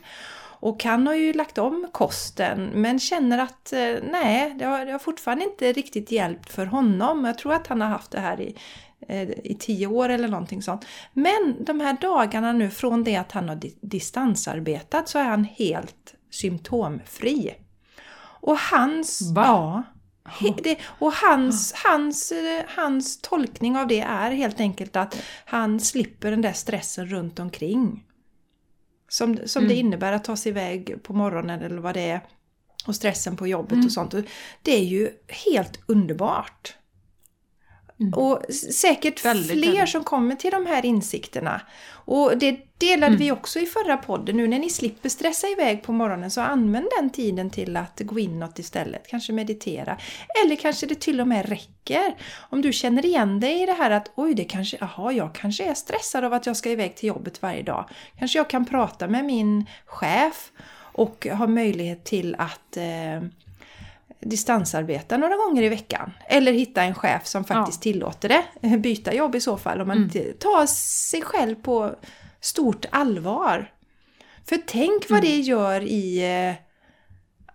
Och 0.62 0.84
han 0.84 1.08
har 1.08 1.16
ju 1.16 1.34
lagt 1.34 1.58
om 1.58 1.88
kosten 1.92 2.70
men 2.74 3.00
känner 3.00 3.38
att 3.38 3.74
eh, 3.74 3.96
nej, 4.12 4.56
det 4.60 4.66
har, 4.66 4.86
det 4.86 4.92
har 4.92 5.00
fortfarande 5.00 5.44
inte 5.44 5.74
riktigt 5.74 6.12
hjälpt 6.12 6.54
för 6.54 6.66
honom. 6.66 7.26
Jag 7.26 7.38
tror 7.38 7.54
att 7.54 7.68
han 7.68 7.82
har 7.82 7.88
haft 7.88 8.12
det 8.12 8.20
här 8.20 8.42
i 8.42 8.56
i 9.44 9.56
tio 9.60 9.88
år 9.88 10.10
eller 10.10 10.28
någonting 10.28 10.62
sånt. 10.62 10.86
Men 11.14 11.56
de 11.60 11.80
här 11.80 11.98
dagarna 12.02 12.52
nu 12.52 12.70
från 12.70 13.04
det 13.04 13.16
att 13.16 13.32
han 13.32 13.50
har 13.50 13.60
distansarbetat 13.82 15.10
så 15.10 15.20
är 15.20 15.24
han 15.24 15.44
helt 15.44 16.16
symptomfri. 16.30 17.54
Och 18.42 18.58
hans... 18.58 19.32
Va? 19.36 19.44
Ja, 19.46 19.84
det, 20.64 20.78
och 20.84 21.14
hans, 21.14 21.74
hans, 21.86 22.32
eh, 22.32 22.64
hans 22.68 23.22
tolkning 23.22 23.78
av 23.78 23.88
det 23.88 24.00
är 24.00 24.32
helt 24.32 24.60
enkelt 24.60 24.96
att 24.96 25.22
han 25.46 25.80
slipper 25.80 26.32
den 26.32 26.42
där 26.42 26.54
stressen 26.54 27.08
runt 27.08 27.40
omkring. 27.40 28.04
Som, 29.10 29.40
som 29.46 29.60
mm. 29.64 29.70
det 29.70 29.80
innebär 29.80 30.12
att 30.14 30.24
ta 30.24 30.36
sig 30.36 30.50
iväg 30.50 31.04
på 31.04 31.14
morgonen 31.14 31.62
eller 31.62 31.78
vad 31.78 31.94
det 31.94 32.10
är. 32.10 32.22
Och 32.88 32.96
stressen 32.96 33.38
på 33.38 33.48
jobbet 33.48 33.72
mm. 33.72 33.86
och 33.86 33.92
sånt. 33.92 34.16
Det 34.62 34.72
är 34.72 34.84
ju 34.84 35.10
helt 35.28 35.80
underbart. 35.86 36.76
Mm. 38.02 38.14
Och 38.14 38.44
säkert 38.54 39.26
väldigt, 39.26 39.52
fler 39.52 39.72
väldigt. 39.72 39.90
som 39.90 40.04
kommer 40.04 40.36
till 40.36 40.52
de 40.52 40.66
här 40.66 40.86
insikterna. 40.86 41.62
Och 42.06 42.38
det 42.38 42.60
delade 42.78 43.08
mm. 43.08 43.20
vi 43.20 43.32
också 43.32 43.60
i 43.60 43.66
förra 43.66 43.98
podden. 43.98 44.38
Nu 44.38 44.48
när 44.48 44.60
ni 44.60 44.70
slipper 44.70 45.10
stressa 45.10 45.48
iväg 45.48 45.84
på 45.84 45.92
morgonen 45.92 46.32
så 46.32 46.42
använd 46.42 46.88
den 47.00 47.10
tiden 47.10 47.50
till 47.50 47.78
att 47.78 48.02
gå 48.04 48.20
inåt 48.20 48.60
istället. 48.60 49.08
Kanske 49.08 49.34
meditera. 49.34 49.98
Eller 50.44 50.56
kanske 50.56 50.86
det 50.86 51.00
till 51.00 51.22
och 51.22 51.28
med 51.28 51.50
räcker. 51.50 52.16
Om 52.50 52.62
du 52.62 52.74
känner 52.74 53.06
igen 53.06 53.40
dig 53.40 53.64
i 53.64 53.66
det 53.66 53.74
här 53.74 53.92
att 53.92 54.12
oj, 54.16 54.34
det 54.34 54.44
kanske, 54.44 54.78
aha, 54.82 55.12
jag 55.12 55.36
kanske 55.36 55.64
är 55.64 55.74
stressad 55.74 56.24
av 56.24 56.34
att 56.34 56.46
jag 56.46 56.58
ska 56.58 56.70
iväg 56.70 56.96
till 56.96 57.08
jobbet 57.08 57.42
varje 57.42 57.64
dag. 57.64 57.90
Kanske 58.20 58.40
jag 58.40 58.50
kan 58.50 58.66
prata 58.66 59.08
med 59.08 59.26
min 59.26 59.66
chef 59.86 60.52
och 60.94 61.28
ha 61.32 61.48
möjlighet 61.48 62.04
till 62.04 62.36
att 62.36 62.78
eh, 62.78 63.22
distansarbeta 64.22 65.18
några 65.18 65.36
gånger 65.36 65.64
i 65.64 65.70
veckan. 65.70 66.12
Eller 66.28 66.52
hitta 66.52 66.84
en 66.84 66.96
chef 66.96 67.26
som 67.28 67.44
faktiskt 67.44 67.86
ja. 67.86 67.92
tillåter 67.92 68.30
det. 68.30 68.78
Byta 68.78 69.14
jobb 69.14 69.36
i 69.36 69.42
så 69.42 69.58
fall 69.58 69.82
om 69.82 69.88
man 69.88 69.98
mm. 69.98 70.34
tar 70.40 70.66
sig 71.10 71.22
själv 71.22 71.56
på 71.56 71.96
stort 72.42 72.86
allvar. 72.90 73.72
För 74.46 74.58
tänk 74.66 75.10
vad 75.10 75.20
mm. 75.20 75.32
det 75.32 75.38
gör 75.38 75.82
i... 75.82 76.34
Eh, 76.50 76.56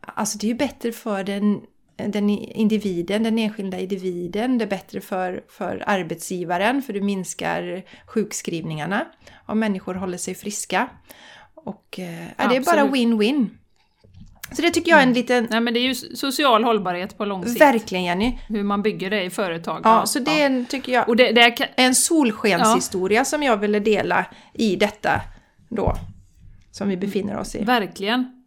alltså 0.00 0.38
det 0.38 0.46
är 0.46 0.48
ju 0.48 0.54
bättre 0.54 0.92
för 0.92 1.24
den, 1.24 1.60
den 1.96 2.30
individen, 2.30 3.22
den 3.22 3.38
enskilda 3.38 3.78
individen. 3.78 4.58
Det 4.58 4.64
är 4.64 4.68
bättre 4.68 5.00
för, 5.00 5.44
för 5.48 5.84
arbetsgivaren 5.86 6.82
för 6.82 6.92
du 6.92 7.00
minskar 7.00 7.84
sjukskrivningarna 8.06 9.06
om 9.46 9.58
människor 9.58 9.94
håller 9.94 10.18
sig 10.18 10.34
friska. 10.34 10.88
Och 11.54 11.98
eh, 11.98 12.48
det 12.50 12.56
är 12.56 12.64
bara 12.64 12.86
win-win. 12.86 13.48
Så 14.52 14.62
det 14.62 14.70
tycker 14.70 14.90
jag 14.90 14.98
är 14.98 15.02
en 15.02 15.08
mm. 15.08 15.14
liten... 15.14 15.46
Nej 15.50 15.60
men 15.60 15.74
det 15.74 15.80
är 15.80 15.82
ju 15.82 15.94
social 15.94 16.64
hållbarhet 16.64 17.18
på 17.18 17.24
lång 17.24 17.46
sikt. 17.46 17.60
Verkligen 17.60 18.04
Jenny! 18.04 18.38
Hur 18.48 18.62
man 18.62 18.82
bygger 18.82 19.10
det 19.10 19.22
i 19.22 19.30
företag. 19.30 19.80
Ja, 19.84 20.00
ja 20.00 20.06
så 20.06 20.18
det 20.18 20.42
en, 20.42 20.66
tycker 20.66 20.92
jag, 20.92 21.08
och 21.08 21.16
det, 21.16 21.32
det 21.32 21.50
kan... 21.50 21.66
en 21.76 21.94
solskenshistoria 21.94 23.20
ja. 23.20 23.24
som 23.24 23.42
jag 23.42 23.56
ville 23.56 23.80
dela 23.80 24.26
i 24.52 24.76
detta 24.76 25.20
då. 25.68 25.94
Som 26.70 26.88
vi 26.88 26.96
befinner 26.96 27.38
oss 27.38 27.54
i. 27.54 27.64
Verkligen! 27.64 28.44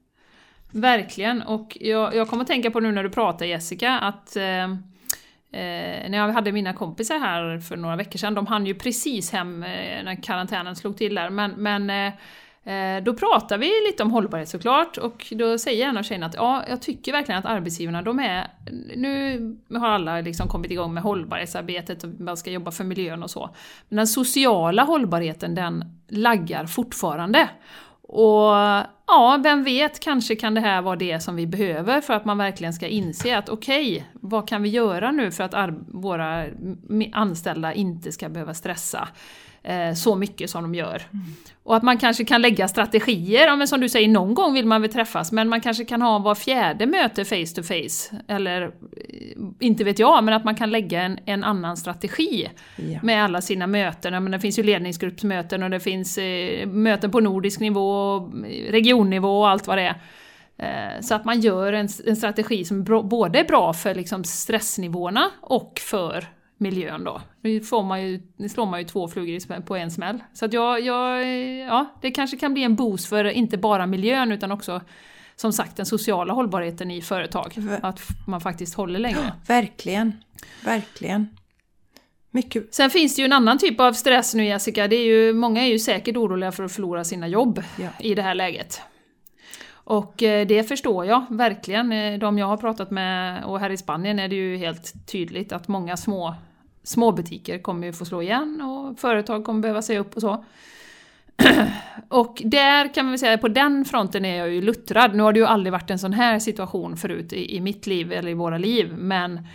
Verkligen! 0.72 1.42
Och 1.42 1.78
jag, 1.82 2.16
jag 2.16 2.28
kommer 2.28 2.42
att 2.44 2.48
tänka 2.48 2.72
på 2.72 2.80
nu 2.80 2.92
när 2.92 3.04
du 3.04 3.10
pratar 3.10 3.46
Jessica 3.46 4.00
att 4.00 4.36
eh, 4.36 4.64
eh, 4.64 4.70
när 6.10 6.18
jag 6.18 6.34
hade 6.34 6.52
mina 6.52 6.74
kompisar 6.74 7.20
här 7.20 7.60
för 7.60 7.78
några 7.78 7.96
veckor 7.96 8.20
sedan, 8.20 8.34
de 8.34 8.48
hann 8.48 8.66
ju 8.66 8.76
precis 8.76 9.32
hem 9.32 9.64
eh, 9.64 10.04
när 10.04 10.24
karantänen 10.24 10.76
slog 10.76 10.98
till 10.98 11.16
där, 11.16 11.30
men, 11.30 11.52
men 11.52 11.90
Eh, 11.90 12.14
Eh, 12.64 13.04
då 13.04 13.14
pratar 13.14 13.58
vi 13.58 13.72
lite 13.88 14.04
om 14.04 14.12
hållbarhet 14.12 14.50
såklart 14.50 14.98
och 14.98 15.26
då 15.32 15.58
säger 15.58 15.88
en 15.88 15.98
av 15.98 16.04
tjejerna 16.04 16.26
att 16.26 16.36
ja, 16.36 16.64
jag 16.70 16.82
tycker 16.82 17.12
verkligen 17.12 17.40
att 17.40 17.46
arbetsgivarna, 17.46 18.02
de 18.02 18.20
är... 18.20 18.48
Nu 18.96 19.58
har 19.80 19.88
alla 19.88 20.22
liksom 20.22 20.48
kommit 20.48 20.72
igång 20.72 20.94
med 20.94 21.04
hållbarhetsarbetet 21.04 22.04
och 22.04 22.10
man 22.20 22.38
ska 22.38 22.52
jobba 22.52 22.72
för 22.72 22.84
miljön 22.84 23.24
och 23.24 23.32
så. 23.32 23.50
Men 23.90 23.98
den 23.98 24.08
sociala 24.08 24.84
hållbarheten, 24.84 25.56
den 25.56 25.86
laggar 26.08 26.66
fortfarande. 26.66 27.50
Och 28.02 28.54
ja, 29.08 29.40
vem 29.44 29.64
vet, 29.64 30.00
kanske 30.00 30.36
kan 30.36 30.54
det 30.54 30.62
här 30.62 30.82
vara 30.82 30.96
det 30.96 31.20
som 31.20 31.36
vi 31.36 31.48
behöver 31.48 32.02
för 32.02 32.14
att 32.14 32.26
man 32.26 32.38
verkligen 32.38 32.74
ska 32.74 32.88
inse 32.88 33.38
att 33.38 33.50
okej, 33.50 33.92
okay, 33.92 34.04
vad 34.14 34.48
kan 34.48 34.64
vi 34.64 34.70
göra 34.70 35.12
nu 35.12 35.32
för 35.32 35.44
att 35.44 35.74
våra 35.88 36.46
anställda 37.14 37.74
inte 37.74 38.12
ska 38.12 38.30
behöva 38.30 38.54
stressa? 38.54 39.08
Eh, 39.64 39.94
så 39.94 40.16
mycket 40.16 40.50
som 40.50 40.64
de 40.64 40.76
gör. 40.76 41.02
Mm. 41.14 41.26
Och 41.64 41.76
att 41.76 41.84
man 41.84 41.98
kanske 41.98 42.26
kan 42.26 42.42
lägga 42.42 42.68
strategier, 42.68 43.48
ja, 43.48 43.56
men 43.56 43.68
som 43.68 43.82
du 43.82 43.90
säger, 43.90 44.08
någon 44.08 44.34
gång 44.34 44.54
vill 44.54 44.66
man 44.66 44.82
väl 44.82 44.92
träffas, 44.92 45.32
men 45.32 45.50
man 45.50 45.62
kanske 45.62 45.86
kan 45.86 46.02
ha 46.02 46.20
var 46.20 46.36
fjärde 46.36 46.86
möte 46.86 47.26
face 47.26 47.56
to 47.56 47.64
face. 47.64 48.16
Eller, 48.28 48.62
eh, 48.62 48.72
inte 49.60 49.84
vet 49.84 50.00
jag, 50.00 50.24
men 50.24 50.34
att 50.34 50.44
man 50.44 50.56
kan 50.56 50.70
lägga 50.70 51.02
en, 51.02 51.20
en 51.26 51.44
annan 51.44 51.78
strategi 51.78 52.50
ja. 52.76 53.00
med 53.04 53.24
alla 53.24 53.42
sina 53.42 53.68
möten. 53.68 54.14
Ja, 54.14 54.20
men 54.20 54.32
det 54.32 54.40
finns 54.40 54.60
ju 54.60 54.64
ledningsgruppsmöten 54.64 55.64
och 55.64 55.70
det 55.70 55.80
finns 55.80 56.18
eh, 56.18 56.68
möten 56.68 57.12
på 57.12 57.20
nordisk 57.20 57.60
nivå, 57.60 58.20
regionnivå 58.70 59.40
och 59.40 59.50
allt 59.50 59.68
vad 59.68 59.78
det 59.78 59.84
är. 59.84 60.02
Eh, 60.58 61.02
så 61.02 61.16
att 61.16 61.26
man 61.26 61.40
gör 61.40 61.74
en, 61.74 61.88
en 62.06 62.16
strategi 62.16 62.66
som 62.66 62.84
både 62.84 63.40
är 63.40 63.44
bra 63.44 63.74
för 63.74 63.96
liksom 63.96 64.24
stressnivåerna 64.24 65.32
och 65.42 65.80
för 65.80 66.26
miljön 66.60 67.04
då. 67.04 67.22
Nu, 67.42 67.62
får 67.62 67.84
man 67.84 68.02
ju, 68.02 68.22
slår 68.50 68.66
man 68.66 68.80
ju 68.80 68.86
två 68.86 69.08
flugor 69.08 69.62
på 69.62 69.76
en 69.76 69.92
smäll. 69.92 70.24
Så 70.34 70.46
att 70.46 70.54
jag, 70.54 70.82
jag, 70.82 71.28
ja, 71.58 71.86
det 72.02 72.12
kanske 72.12 72.38
kan 72.38 72.54
bli 72.54 72.64
en 72.64 72.76
boost 72.76 73.10
för 73.10 73.26
inte 73.26 73.58
bara 73.58 73.86
miljön 73.86 74.32
utan 74.32 74.52
också 74.52 74.82
som 75.36 75.54
sagt 75.54 75.78
den 75.78 75.86
sociala 75.86 76.34
hållbarheten 76.34 76.92
i 76.92 77.02
företag. 77.02 77.54
Att 77.82 78.02
man 78.28 78.42
faktiskt 78.42 78.76
håller 78.76 79.00
längre. 79.00 79.34
Verkligen, 79.48 80.24
verkligen. 80.66 81.28
Mycket. 82.32 82.74
Sen 82.74 82.90
finns 82.90 83.16
det 83.16 83.22
ju 83.22 83.26
en 83.26 83.34
annan 83.34 83.58
typ 83.58 83.80
av 83.80 83.94
stress 83.94 84.36
nu 84.36 84.46
Jessica, 84.46 84.88
det 84.88 84.96
är 84.96 85.06
ju, 85.06 85.34
många 85.34 85.62
är 85.62 85.68
ju 85.68 85.80
säkert 85.80 86.18
oroliga 86.18 86.52
för 86.52 86.64
att 86.64 86.72
förlora 86.72 87.04
sina 87.04 87.28
jobb 87.28 87.64
ja. 87.78 87.90
i 88.00 88.16
det 88.16 88.22
här 88.22 88.36
läget. 88.36 88.82
Och 89.72 90.24
eh, 90.24 90.48
det 90.48 90.64
förstår 90.64 91.06
jag 91.06 91.26
verkligen. 91.30 91.92
Eh, 91.92 92.20
de 92.20 92.38
jag 92.38 92.46
har 92.46 92.58
pratat 92.58 92.92
med, 92.92 93.44
och 93.44 93.60
här 93.60 93.70
i 93.70 93.78
Spanien 93.78 94.20
är 94.20 94.28
det 94.28 94.36
ju 94.36 94.58
helt 94.58 95.08
tydligt 95.08 95.52
att 95.52 95.68
många 95.68 95.98
små 95.98 96.36
småbutiker 96.90 97.60
kommer 97.60 97.88
ju 97.88 97.94
få 97.94 98.06
slå 98.06 98.22
igen 98.22 98.62
och 98.62 99.00
företag 99.00 99.46
kommer 99.46 99.62
behöva 99.62 99.82
säga 99.82 100.00
upp 100.00 100.16
och 100.16 100.22
så. 100.22 100.46
Och 102.10 102.42
där 102.46 102.94
kan 102.94 103.06
man 103.06 103.12
väl 103.12 103.20
säga, 103.20 103.38
på 103.38 103.48
den 103.48 103.86
fronten 103.86 104.26
är 104.26 104.38
jag 104.38 104.50
ju 104.50 104.62
luttrad. 104.62 105.16
Nu 105.16 105.24
har 105.24 105.34
det 105.34 105.40
ju 105.40 105.46
aldrig 105.46 105.72
varit 105.72 105.90
en 105.90 106.00
sån 106.00 106.14
här 106.14 106.40
situation 106.40 106.98
förut 106.98 107.34
i, 107.34 107.56
i 107.56 107.62
mitt 107.62 107.88
liv 107.88 108.12
eller 108.12 108.32
i 108.32 108.34
våra 108.34 108.58
liv, 108.58 108.94
men 108.98 109.48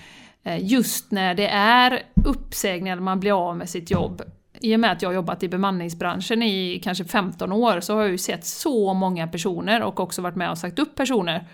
eh, 0.42 0.64
just 0.64 1.11
när 1.11 1.35
det 1.35 1.49
är 1.49 2.03
uppsägningar, 2.25 2.97
man 3.01 3.20
blir 3.20 3.49
av 3.49 3.57
med 3.57 3.68
sitt 3.68 3.90
jobb, 3.90 4.23
i 4.61 4.77
och 4.77 4.81
med 4.81 4.92
att 4.92 5.03
jag 5.03 5.09
har 5.09 5.14
jobbat 5.14 5.42
i 5.42 5.49
bemanningsbranschen 5.49 6.42
i 6.42 6.81
kanske 6.85 7.05
15 7.05 7.53
år 7.53 7.81
så 7.81 7.94
har 7.94 8.03
jag 8.03 8.11
ju 8.11 8.18
sett 8.18 8.44
så 8.44 8.94
många 8.94 9.29
personer 9.29 9.83
och 9.83 10.01
också 10.01 10.23
varit 10.23 10.37
med 10.37 10.51
och 10.51 10.59
sagt 10.59 10.79
upp 10.79 10.94
personer 10.94 11.49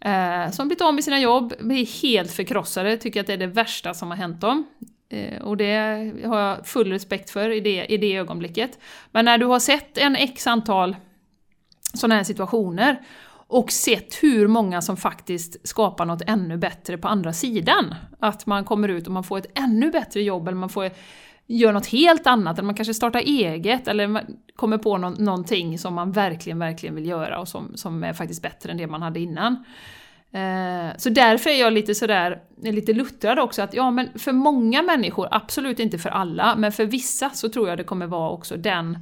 eh, 0.00 0.50
som 0.50 0.68
blivit 0.68 0.82
av 0.82 0.94
med 0.94 1.04
sina 1.04 1.20
jobb, 1.20 1.54
blir 1.60 2.02
helt 2.02 2.30
förkrossade, 2.30 2.96
tycker 2.96 3.20
att 3.20 3.26
det 3.26 3.32
är 3.32 3.38
det 3.38 3.46
värsta 3.46 3.94
som 3.94 4.10
har 4.10 4.16
hänt 4.16 4.40
dem. 4.40 4.64
Eh, 5.12 5.42
och 5.42 5.56
det 5.56 5.76
har 6.24 6.40
jag 6.40 6.66
full 6.66 6.92
respekt 6.92 7.30
för 7.30 7.50
i 7.50 7.60
det, 7.60 7.86
i 7.86 7.96
det 7.96 8.16
ögonblicket. 8.16 8.78
Men 9.10 9.24
när 9.24 9.38
du 9.38 9.46
har 9.46 9.60
sett 9.60 9.98
en 9.98 10.16
x 10.16 10.46
antal 10.46 10.96
sådana 11.94 12.14
här 12.14 12.24
situationer 12.24 13.00
och 13.46 13.72
sett 13.72 14.14
hur 14.22 14.48
många 14.48 14.82
som 14.82 14.96
faktiskt 14.96 15.68
skapar 15.68 16.04
något 16.04 16.22
ännu 16.26 16.56
bättre 16.56 16.98
på 16.98 17.08
andra 17.08 17.32
sidan. 17.32 17.94
Att 18.18 18.46
man 18.46 18.64
kommer 18.64 18.88
ut 18.88 19.06
och 19.06 19.12
man 19.12 19.24
får 19.24 19.38
ett 19.38 19.58
ännu 19.58 19.90
bättre 19.90 20.22
jobb 20.22 20.48
eller 20.48 20.58
man 20.58 20.68
får 20.68 20.90
gör 21.46 21.72
något 21.72 21.86
helt 21.86 22.26
annat, 22.26 22.58
eller 22.58 22.66
man 22.66 22.74
kanske 22.74 22.94
startar 22.94 23.20
eget 23.20 23.88
eller 23.88 24.26
kommer 24.56 24.78
på 24.78 24.98
no 24.98 25.08
någonting 25.08 25.78
som 25.78 25.94
man 25.94 26.12
verkligen, 26.12 26.58
verkligen 26.58 26.94
vill 26.94 27.06
göra 27.06 27.40
och 27.40 27.48
som, 27.48 27.72
som 27.74 28.04
är 28.04 28.12
faktiskt 28.12 28.42
bättre 28.42 28.70
än 28.70 28.76
det 28.76 28.86
man 28.86 29.02
hade 29.02 29.20
innan. 29.20 29.64
Eh, 30.32 30.96
så 30.96 31.10
därför 31.10 31.50
är 31.50 31.60
jag 31.60 31.72
lite 31.72 31.94
sådär, 31.94 32.42
lite 32.62 32.92
luttrad 32.92 33.38
också 33.38 33.62
att 33.62 33.74
ja 33.74 33.90
men 33.90 34.18
för 34.18 34.32
många 34.32 34.82
människor, 34.82 35.28
absolut 35.30 35.78
inte 35.78 35.98
för 35.98 36.08
alla, 36.10 36.56
men 36.56 36.72
för 36.72 36.86
vissa 36.86 37.30
så 37.30 37.48
tror 37.48 37.68
jag 37.68 37.78
det 37.78 37.84
kommer 37.84 38.06
vara 38.06 38.30
också 38.30 38.56
den 38.56 38.98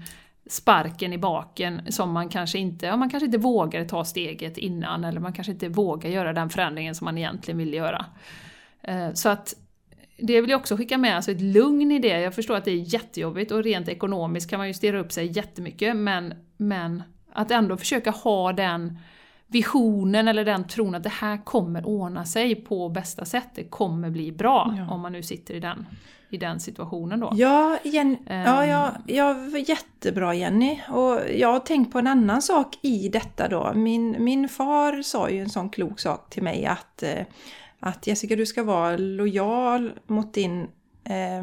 sparken 0.47 1.13
i 1.13 1.19
baken 1.19 1.83
som 1.89 2.13
man 2.13 2.29
kanske 2.29 2.59
inte, 2.59 2.87
ja, 2.87 2.97
man 2.97 3.11
kanske 3.11 3.27
inte 3.27 3.39
vågar 3.39 3.85
ta 3.85 4.05
steget 4.05 4.59
innan 4.59 5.05
eller 5.05 5.21
man 5.21 5.33
kanske 5.33 5.53
inte 5.53 5.69
vågar 5.69 6.11
göra 6.11 6.33
den 6.33 6.51
förändringen 6.51 6.95
som 6.95 7.05
man 7.05 7.19
egentligen 7.19 7.59
vill 7.59 7.75
göra. 7.75 8.07
Eh, 8.83 9.13
så 9.13 9.29
att 9.29 9.55
det 10.17 10.41
vill 10.41 10.51
jag 10.51 10.61
också 10.61 10.77
skicka 10.77 10.99
med, 10.99 11.17
alltså 11.17 11.31
ett 11.31 11.41
lugn 11.41 11.93
i 11.93 11.99
det. 11.99 12.21
Jag 12.21 12.35
förstår 12.35 12.57
att 12.57 12.65
det 12.65 12.71
är 12.71 12.95
jättejobbigt 12.95 13.53
och 13.53 13.65
rent 13.65 13.89
ekonomiskt 13.89 14.51
kan 14.51 14.59
man 14.59 14.69
ju 14.69 14.75
stirra 14.75 15.01
upp 15.01 15.13
sig 15.13 15.27
jättemycket 15.27 15.97
men, 15.97 16.35
men 16.57 17.03
att 17.33 17.51
ändå 17.51 17.77
försöka 17.77 18.11
ha 18.11 18.53
den 18.53 18.99
visionen 19.51 20.29
eller 20.29 20.45
den 20.45 20.67
tron 20.67 20.95
att 20.95 21.03
det 21.03 21.09
här 21.09 21.45
kommer 21.45 21.87
ordna 21.87 22.25
sig 22.25 22.55
på 22.55 22.89
bästa 22.89 23.25
sätt. 23.25 23.49
Det 23.55 23.65
kommer 23.65 24.11
bli 24.11 24.33
bra 24.33 24.75
ja. 24.79 24.95
om 24.95 25.01
man 25.01 25.13
nu 25.13 25.23
sitter 25.23 25.55
i 25.55 25.61
den, 25.61 25.87
i 26.31 26.37
den 26.37 26.61
situationen 26.61 27.21
då. 27.21 27.33
Ja, 27.35 27.79
Jenny, 27.85 28.15
um, 28.15 28.37
ja, 28.37 28.67
ja, 28.67 28.93
ja, 29.07 29.37
jättebra 29.59 30.35
Jenny. 30.35 30.81
Och 30.89 31.21
jag 31.37 31.53
har 31.53 31.61
tänkt 31.61 31.93
på 31.93 31.99
en 31.99 32.07
annan 32.07 32.43
sak 32.43 32.79
i 32.83 33.09
detta 33.09 33.49
då. 33.49 33.73
Min, 33.75 34.25
min 34.25 34.49
far 34.49 35.03
sa 35.03 35.31
ju 35.31 35.41
en 35.41 35.51
sån 35.51 35.71
klok 35.71 36.01
sak 36.01 36.31
till 36.31 36.43
mig 36.43 36.67
att 36.67 37.03
eh, 37.03 37.25
att 37.81 38.07
Jessica, 38.07 38.37
du 38.37 38.47
ska 38.47 38.63
vara 38.63 38.97
lojal 38.97 39.93
mot 40.07 40.35
din... 40.35 40.61
Eh, 41.05 41.43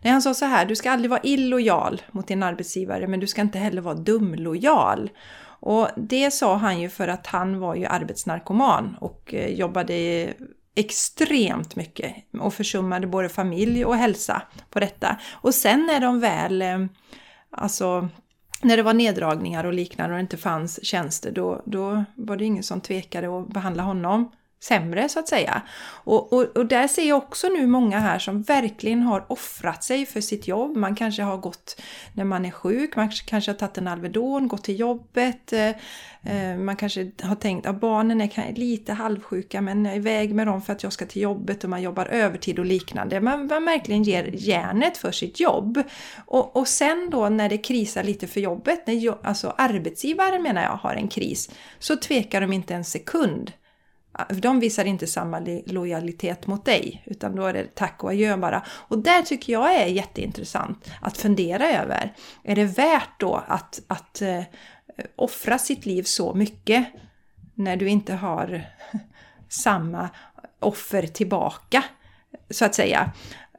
nej, 0.00 0.12
han 0.12 0.22
sa 0.22 0.34
så 0.34 0.44
här, 0.44 0.66
du 0.66 0.76
ska 0.76 0.90
aldrig 0.90 1.10
vara 1.10 1.20
illojal 1.22 2.02
mot 2.10 2.26
din 2.26 2.42
arbetsgivare, 2.42 3.06
men 3.06 3.20
du 3.20 3.26
ska 3.26 3.40
inte 3.40 3.58
heller 3.58 3.82
vara 3.82 3.94
dumlojal. 3.94 5.10
Och 5.60 5.88
det 5.96 6.30
sa 6.30 6.56
han 6.56 6.80
ju 6.80 6.88
för 6.88 7.08
att 7.08 7.26
han 7.26 7.60
var 7.60 7.74
ju 7.74 7.86
arbetsnarkoman 7.86 8.96
och 9.00 9.34
eh, 9.34 9.48
jobbade 9.48 10.34
extremt 10.74 11.76
mycket 11.76 12.14
och 12.40 12.54
försummade 12.54 13.06
både 13.06 13.28
familj 13.28 13.84
och 13.84 13.96
hälsa 13.96 14.42
på 14.70 14.80
detta. 14.80 15.16
Och 15.32 15.54
sen 15.54 15.86
när 15.86 16.00
de 16.00 16.20
väl, 16.20 16.62
eh, 16.62 16.78
alltså 17.50 18.08
när 18.62 18.76
det 18.76 18.82
var 18.82 18.94
neddragningar 18.94 19.64
och 19.64 19.72
liknande 19.72 20.12
och 20.14 20.18
det 20.18 20.20
inte 20.20 20.36
fanns 20.36 20.84
tjänster, 20.84 21.30
då, 21.30 21.62
då 21.66 22.04
var 22.14 22.36
det 22.36 22.44
ingen 22.44 22.62
som 22.62 22.80
tvekade 22.80 23.38
att 23.38 23.48
behandla 23.48 23.82
honom 23.82 24.30
sämre 24.60 25.08
så 25.08 25.18
att 25.18 25.28
säga. 25.28 25.62
Och, 25.88 26.32
och, 26.32 26.56
och, 26.56 26.66
där 26.66 26.88
ser 26.88 27.08
jag 27.08 27.18
också 27.18 27.48
nu 27.48 27.66
många 27.66 27.98
här 27.98 28.18
som 28.18 28.42
verkligen 28.42 29.02
har 29.02 29.32
offrat 29.32 29.84
sig 29.84 30.06
för 30.06 30.20
sitt 30.20 30.48
jobb. 30.48 30.76
Man 30.76 30.94
kanske 30.94 31.22
har 31.22 31.36
gått 31.36 31.80
när 32.12 32.24
man 32.24 32.44
är 32.44 32.50
sjuk, 32.50 32.96
man 32.96 33.10
kanske 33.10 33.50
har 33.50 33.56
tagit 33.56 33.78
en 33.78 33.88
Alvedon, 33.88 34.48
gått 34.48 34.64
till 34.64 34.80
jobbet. 34.80 35.52
Eh, 35.52 35.68
eh 36.22 36.58
man 36.58 36.76
kanske 36.76 37.10
har 37.22 37.34
tänkt 37.34 37.66
att 37.66 37.80
barnen 37.80 38.20
är 38.20 38.54
lite 38.54 38.92
halvsjuka 38.92 39.60
men 39.60 39.84
jag 39.84 39.94
är 39.94 39.98
iväg 39.98 40.34
med 40.34 40.46
dem 40.46 40.62
för 40.62 40.72
att 40.72 40.82
jag 40.82 40.92
ska 40.92 41.06
till 41.06 41.22
jobbet 41.22 41.64
och 41.64 41.70
man 41.70 41.82
jobbar 41.82 42.06
övertid 42.06 42.58
och 42.58 42.66
liknande. 42.66 43.20
Man, 43.20 43.46
man 43.46 43.64
verkligen 43.64 44.02
ger 44.02 44.30
järnet 44.34 44.96
för 44.96 45.12
sitt 45.12 45.40
jobb. 45.40 45.82
Och, 46.26 46.56
och 46.56 46.68
sen 46.68 47.08
då 47.10 47.28
när 47.28 47.48
det 47.48 47.58
krisar 47.58 48.02
lite 48.02 48.26
för 48.26 48.40
jobbet, 48.40 48.86
när 48.86 49.26
alltså 49.26 49.54
arbetsgivaren 49.58 50.42
menar 50.42 50.62
jag 50.62 50.76
har 50.76 50.94
en 50.94 51.08
kris, 51.08 51.50
så 51.78 51.96
tvekar 51.96 52.40
de 52.40 52.52
inte 52.52 52.74
en 52.74 52.84
sekund 52.84 53.52
de 54.28 54.60
visar 54.60 54.84
inte 54.84 55.06
samma 55.06 55.40
lojalitet 55.66 56.46
mot 56.46 56.64
dig, 56.64 57.02
utan 57.06 57.36
då 57.36 57.46
är 57.46 57.52
det 57.52 57.74
tack 57.74 58.04
och 58.04 58.10
adjö 58.10 58.36
bara. 58.36 58.64
Och 58.68 58.98
där 58.98 59.22
tycker 59.22 59.52
jag 59.52 59.74
är 59.74 59.86
jätteintressant 59.86 60.90
att 61.00 61.18
fundera 61.18 61.70
över. 61.70 62.14
Är 62.42 62.56
det 62.56 62.64
värt 62.64 63.20
då 63.20 63.44
att, 63.48 63.80
att 63.86 64.22
eh, 64.22 64.42
offra 65.16 65.58
sitt 65.58 65.86
liv 65.86 66.02
så 66.02 66.34
mycket 66.34 66.86
när 67.54 67.76
du 67.76 67.88
inte 67.88 68.14
har 68.14 68.64
samma 69.48 70.08
offer 70.60 71.06
tillbaka, 71.06 71.84
så 72.50 72.64
att 72.64 72.74
säga? 72.74 73.12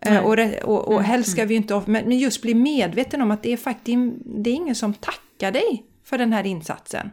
Nej. 0.06 0.20
Och, 0.20 0.64
och, 0.64 0.88
och 0.88 0.94
mm, 0.94 1.06
helst 1.06 1.32
ska 1.32 1.42
mm. 1.42 1.50
vi 1.50 1.56
inte, 1.56 1.82
men 1.86 2.12
just 2.12 2.42
bli 2.42 2.54
medveten 2.54 3.22
om 3.22 3.32
att 3.32 3.44
det 3.44 3.54
är 3.54 3.58
faktiskt 3.58 3.98
det 4.26 4.50
är 4.50 4.54
ingen 4.54 4.76
som 4.76 4.94
tackar 4.94 5.52
dig 5.52 5.84
för 6.04 6.18
den 6.18 6.34
här 6.34 6.46
insatsen. 6.46 7.12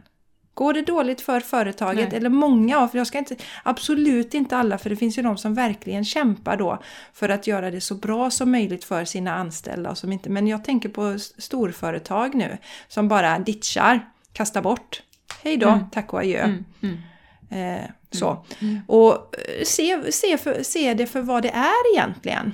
Går 0.57 0.73
det 0.73 0.81
dåligt 0.81 1.21
för 1.21 1.39
företaget, 1.39 2.09
Nej. 2.09 2.17
eller 2.17 2.29
många 2.29 2.77
av, 2.77 2.89
jag 2.93 3.07
ska 3.07 3.17
inte, 3.17 3.35
absolut 3.63 4.33
inte 4.33 4.57
alla, 4.57 4.77
för 4.77 4.89
det 4.89 4.95
finns 4.95 5.17
ju 5.17 5.21
de 5.21 5.37
som 5.37 5.53
verkligen 5.53 6.05
kämpar 6.05 6.57
då 6.57 6.81
för 7.13 7.29
att 7.29 7.47
göra 7.47 7.71
det 7.71 7.81
så 7.81 7.95
bra 7.95 8.31
som 8.31 8.51
möjligt 8.51 8.83
för 8.83 9.05
sina 9.05 9.35
anställda. 9.35 9.89
Och 9.89 9.97
som 9.97 10.11
inte, 10.11 10.29
men 10.29 10.47
jag 10.47 10.63
tänker 10.63 10.89
på 10.89 11.19
storföretag 11.19 12.35
nu 12.35 12.57
som 12.87 13.07
bara 13.07 13.39
ditchar, 13.39 14.09
kastar 14.33 14.61
bort. 14.61 15.01
Hej 15.43 15.57
då, 15.57 15.79
tack 15.91 16.13
och 16.13 16.19
adjö. 16.19 16.43
Mm, 16.43 16.65
mm. 16.81 17.81
Eh, 17.81 17.89
så. 18.11 18.45
Och 18.87 19.13
eh, 19.13 19.63
se, 19.63 20.11
se, 20.11 20.37
för, 20.37 20.63
se 20.63 20.93
det 20.93 21.07
för 21.07 21.21
vad 21.21 21.43
det 21.43 21.49
är 21.49 21.93
egentligen. 21.93 22.53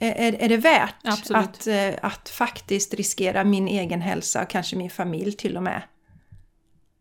Är, 0.00 0.42
är, 0.42 0.48
det 0.48 0.56
värt 0.56 0.94
Absolut. 1.04 1.44
att, 1.44 1.66
eh, 1.66 1.94
att 2.02 2.28
faktiskt 2.28 2.94
riskera 2.94 3.44
min 3.44 3.68
egen 3.68 4.00
hälsa 4.00 4.42
och 4.42 4.50
kanske 4.50 4.76
min 4.76 4.90
familj 4.90 5.32
till 5.32 5.56
och 5.56 5.62
med? 5.62 5.82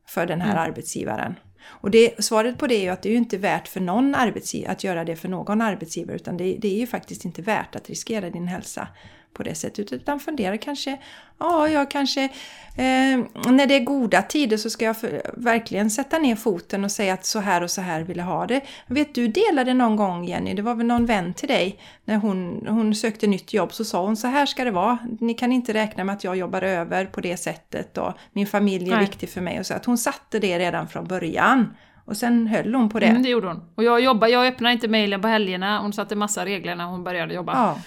För 0.10 0.26
den 0.26 0.41
här 0.41 0.56
arbetsgivaren. 0.56 1.36
Och 1.65 1.91
det, 1.91 2.24
svaret 2.24 2.58
på 2.58 2.67
det 2.67 2.76
är 2.76 2.82
ju 2.82 2.89
att 2.89 3.02
det 3.02 3.10
är 3.10 3.12
ju 3.12 3.17
inte 3.17 3.38
värt 3.38 3.67
för 3.67 3.80
någon 3.80 4.15
arbetsgivare 4.15 4.72
att 4.72 4.84
göra 4.84 5.04
det 5.04 5.15
för 5.15 5.30
någon 5.30 5.62
arbetsgivare 5.62 6.15
utan 6.15 6.38
det, 6.38 6.58
det 6.60 6.67
är 6.67 6.80
ju 6.80 6.88
faktiskt 6.88 7.26
inte 7.26 7.41
värt 7.41 7.76
att 7.76 7.89
riskera 7.89 8.30
din 8.30 8.48
hälsa 8.48 8.88
på 9.34 9.44
det 9.44 9.56
sättet 9.56 9.94
utan 9.94 10.20
fundera 10.20 10.58
kanske, 10.58 10.98
ja 11.39 11.70
jag 11.70 11.92
kanske 11.92 12.24
eh, 12.76 13.20
när 13.52 13.65
det 13.68 13.76
är 13.76 13.84
goda 13.84 14.22
tider 14.22 14.58
så 14.58 14.70
ska 14.70 14.86
jag 14.86 14.98
för, 14.98 15.22
verkligen 15.38 15.89
sätta 15.89 16.20
ner 16.20 16.36
foten 16.36 16.84
och 16.84 16.92
säga 16.92 17.13
att 17.13 17.26
så 17.26 17.39
här 17.39 17.63
och 17.63 17.72
så 17.72 17.82
här 17.82 18.02
vill 18.02 18.18
jag 18.18 18.26
ha 18.26 18.48
det. 18.48 18.62
Vet 18.88 19.15
du 19.15 19.28
delade 19.28 19.74
någon 19.74 19.96
gång 19.96 20.26
Jenny, 20.26 20.54
det 20.54 20.62
var 20.62 20.76
väl 20.76 20.86
någon 20.86 21.06
vän 21.06 21.34
till 21.34 21.48
dig 21.48 21.80
när 22.06 22.18
hon, 22.18 22.68
hon 22.68 22.96
sökte 22.96 23.28
nytt 23.28 23.54
jobb 23.54 23.74
så 23.74 23.86
sa 23.86 24.06
hon 24.06 24.18
så 24.18 24.28
här 24.28 24.46
ska 24.46 24.63
det 24.63 24.72
vara. 24.72 24.98
Ni 25.20 25.34
kan 25.34 25.52
inte 25.52 25.74
räkna 25.74 26.04
med 26.04 26.15
att 26.15 26.24
jag 26.24 26.36
jobbar 26.36 26.62
över 26.62 27.06
på 27.06 27.22
det 27.22 27.38
sättet 27.38 27.98
och 27.98 28.13
min 28.34 28.48
familj 28.48 28.92
är 28.92 28.96
Nej. 28.96 29.06
viktig 29.06 29.30
för 29.30 29.42
mig 29.42 29.60
och 29.60 29.65
så 29.65 29.74
att 29.74 29.86
hon 29.86 29.98
satte 29.98 30.39
det 30.39 30.60
redan 30.60 30.88
från 30.88 31.08
början. 31.08 31.76
Och 32.06 32.18
sen 32.18 32.48
höll 32.48 32.74
hon 32.74 32.89
på 32.89 33.00
det. 33.00 33.06
Mm, 33.06 33.24
det 33.24 33.30
gjorde 33.30 33.48
hon. 33.48 33.62
Och 33.76 33.84
jag, 33.84 34.02
jobbar, 34.02 34.28
jag 34.28 34.48
öppnar 34.48 34.72
inte 34.72 34.88
mejlen 34.88 35.22
på 35.22 35.28
helgerna, 35.28 35.80
hon 35.80 35.94
satte 35.94 36.15
massa 36.15 36.46
regler 36.46 36.76
när 36.76 36.86
hon 36.86 37.04
började 37.04 37.34
jobba. 37.34 37.54
Ja, 37.54 37.80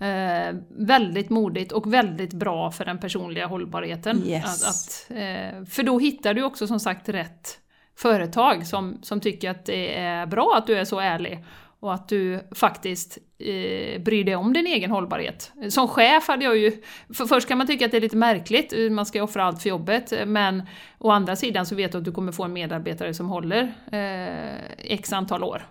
Eh, 0.00 0.54
väldigt 0.68 1.30
modigt 1.30 1.72
och 1.72 1.94
väldigt 1.94 2.32
bra 2.32 2.70
för 2.70 2.84
den 2.84 2.98
personliga 2.98 3.46
hållbarheten. 3.46 4.22
Yes. 4.26 4.44
Att, 4.44 4.70
att, 4.70 5.10
eh, 5.10 5.64
för 5.64 5.82
då 5.82 5.98
hittar 5.98 6.34
du 6.34 6.42
också 6.42 6.66
som 6.66 6.80
sagt 6.80 7.08
rätt 7.08 7.58
företag 7.96 8.66
som, 8.66 8.98
som 9.02 9.20
tycker 9.20 9.50
att 9.50 9.64
det 9.64 9.98
är 9.98 10.26
bra 10.26 10.54
att 10.56 10.66
du 10.66 10.76
är 10.76 10.84
så 10.84 11.00
ärlig 11.00 11.44
och 11.80 11.94
att 11.94 12.08
du 12.08 12.40
faktiskt 12.54 13.18
eh, 13.38 14.00
bryr 14.02 14.24
dig 14.24 14.36
om 14.36 14.52
din 14.52 14.66
egen 14.66 14.90
hållbarhet. 14.90 15.52
Som 15.68 15.88
chef 15.88 16.28
hade 16.28 16.44
jag 16.44 16.56
ju... 16.56 16.82
För 17.14 17.26
först 17.26 17.48
kan 17.48 17.58
man 17.58 17.66
tycka 17.66 17.84
att 17.84 17.90
det 17.90 17.96
är 17.96 18.00
lite 18.00 18.16
märkligt, 18.16 18.72
eh, 18.72 18.90
man 18.90 19.06
ska 19.06 19.22
offra 19.22 19.44
allt 19.44 19.62
för 19.62 19.68
jobbet, 19.68 20.12
men 20.26 20.62
å 20.98 21.10
andra 21.10 21.36
sidan 21.36 21.66
så 21.66 21.74
vet 21.74 21.92
du 21.92 21.98
att 21.98 22.04
du 22.04 22.12
kommer 22.12 22.32
få 22.32 22.44
en 22.44 22.52
medarbetare 22.52 23.14
som 23.14 23.28
håller 23.28 23.74
eh, 23.92 24.94
x 24.94 25.12
antal 25.12 25.44
år. 25.44 25.66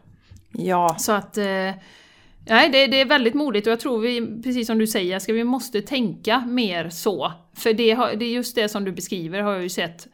ja, 0.51 0.95
Så 0.99 1.11
att... 1.11 1.37
Eh, 1.37 1.71
nej, 2.49 2.69
det, 2.69 2.87
det 2.87 3.01
är 3.01 3.05
väldigt 3.05 3.33
modigt 3.33 3.67
och 3.67 3.71
jag 3.71 3.79
tror 3.79 3.99
vi, 3.99 4.41
precis 4.43 4.67
som 4.67 4.77
du 4.77 4.87
säger, 4.87 5.19
ska 5.19 5.33
vi 5.33 5.43
måste 5.43 5.81
tänka 5.81 6.39
mer 6.39 6.89
så. 6.89 7.31
För 7.55 7.73
det, 7.73 7.91
har, 7.91 8.13
det 8.13 8.25
är 8.25 8.29
just 8.29 8.55
det 8.55 8.69
som 8.69 8.83
du 8.85 8.91
beskriver 8.91 9.41
har 9.41 9.53
jag 9.53 9.63
ju 9.63 9.69
sett 9.69 10.07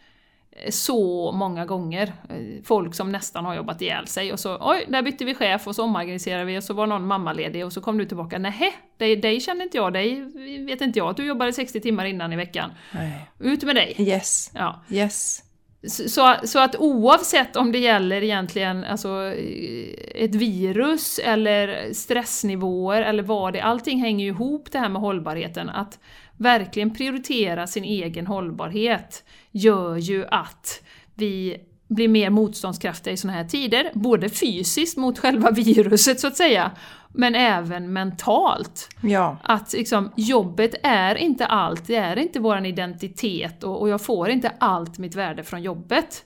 eh, 0.51 0.71
så 0.71 1.31
många 1.31 1.65
gånger. 1.65 2.13
Eh, 2.29 2.63
Folk 2.63 2.95
som 2.95 3.11
nästan 3.11 3.45
har 3.45 3.55
jobbat 3.55 3.81
ihjäl 3.81 4.07
sig 4.07 4.33
och 4.33 4.39
så 4.39 4.57
oj, 4.61 4.85
där 4.87 5.01
bytte 5.01 5.25
vi 5.25 5.35
chef 5.35 5.67
och 5.67 5.75
så 5.75 5.83
omorganiserade 5.83 6.45
vi 6.45 6.57
och 6.59 6.63
så 6.63 6.73
var 6.73 6.87
någon 6.87 7.07
mammaledig 7.07 7.65
och 7.65 7.73
så 7.73 7.81
kom 7.81 7.97
du 7.97 8.05
tillbaka. 8.05 8.37
Nähä, 8.39 8.71
dig, 8.97 9.15
dig 9.15 9.39
känner 9.39 9.63
inte 9.63 9.77
jag, 9.77 9.93
dig 9.93 10.21
vet 10.65 10.81
inte 10.81 10.99
jag 10.99 11.09
att 11.09 11.17
du 11.17 11.25
jobbade 11.25 11.53
60 11.53 11.81
timmar 11.81 12.05
innan 12.05 12.33
i 12.33 12.35
veckan. 12.35 12.71
nej. 12.93 13.29
Ut 13.39 13.63
med 13.63 13.75
dig! 13.75 13.95
Yes, 13.99 14.51
Ja. 14.53 14.83
yes. 14.89 15.41
Så, 15.87 16.35
så- 16.43 16.59
att 16.59 16.75
oavsett 16.75 17.55
om 17.55 17.71
det 17.71 17.79
gäller 17.79 18.23
egentligen 18.23 18.83
alltså, 18.83 19.09
eh, 19.23 20.23
ett 20.23 20.35
virus 20.35 21.19
eller 21.23 21.93
stressnivåer 21.93 23.01
eller 23.01 23.23
vad 23.23 23.53
det 23.53 23.61
allting 23.61 23.99
hänger 23.99 24.25
ju 24.25 24.31
ihop 24.31 24.71
det 24.71 24.79
här 24.79 24.89
med 24.89 25.01
hållbarheten. 25.01 25.69
Att 25.69 25.99
verkligen 26.37 26.93
prioritera 26.95 27.67
sin 27.67 27.83
egen 27.83 28.27
hållbarhet 28.27 29.23
gör 29.51 29.97
ju 29.97 30.25
att 30.31 30.83
vi 31.15 31.57
blir 31.87 32.07
mer 32.07 32.29
motståndskraftiga 32.29 33.13
i 33.13 33.17
sådana 33.17 33.37
här 33.37 33.45
tider, 33.45 33.91
både 33.93 34.29
fysiskt 34.29 34.97
mot 34.97 35.19
själva 35.19 35.51
viruset 35.55 36.19
så 36.19 36.27
att 36.27 36.37
säga, 36.37 36.71
men 37.13 37.35
även 37.35 37.93
mentalt. 37.93 38.89
Ja, 39.01 39.37
Att 39.43 39.73
liksom, 39.73 40.11
jobbet 40.15 40.75
är 40.83 41.15
inte 41.15 41.45
allt, 41.45 41.87
det 41.87 41.95
är 41.95 42.19
inte 42.19 42.39
vår 42.39 42.65
identitet 42.65 43.63
och, 43.63 43.81
och 43.81 43.89
jag 43.89 44.01
får 44.01 44.29
inte 44.29 44.51
allt 44.59 44.97
mitt 44.97 45.15
värde 45.15 45.43
från 45.43 45.61
jobbet. 45.63 46.25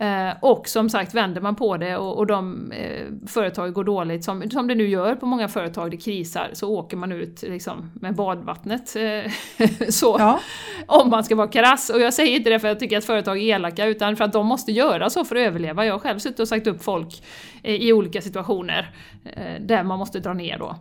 Eh, 0.00 0.30
och 0.40 0.68
som 0.68 0.90
sagt, 0.90 1.14
vänder 1.14 1.40
man 1.40 1.56
på 1.56 1.76
det 1.76 1.96
och, 1.96 2.18
och 2.18 2.26
de 2.26 2.72
eh, 2.72 3.06
företag 3.26 3.72
går 3.72 3.84
dåligt, 3.84 4.24
som, 4.24 4.50
som 4.50 4.68
det 4.68 4.74
nu 4.74 4.88
gör 4.88 5.14
på 5.14 5.26
många 5.26 5.48
företag, 5.48 5.90
det 5.90 5.96
krisar, 5.96 6.50
så 6.52 6.70
åker 6.70 6.96
man 6.96 7.12
ut 7.12 7.42
liksom, 7.42 7.90
med 7.94 8.14
badvattnet. 8.14 8.96
Eh, 8.96 9.32
så, 9.88 10.16
ja, 10.18 10.40
om 10.86 11.10
man 11.10 11.24
ska 11.24 11.36
vara 11.36 11.48
krass. 11.48 11.90
Och 11.90 12.00
jag 12.00 12.14
säger 12.14 12.36
inte 12.36 12.50
det 12.50 12.60
för 12.60 12.68
att 12.68 12.72
jag 12.72 12.80
tycker 12.80 12.98
att 12.98 13.04
företag 13.04 13.38
är 13.38 13.42
elaka, 13.42 13.86
utan 13.86 14.16
för 14.16 14.24
att 14.24 14.32
de 14.32 14.46
måste 14.46 14.72
göra 14.72 15.10
så 15.10 15.24
för 15.24 15.36
att 15.36 15.46
överleva. 15.46 15.86
Jag 15.86 15.94
har 15.94 15.98
själv 15.98 16.18
suttit 16.18 16.40
och 16.40 16.48
sagt 16.48 16.66
upp 16.66 16.82
folk 16.82 17.22
eh, 17.62 17.74
i 17.74 17.92
olika 17.92 18.22
situationer 18.22 18.90
eh, 19.24 19.60
där 19.60 19.82
man 19.82 19.98
måste 19.98 20.20
dra 20.20 20.32
ner 20.32 20.58
då. 20.58 20.76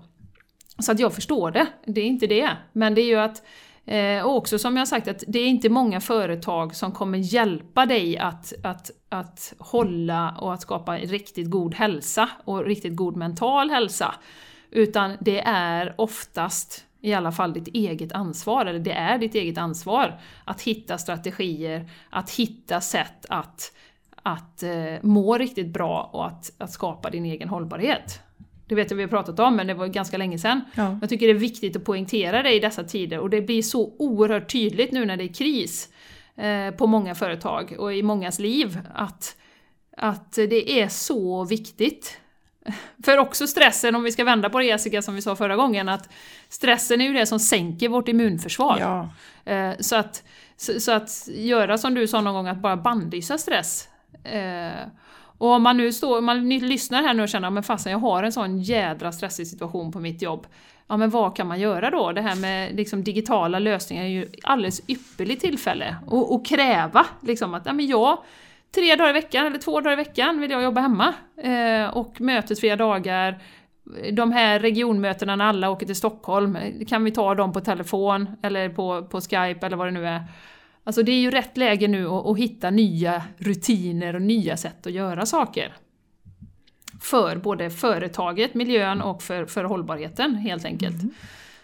Så 0.80 0.92
att 0.92 1.00
jag 1.00 1.14
förstår 1.14 1.52
det, 1.52 1.68
det 1.86 2.02
är 2.02 2.06
inte 2.06 2.28
det. 2.28 2.50
Men 2.74 2.96
det 2.96 3.02
är 3.02 3.08
ju 3.08 3.20
att, 3.20 3.44
eh, 3.88 4.26
och 4.26 4.38
också 4.38 4.60
som 4.60 4.78
jag 4.78 4.88
sagt, 4.88 5.08
att 5.08 5.24
det 5.28 5.40
är 5.40 5.48
inte 5.48 5.70
många 5.70 6.02
företag 6.02 6.76
som 6.76 6.92
kommer 6.92 7.18
hjälpa 7.18 7.86
dig 7.86 8.18
att, 8.18 8.54
att, 8.64 8.92
att 9.10 9.54
hålla 9.60 10.38
och 10.40 10.54
att 10.54 10.62
skapa 10.62 10.98
riktigt 10.98 11.50
god 11.50 11.76
hälsa 11.76 12.30
och 12.46 12.66
riktigt 12.66 12.96
god 12.96 13.16
mental 13.16 13.70
hälsa. 13.70 14.16
Utan 14.72 15.18
det 15.20 15.40
är 15.46 15.96
oftast 15.98 16.86
i 17.02 17.14
alla 17.14 17.32
fall 17.32 17.54
ditt 17.54 17.68
eget 17.68 18.12
ansvar, 18.12 18.66
eller 18.66 18.80
det 18.80 18.92
är 18.92 19.18
ditt 19.18 19.36
eget 19.36 19.58
ansvar 19.58 20.20
att 20.46 20.62
hitta 20.62 20.98
strategier, 20.98 21.90
att 22.10 22.30
hitta 22.30 22.82
sätt 22.82 23.26
att, 23.30 23.74
att 24.24 24.64
eh, 24.64 24.96
må 25.02 25.38
riktigt 25.38 25.68
bra 25.68 26.10
och 26.14 26.28
att, 26.28 26.52
att 26.58 26.72
skapa 26.72 27.10
din 27.10 27.26
egen 27.26 27.50
hållbarhet. 27.50 28.22
Det 28.68 28.76
vet 28.76 28.92
jag 28.92 28.98
vi 28.98 29.04
har 29.04 29.10
pratat 29.10 29.40
om, 29.40 29.56
men 29.56 29.68
det 29.68 29.74
var 29.74 29.88
ganska 29.88 30.18
länge 30.18 30.40
sedan. 30.40 30.62
ja. 30.76 30.98
Jag 31.02 31.10
tycker 31.10 31.28
det 31.28 31.34
är 31.34 31.36
viktigt 31.36 31.76
att 31.76 31.84
poängtera 31.84 32.44
det 32.44 32.54
i 32.54 32.60
dessa 32.60 32.84
tider 32.84 33.20
och 33.20 33.30
det 33.30 33.42
blir 33.42 33.62
så 33.62 33.96
oerhört 34.00 34.52
tydligt 34.52 34.92
nu 34.92 35.06
när 35.06 35.18
det 35.18 35.24
är 35.24 35.34
kris 35.34 35.90
eh, 36.36 36.72
på 36.72 36.88
många 36.88 37.16
företag 37.16 37.76
och 37.80 37.94
i 37.94 38.04
mångas 38.04 38.40
liv 38.40 38.80
att, 38.94 39.36
att 39.98 40.34
det 40.34 40.82
är 40.82 40.88
så 40.88 41.46
viktigt. 41.46 42.20
För 43.06 43.18
också 43.18 43.48
stressen, 43.48 43.96
om 43.96 44.04
vi 44.04 44.12
ska 44.12 44.24
vända 44.24 44.50
på 44.50 44.60
det 44.60 44.66
Jessica 44.66 45.02
som 45.02 45.16
vi 45.16 45.22
sa 45.22 45.36
förra 45.36 45.56
gången, 45.56 45.90
att 45.90 46.10
stressen 46.50 47.02
är 47.02 47.06
ju 47.06 47.14
det 47.14 47.26
som 47.26 47.40
sänker 47.40 47.90
vårt 47.90 48.08
immunförsvar. 48.08 48.78
ja. 48.80 49.10
Eh, 49.54 49.74
så, 49.80 49.96
att, 49.96 50.24
så, 50.58 50.80
så 50.80 50.92
att 50.92 51.28
göra 51.28 51.78
som 51.78 51.94
du 51.94 52.08
sa 52.08 52.22
någon 52.22 52.34
gång, 52.34 52.48
att 52.48 52.62
bara 52.62 52.78
bannlysa 52.78 53.38
stress. 53.38 53.90
Eh, 54.24 54.88
och 55.38 55.52
om 55.52 55.64
man 55.64 55.78
nu 55.78 55.94
står, 55.94 56.18
om 56.18 56.26
man 56.26 56.50
lyssnar 56.50 57.04
här 57.04 57.14
nu 57.14 57.24
och 57.24 57.30
känner 57.30 57.50
men 57.50 57.64
fasen 57.64 57.92
jag 57.92 58.00
har 58.00 58.24
en 58.24 58.32
sån 58.32 58.60
jädra 58.60 59.12
stressig 59.12 59.48
situation 59.48 59.92
på 59.92 60.00
mitt 60.00 60.22
jobb. 60.22 60.48
Ja 60.88 60.98
men 60.98 61.10
vad 61.10 61.36
kan 61.36 61.48
man 61.48 61.60
göra 61.60 61.90
då? 61.90 62.12
Det 62.12 62.22
här 62.22 62.36
med 62.36 62.76
liksom, 62.76 63.04
digitala 63.04 63.60
lösningar 63.60 64.04
är 64.04 64.08
ju 64.08 64.28
alldeles 64.44 64.82
ypperligt 64.88 65.42
tillfälle. 65.42 65.96
Och, 66.08 66.34
och 66.34 66.46
kräva 66.46 67.06
liksom 67.22 67.54
att 67.54 67.66
ja, 67.66 67.74
men 67.74 67.88
jag, 67.88 68.18
tre 68.76 68.96
dagar 68.96 69.10
i 69.10 69.14
veckan 69.14 69.46
eller 69.46 69.58
två 69.58 69.82
dagar 69.82 69.94
i 69.94 69.96
veckan 69.96 70.42
vill 70.42 70.52
jag 70.52 70.64
jobba 70.64 70.82
hemma. 70.82 71.14
Eh, 71.44 71.98
och 71.98 72.22
mötesfria 72.22 72.76
dagar, 72.76 73.40
de 74.12 74.32
här 74.32 74.60
regionmötena 74.60 75.36
när 75.36 75.46
alla 75.46 75.70
åker 75.70 75.86
till 75.86 75.96
Stockholm, 75.96 76.58
kan 76.88 77.04
vi 77.04 77.12
ta 77.12 77.36
dem 77.36 77.54
på 77.54 77.60
telefon 77.60 78.30
eller 78.42 78.70
på, 78.70 79.04
på 79.04 79.22
Skype 79.22 79.66
eller 79.66 79.78
vad 79.78 79.88
det 79.88 79.92
nu 79.92 80.08
är. 80.08 80.24
Alltså 80.88 81.04
det 81.04 81.12
är 81.12 81.20
ju 81.20 81.32
rätt 81.32 81.58
läge 81.58 81.88
nu 81.88 82.08
att, 82.08 82.26
att 82.26 82.38
hitta 82.38 82.70
nya 82.70 83.24
rutiner 83.38 84.16
och 84.16 84.22
nya 84.22 84.58
sätt 84.58 84.88
att 84.88 84.94
göra 84.94 85.26
saker. 85.26 85.74
För 87.02 87.36
både 87.36 87.70
företaget, 87.70 88.54
miljön 88.54 89.02
och 89.02 89.24
för, 89.24 89.46
för 89.46 89.64
hållbarheten 89.64 90.36
helt 90.36 90.66
enkelt. 90.66 90.96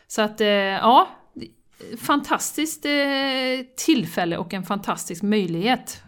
Så 0.08 0.22
att 0.22 0.42
eh, 0.42 0.48
ja, 0.48 1.08
fantastiskt 1.98 2.86
eh, 2.86 2.92
tillfälle 3.78 4.38
och 4.38 4.54
en 4.54 4.64
fantastisk 4.64 5.24
möjlighet. 5.24 6.04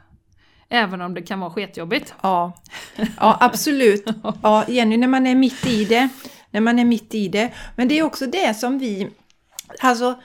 Även 0.70 1.02
om 1.02 1.14
det 1.14 1.22
kan 1.22 1.40
vara 1.40 1.52
sketjobbigt. 1.52 2.14
Ja, 2.22 2.54
ja 3.18 3.38
absolut. 3.40 4.06
Ja, 4.42 4.66
Jenny, 4.68 4.98
när 4.98 5.08
man 5.08 5.28
är 5.28 5.36
mitt 5.36 5.66
i 5.66 5.86
det. 5.86 6.10
När 6.52 6.62
man 6.62 6.80
är 6.80 6.86
mitt 6.86 7.16
i 7.16 7.28
det. 7.28 7.54
Men 7.76 7.88
det 7.88 8.00
är 8.00 8.04
också 8.04 8.26
det 8.26 8.54
som 8.54 8.80
vi... 8.80 9.10
Alltså, 9.80 10.16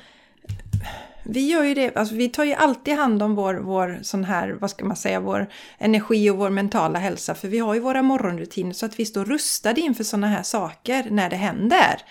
vi 1.30 1.46
gör 1.46 1.64
ju 1.64 1.74
det, 1.74 1.96
alltså 1.96 2.14
vi 2.14 2.28
tar 2.28 2.44
ju 2.44 2.54
alltid 2.54 2.94
hand 2.94 3.22
om 3.22 3.34
vår, 3.34 3.54
vår 3.54 3.98
sån 4.02 4.24
här, 4.24 4.56
vad 4.60 4.70
ska 4.70 4.84
man 4.84 4.96
säga, 4.96 5.20
vår 5.20 5.46
energi 5.78 6.30
och 6.30 6.36
vår 6.36 6.50
mentala 6.50 6.98
hälsa. 6.98 7.34
För 7.34 7.48
vi 7.48 7.58
har 7.58 7.74
ju 7.74 7.80
våra 7.80 8.02
morgonrutiner 8.02 8.72
så 8.72 8.86
att 8.86 9.00
vi 9.00 9.06
står 9.06 9.24
rustade 9.24 9.80
inför 9.80 10.04
såna 10.04 10.26
här 10.26 10.42
saker 10.42 11.06
när 11.10 11.30
det 11.30 11.36
händer. 11.36 12.02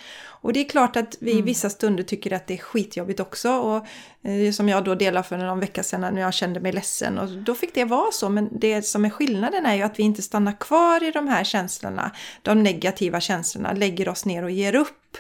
Och 0.41 0.53
det 0.53 0.59
är 0.59 0.69
klart 0.69 0.95
att 0.95 1.17
vi 1.19 1.31
mm. 1.31 1.45
vissa 1.45 1.69
stunder 1.69 2.03
tycker 2.03 2.33
att 2.33 2.47
det 2.47 2.53
är 2.53 2.57
skitjobbigt 2.57 3.19
också. 3.19 3.51
Och 3.51 3.85
eh, 4.29 4.51
som 4.51 4.69
jag 4.69 4.83
då 4.83 4.95
delade 4.95 5.27
för 5.27 5.37
någon 5.37 5.59
vecka 5.59 5.83
sedan 5.83 6.13
när 6.13 6.21
jag 6.21 6.33
kände 6.33 6.59
mig 6.59 6.71
ledsen. 6.71 7.17
Och 7.17 7.29
då 7.29 7.55
fick 7.55 7.73
det 7.73 7.85
vara 7.85 8.11
så. 8.11 8.29
Men 8.29 8.49
det 8.51 8.81
som 8.81 9.05
är 9.05 9.09
skillnaden 9.09 9.65
är 9.65 9.75
ju 9.75 9.81
att 9.81 9.99
vi 9.99 10.03
inte 10.03 10.21
stannar 10.21 10.59
kvar 10.59 11.03
i 11.03 11.11
de 11.11 11.27
här 11.27 11.43
känslorna. 11.43 12.11
De 12.41 12.63
negativa 12.63 13.19
känslorna. 13.19 13.73
Lägger 13.73 14.09
oss 14.09 14.25
ner 14.25 14.43
och 14.43 14.51
ger 14.51 14.75
upp. 14.75 15.17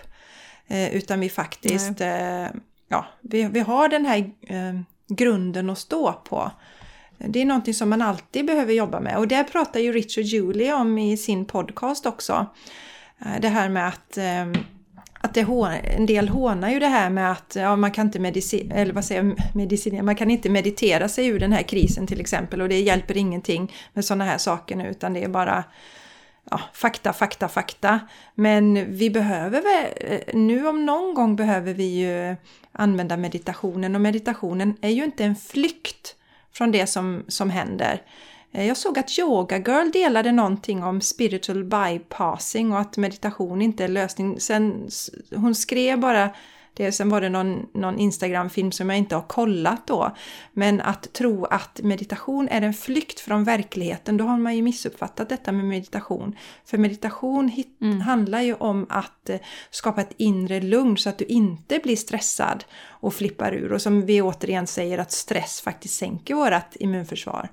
Eh, 0.67 0.95
utan 0.95 1.19
vi 1.19 1.29
faktiskt, 1.29 2.01
eh, 2.01 2.45
ja, 2.89 3.05
vi, 3.21 3.43
vi 3.43 3.59
har 3.59 3.89
den 3.89 4.05
här 4.05 4.17
eh, 4.41 4.81
grunden 5.07 5.69
att 5.69 5.77
stå 5.77 6.13
på. 6.13 6.51
Det 7.17 7.41
är 7.41 7.45
någonting 7.45 7.73
som 7.73 7.89
man 7.89 8.01
alltid 8.01 8.45
behöver 8.45 8.73
jobba 8.73 8.99
med 8.99 9.17
och 9.17 9.27
det 9.27 9.43
pratar 9.43 9.79
ju 9.79 9.91
Richard 9.91 10.23
Julie 10.23 10.73
om 10.73 10.97
i 10.97 11.17
sin 11.17 11.45
podcast 11.45 12.05
också. 12.05 12.45
Eh, 13.19 13.41
det 13.41 13.47
här 13.47 13.69
med 13.69 13.87
att, 13.87 14.17
eh, 14.17 14.61
att 15.21 15.33
det, 15.33 15.45
en 15.97 16.05
del 16.05 16.29
hånar 16.29 16.69
ju 16.69 16.79
det 16.79 16.87
här 16.87 17.09
med 17.09 17.31
att 17.31 17.55
ja, 17.59 17.75
man 17.75 17.91
kan 17.91 18.05
inte 18.05 18.19
medicin, 18.19 18.71
eller 18.71 18.93
vad 18.93 19.05
säger 19.05 19.35
medicinera, 19.53 20.03
man 20.03 20.15
kan 20.15 20.31
inte 20.31 20.49
meditera 20.49 21.09
sig 21.09 21.27
ur 21.27 21.39
den 21.39 21.53
här 21.53 21.63
krisen 21.63 22.07
till 22.07 22.21
exempel 22.21 22.61
och 22.61 22.69
det 22.69 22.79
hjälper 22.79 23.17
ingenting 23.17 23.73
med 23.93 24.05
sådana 24.05 24.25
här 24.25 24.37
saker 24.37 24.75
nu 24.75 24.89
utan 24.89 25.13
det 25.13 25.23
är 25.23 25.29
bara 25.29 25.63
ja, 26.51 26.59
fakta, 26.73 27.13
fakta, 27.13 27.47
fakta. 27.47 27.99
Men 28.35 28.93
vi 28.95 29.09
behöver 29.09 29.61
väl, 29.61 29.91
eh, 29.97 30.35
nu 30.39 30.67
om 30.67 30.85
någon 30.85 31.13
gång 31.13 31.35
behöver 31.35 31.73
vi 31.73 31.99
ju 31.99 32.35
använda 32.71 33.17
meditationen 33.17 33.95
och 33.95 34.01
meditationen 34.01 34.77
är 34.81 34.89
ju 34.89 35.03
inte 35.03 35.23
en 35.23 35.35
flykt 35.35 36.15
från 36.53 36.71
det 36.71 36.87
som, 36.87 37.23
som 37.27 37.49
händer. 37.49 38.01
Eh, 38.51 38.67
jag 38.67 38.77
såg 38.77 38.99
att 38.99 39.19
Yoga 39.19 39.57
Girl 39.57 39.91
delade 39.91 40.31
någonting 40.31 40.83
om 40.83 41.01
spiritual 41.01 41.63
bypassing 41.63 42.73
och 42.73 42.79
att 42.79 42.97
meditation 42.97 43.61
inte 43.61 43.83
är 43.83 43.87
lösning. 43.87 44.39
Sen, 44.39 44.89
hon 45.35 45.55
skrev 45.55 45.99
bara 45.99 46.29
det, 46.79 46.91
sen 46.91 47.09
var 47.09 47.21
det 47.21 47.29
någon, 47.29 47.67
någon 47.73 47.99
Instagram-film 47.99 48.71
som 48.71 48.89
jag 48.89 48.99
inte 48.99 49.15
har 49.15 49.21
kollat 49.21 49.87
då. 49.87 50.15
Men 50.53 50.81
att 50.81 51.13
tro 51.13 51.45
att 51.45 51.79
meditation 51.83 52.47
är 52.47 52.61
en 52.61 52.73
flykt 52.73 53.19
från 53.19 53.43
verkligheten, 53.43 54.17
då 54.17 54.25
har 54.25 54.37
man 54.37 54.55
ju 54.55 54.61
missuppfattat 54.61 55.29
detta 55.29 55.51
med 55.51 55.65
meditation. 55.65 56.35
För 56.65 56.77
meditation 56.77 57.47
hit, 57.47 57.77
mm. 57.81 58.01
handlar 58.01 58.41
ju 58.41 58.53
om 58.53 58.85
att 58.89 59.29
eh, 59.29 59.39
skapa 59.71 60.01
ett 60.01 60.13
inre 60.17 60.61
lugn 60.61 60.97
så 60.97 61.09
att 61.09 61.17
du 61.17 61.25
inte 61.25 61.79
blir 61.79 61.95
stressad 61.95 62.63
och 62.85 63.13
flippar 63.13 63.53
ur. 63.53 63.73
Och 63.73 63.81
som 63.81 64.05
vi 64.05 64.21
återigen 64.21 64.67
säger 64.67 64.97
att 64.97 65.11
stress 65.11 65.61
faktiskt 65.61 65.95
sänker 65.95 66.35
vårt 66.35 66.75
immunförsvar. 66.75 67.49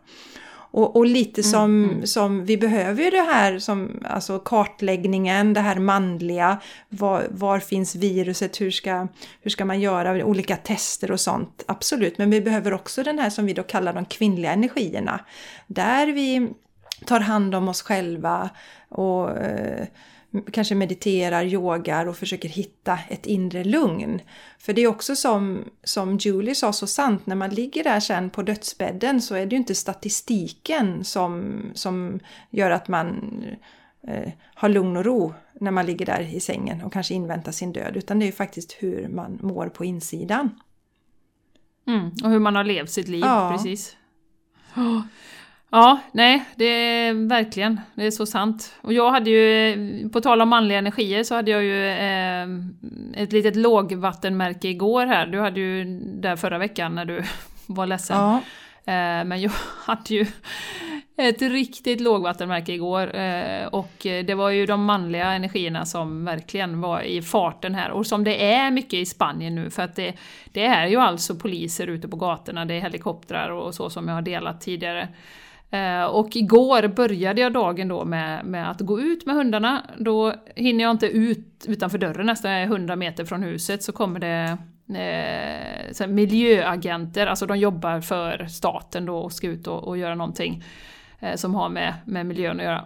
Och, 0.77 0.97
och 0.97 1.07
lite 1.07 1.41
mm, 1.41 1.51
som, 1.51 1.85
mm. 1.85 2.07
som, 2.07 2.45
vi 2.45 2.57
behöver 2.57 3.03
ju 3.03 3.11
det 3.11 3.23
här 3.33 3.59
som 3.59 4.05
alltså 4.05 4.39
kartläggningen, 4.39 5.53
det 5.55 5.61
här 5.61 5.77
manliga, 5.77 6.61
var, 6.89 7.27
var 7.31 7.59
finns 7.59 7.95
viruset, 7.95 8.61
hur 8.61 8.71
ska, 8.71 9.09
hur 9.41 9.51
ska 9.51 9.65
man 9.65 9.81
göra, 9.81 10.25
olika 10.25 10.57
tester 10.57 11.11
och 11.11 11.21
sånt, 11.21 11.65
absolut. 11.67 12.19
Men 12.19 12.31
vi 12.31 12.41
behöver 12.41 12.75
också 12.75 13.03
den 13.03 13.19
här 13.19 13.31
som 13.31 13.47
vi 13.47 13.53
då 13.53 13.63
kallar 13.63 13.93
de 13.93 14.05
kvinnliga 14.05 14.53
energierna. 14.53 15.21
Där 15.67 16.07
vi 16.07 16.49
tar 17.05 17.21
hand 17.21 17.55
om 17.55 17.69
oss 17.69 17.83
själva 17.83 18.51
och 18.89 19.31
eh, 19.39 19.87
kanske 20.53 20.75
mediterar, 20.75 21.45
yogar 21.45 22.07
och 22.07 22.17
försöker 22.17 22.49
hitta 22.49 22.99
ett 23.09 23.27
inre 23.27 23.65
lugn. 23.65 24.21
För 24.59 24.73
det 24.73 24.83
är 24.83 24.87
också 24.87 25.17
som, 25.17 25.65
som 25.85 26.17
Julie 26.17 26.55
sa 26.55 26.73
så 26.73 26.87
sant, 26.87 27.27
när 27.27 27.37
man 27.37 27.51
ligger 27.51 27.85
där 27.85 28.01
sen 28.01 28.31
på 28.31 28.43
dödsbädden 28.43 29.23
så 29.23 29.35
är 29.35 29.47
det 29.47 29.51
ju 29.51 29.57
inte 29.57 29.75
statistiken 29.75 31.05
som, 31.05 31.63
som 31.75 32.21
gör 32.51 32.71
att 32.71 32.89
man 32.89 33.45
eh, 34.09 34.33
har 34.55 34.69
lugn 34.69 34.97
och 34.97 35.05
ro 35.05 35.35
när 35.61 35.71
man 35.71 35.87
ligger 35.87 36.07
där 36.07 36.35
i 36.35 36.41
sängen 36.41 36.83
och 36.83 36.93
kanske 36.93 37.15
inväntar 37.15 37.53
sin 37.53 37.73
död, 37.73 37.97
utan 37.97 38.19
det 38.19 38.25
är 38.25 38.27
ju 38.27 38.33
faktiskt 38.33 38.73
hur 38.73 39.09
man 39.09 39.39
mår 39.43 39.69
på 39.69 39.85
insidan. 39.85 40.51
Mm, 41.87 42.11
och 42.25 42.31
hur 42.31 42.39
man 42.39 42.57
har 42.57 42.65
levt 42.65 42.91
sitt 42.91 43.09
liv, 43.09 43.21
ja. 43.25 43.53
precis. 43.57 43.97
Ja, 45.71 46.01
nej, 46.13 46.45
det 46.57 46.65
är 46.65 47.29
verkligen, 47.29 47.81
det 47.95 48.07
är 48.07 48.11
så 48.11 48.27
sant. 48.27 48.75
Och 48.81 48.93
jag 48.93 49.11
hade 49.11 49.31
ju, 49.31 50.09
på 50.09 50.21
tal 50.21 50.43
om 50.43 50.49
manliga 50.49 50.79
energier, 50.79 51.25
så 51.25 51.35
hade 51.35 51.51
jag 51.51 51.65
ju 51.65 51.87
eh, 51.89 53.23
ett 53.23 53.33
litet 53.33 53.57
lågvattenmärke 53.57 54.69
igår 54.69 55.07
här. 55.07 55.27
Du 55.27 55.41
hade 55.41 55.61
ju 55.61 55.85
där 56.01 56.37
förra 56.37 56.59
veckan 56.59 56.95
när 56.95 57.05
du 57.05 57.23
var 57.67 57.87
ledsen. 57.87 58.17
Ja. 58.17 58.35
Eh, 58.93 59.25
men 59.25 59.41
jag 59.41 59.53
hade 59.85 60.15
ju 60.15 60.27
ett 61.17 61.43
riktigt 61.43 62.01
lågvattenmärke 62.01 62.73
igår. 62.73 63.17
Eh, 63.17 63.67
och 63.67 63.93
det 63.99 64.35
var 64.35 64.51
ju 64.51 64.67
de 64.67 64.85
manliga 64.85 65.33
energierna 65.33 65.87
som 65.87 66.25
verkligen 66.25 66.81
var 66.81 67.01
i 67.01 67.23
farten 67.23 67.75
här. 67.75 67.91
Och 67.91 68.07
som 68.07 68.25
det 68.25 68.53
är 68.53 68.71
mycket 68.71 68.95
i 68.95 69.07
Spanien 69.07 69.55
nu, 69.55 69.71
för 69.71 69.83
att 69.83 69.97
det, 69.97 70.15
det 70.53 70.65
är 70.65 70.87
ju 70.87 70.97
alltså 70.97 71.35
poliser 71.35 71.87
ute 71.87 72.09
på 72.09 72.17
gatorna, 72.17 72.65
det 72.65 72.75
är 72.75 72.81
helikoptrar 72.81 73.51
och 73.51 73.75
så 73.75 73.91
som 73.91 74.09
jag 74.09 74.15
har 74.15 74.23
delat 74.23 74.61
tidigare. 74.61 75.09
Eh, 75.71 76.05
och 76.05 76.37
igår 76.37 76.89
började 76.89 77.41
jag 77.41 77.53
dagen 77.53 77.89
då 77.89 78.05
med, 78.05 78.45
med, 78.45 78.71
att 78.71 78.81
gå 78.81 79.01
ut 79.01 79.27
med 79.27 79.35
hundarna. 79.35 79.83
Då 79.99 80.35
hinner 80.57 80.85
jag 80.85 80.91
inte 80.91 81.07
ut 81.07 81.65
utanför 81.69 81.99
dörren, 81.99 82.27
nästan 82.27 82.53
100 82.53 82.97
meter 82.97 83.25
från 83.25 83.43
huset, 83.43 83.83
så 83.83 83.93
kommer 83.93 84.21
det 84.21 84.59
eh, 86.01 86.07
miljöagenter, 86.09 87.27
alltså 87.27 87.47
de 87.47 87.59
jobbar 87.59 88.01
för 88.01 88.47
staten 88.47 89.07
då 89.07 89.19
och 89.19 89.33
ska 89.33 89.47
ut 89.47 89.67
och, 89.67 89.89
och 89.89 89.99
göra 89.99 90.15
någonting 90.15 90.65
eh, 91.21 91.35
som 91.35 91.55
har 91.55 91.69
med, 91.69 91.95
med 92.05 92.27
miljön 92.27 92.61
att 92.61 92.65
göra. 92.67 92.85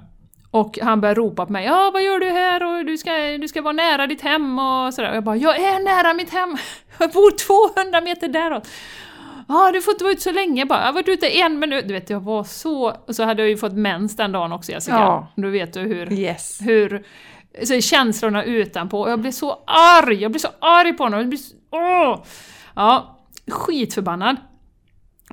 Och 0.51 0.79
han 0.83 1.01
börjar 1.01 1.15
ropa 1.15 1.47
på 1.47 1.53
mig, 1.53 1.65
ja 1.65 1.91
vad 1.93 2.03
gör 2.03 2.21
du 2.21 2.31
här 2.31 2.63
och 2.63 2.85
du 2.85 2.99
ska, 2.99 3.13
du 3.41 3.49
ska 3.49 3.63
vara 3.63 3.73
nära 3.73 4.07
ditt 4.07 4.21
hem 4.21 4.59
och 4.59 4.95
sådär. 4.95 5.11
Och 5.11 5.17
jag 5.17 5.25
bara, 5.25 5.37
jag 5.37 5.57
är 5.57 5.85
nära 5.85 6.15
mitt 6.15 6.33
hem! 6.33 6.57
Jag 6.99 7.11
bor 7.11 7.73
200 7.85 8.01
meter 8.01 8.29
däråt! 8.29 8.69
Ah, 9.51 9.73
du 9.73 9.83
får 9.83 9.95
inte 9.95 10.05
vara 10.05 10.13
ute 10.13 10.23
så 10.23 10.33
länge 10.33 10.67
bara. 10.67 10.79
Jag 10.79 10.87
har 10.87 10.93
varit 10.93 11.09
ute 11.09 11.41
en 11.41 11.59
minut. 11.59 11.89
Du 11.89 11.95
vet, 11.95 12.11
jag 12.11 12.21
var 12.21 12.45
så... 12.45 12.91
Och 13.07 13.17
så 13.17 13.25
hade 13.25 13.43
jag 13.43 13.49
ju 13.49 13.57
fått 13.57 13.73
mens 13.73 14.17
den 14.17 14.33
dagen 14.33 14.53
också 14.53 14.73
Jessica. 14.73 14.97
Ja. 14.97 15.27
Då 15.37 15.49
vet 15.49 15.73
du 15.73 15.81
hur... 15.81 16.13
Yes. 16.13 16.61
hur 16.63 17.05
så 17.63 17.81
känslorna 17.81 18.45
utanpå. 18.45 19.01
Och 19.01 19.11
jag 19.11 19.21
blev 19.21 19.31
så 19.31 19.59
arg! 19.67 20.15
Jag 20.15 20.31
blev 20.31 20.41
så 20.41 20.49
arg 20.59 20.93
på 20.93 21.03
honom. 21.03 21.21
Jag 21.21 21.29
blev 21.29 21.39
så, 21.39 21.55
åh! 21.71 22.23
Ja, 22.75 23.19
skitförbannad. 23.49 24.37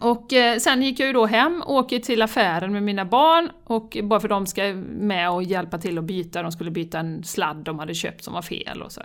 Och 0.01 0.33
eh, 0.33 0.57
sen 0.57 0.81
gick 0.81 0.99
jag 0.99 1.07
ju 1.07 1.13
då 1.13 1.25
hem, 1.25 1.63
åker 1.65 1.99
till 1.99 2.21
affären 2.21 2.73
med 2.73 2.83
mina 2.83 3.05
barn 3.05 3.49
och 3.63 3.97
bara 4.03 4.19
för 4.19 4.27
de 4.27 4.45
ska 4.45 4.73
med 4.87 5.31
och 5.31 5.43
hjälpa 5.43 5.77
till 5.77 5.97
att 5.97 6.03
byta, 6.03 6.41
de 6.41 6.51
skulle 6.51 6.71
byta 6.71 6.99
en 6.99 7.23
sladd 7.23 7.57
de 7.57 7.79
hade 7.79 7.93
köpt 7.93 8.23
som 8.23 8.33
var 8.33 8.41
fel 8.41 8.81
och 8.81 8.91
så. 8.91 9.01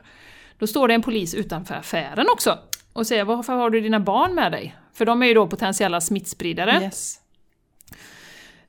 Då 0.59 0.66
står 0.66 0.88
det 0.88 0.94
en 0.94 1.03
polis 1.03 1.35
utanför 1.35 1.75
affären 1.75 2.27
också 2.33 2.59
och 2.92 3.07
säger 3.07 3.25
varför 3.25 3.53
har 3.53 3.70
du 3.70 3.81
dina 3.81 4.01
barn 4.01 4.35
med 4.35 4.53
dig? 4.53 4.77
För 4.94 5.05
de 5.05 5.22
är 5.22 5.26
ju 5.26 5.35
då 5.35 5.46
potentiella 5.46 6.00
smittspridare. 6.00 6.81
Yes. 6.83 7.18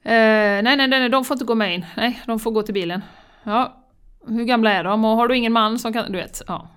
Eh, 0.03 0.63
nej, 0.63 0.77
nej, 0.77 0.87
nej, 0.87 1.09
de 1.09 1.25
får 1.25 1.35
inte 1.35 1.45
gå 1.45 1.55
med 1.55 1.73
in. 1.73 1.85
Nej, 1.97 2.21
de 2.27 2.39
får 2.39 2.51
gå 2.51 2.63
till 2.63 2.73
bilen. 2.73 3.01
Ja, 3.43 3.83
hur 4.27 4.43
gamla 4.43 4.71
är 4.71 4.83
de? 4.83 5.05
Och 5.05 5.15
har 5.15 5.27
du 5.27 5.37
ingen 5.37 5.53
man 5.53 5.79
som 5.79 5.93
kan... 5.93 6.11
Du 6.11 6.17
vet, 6.17 6.41
ja. 6.47 6.69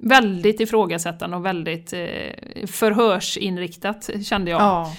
Väldigt 0.00 0.60
ifrågasättande 0.60 1.36
och 1.36 1.46
väldigt 1.46 1.92
eh, 1.92 2.66
förhörsinriktat 2.66 4.10
kände 4.24 4.50
jag. 4.50 4.60
Ja. 4.60 4.92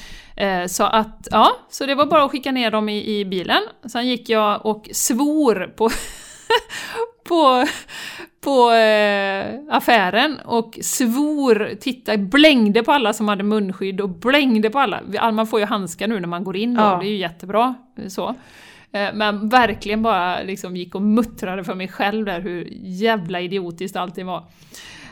Eh, 0.43 0.65
så 0.65 0.83
att, 0.83 1.27
ja, 1.31 1.51
så 1.69 1.85
det 1.85 1.95
var 1.95 2.05
bara 2.05 2.23
att 2.23 2.31
skicka 2.31 2.51
ner 2.51 2.71
dem 2.71 2.89
i, 2.89 3.19
i 3.19 3.25
bilen. 3.25 3.61
Sen 3.85 4.07
gick 4.07 4.29
jag 4.29 4.65
och 4.65 4.89
svor 4.91 5.73
på 5.77 5.89
på, 7.23 7.65
på 8.41 8.71
eh, 8.71 9.59
affären 9.69 10.39
och 10.45 10.79
svor, 10.81 11.75
tittade, 11.79 12.17
blängde 12.17 12.83
på 12.83 12.91
alla 12.91 13.13
som 13.13 13.27
hade 13.27 13.43
munskydd 13.43 14.01
och 14.01 14.09
blängde 14.09 14.69
på 14.69 14.79
alla. 14.79 15.01
Man 15.31 15.47
får 15.47 15.59
ju 15.59 15.65
handskar 15.65 16.07
nu 16.07 16.19
när 16.19 16.27
man 16.27 16.43
går 16.43 16.57
in 16.57 16.75
ja. 16.75 16.97
det 17.01 17.07
är 17.07 17.09
ju 17.09 17.17
jättebra. 17.17 17.75
Så. 18.07 18.35
Eh, 18.91 19.09
men 19.13 19.49
verkligen 19.49 20.01
bara 20.01 20.41
liksom 20.41 20.75
gick 20.75 20.95
och 20.95 21.01
muttrade 21.01 21.63
för 21.63 21.75
mig 21.75 21.87
själv 21.87 22.25
där 22.25 22.41
hur 22.41 22.67
jävla 22.83 23.41
idiotiskt 23.41 23.95
allting 23.95 24.25
var. 24.25 24.43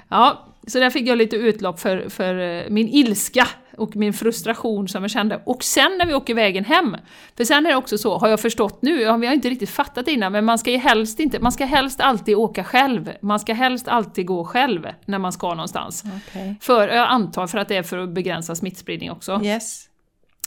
Ja, 0.09 0.45
så 0.67 0.79
där 0.79 0.89
fick 0.89 1.07
jag 1.07 1.17
lite 1.17 1.35
utlopp 1.35 1.79
för, 1.79 2.09
för 2.09 2.39
eh, 2.39 2.63
min 2.69 2.87
ilska 2.87 3.47
och 3.77 3.95
min 3.95 4.13
frustration 4.13 4.87
som 4.87 5.03
jag 5.03 5.11
kände. 5.11 5.41
Och 5.43 5.63
sen 5.63 5.97
när 5.97 6.05
vi 6.05 6.13
åker 6.13 6.33
vägen 6.33 6.65
hem, 6.65 6.97
för 7.37 7.43
sen 7.43 7.65
är 7.65 7.69
det 7.69 7.75
också 7.75 7.97
så, 7.97 8.17
har 8.17 8.27
jag 8.27 8.39
förstått 8.39 8.81
nu, 8.81 9.01
ja, 9.01 9.17
vi 9.17 9.27
har 9.27 9.33
inte 9.33 9.49
riktigt 9.49 9.69
fattat 9.69 10.07
innan, 10.07 10.31
men 10.31 10.45
man 10.45 10.59
ska 10.59 10.71
ju 10.71 10.77
helst 10.77 11.19
inte, 11.19 11.39
man 11.39 11.51
ska 11.51 11.65
helst 11.65 12.01
alltid 12.01 12.35
åka 12.35 12.63
själv. 12.63 13.11
Man 13.21 13.39
ska 13.39 13.53
helst 13.53 13.87
alltid 13.87 14.25
gå 14.25 14.45
själv 14.45 14.87
när 15.05 15.19
man 15.19 15.31
ska 15.31 15.49
någonstans. 15.49 16.03
Okay. 16.03 16.55
För, 16.61 16.87
jag 16.87 17.07
antar 17.09 17.47
för 17.47 17.57
att 17.57 17.67
det 17.67 17.75
är 17.75 17.83
för 17.83 17.97
att 17.97 18.09
begränsa 18.09 18.55
smittspridning 18.55 19.11
också. 19.11 19.41
Yes. 19.43 19.89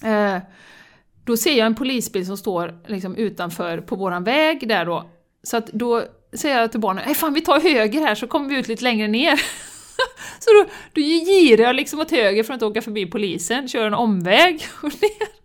Eh, 0.04 0.38
då 1.24 1.36
ser 1.36 1.58
jag 1.58 1.66
en 1.66 1.74
polisbil 1.74 2.26
som 2.26 2.36
står 2.36 2.80
liksom 2.86 3.16
utanför 3.16 3.78
på 3.78 3.96
våran 3.96 4.24
väg 4.24 4.68
där 4.68 4.84
då. 4.84 5.10
Så 5.42 5.56
att 5.56 5.66
då 5.66 6.02
säger 6.32 6.60
jag 6.60 6.70
till 6.70 6.80
barnen, 6.80 7.04
nej 7.06 7.14
fan 7.14 7.34
vi 7.34 7.40
tar 7.40 7.60
höger 7.60 8.00
här 8.00 8.14
så 8.14 8.26
kommer 8.26 8.48
vi 8.48 8.58
ut 8.58 8.68
lite 8.68 8.84
längre 8.84 9.08
ner. 9.08 9.40
Så 10.38 10.50
då, 10.50 10.64
då 10.92 11.00
girar 11.00 11.64
jag 11.64 11.76
liksom 11.76 12.00
åt 12.00 12.10
höger 12.10 12.42
för 12.42 12.54
att 12.54 12.62
åka 12.62 12.82
förbi 12.82 13.06
polisen, 13.06 13.68
kör 13.68 13.86
en 13.86 13.94
omväg 13.94 14.62
och 14.82 14.92
ner. 15.02 15.40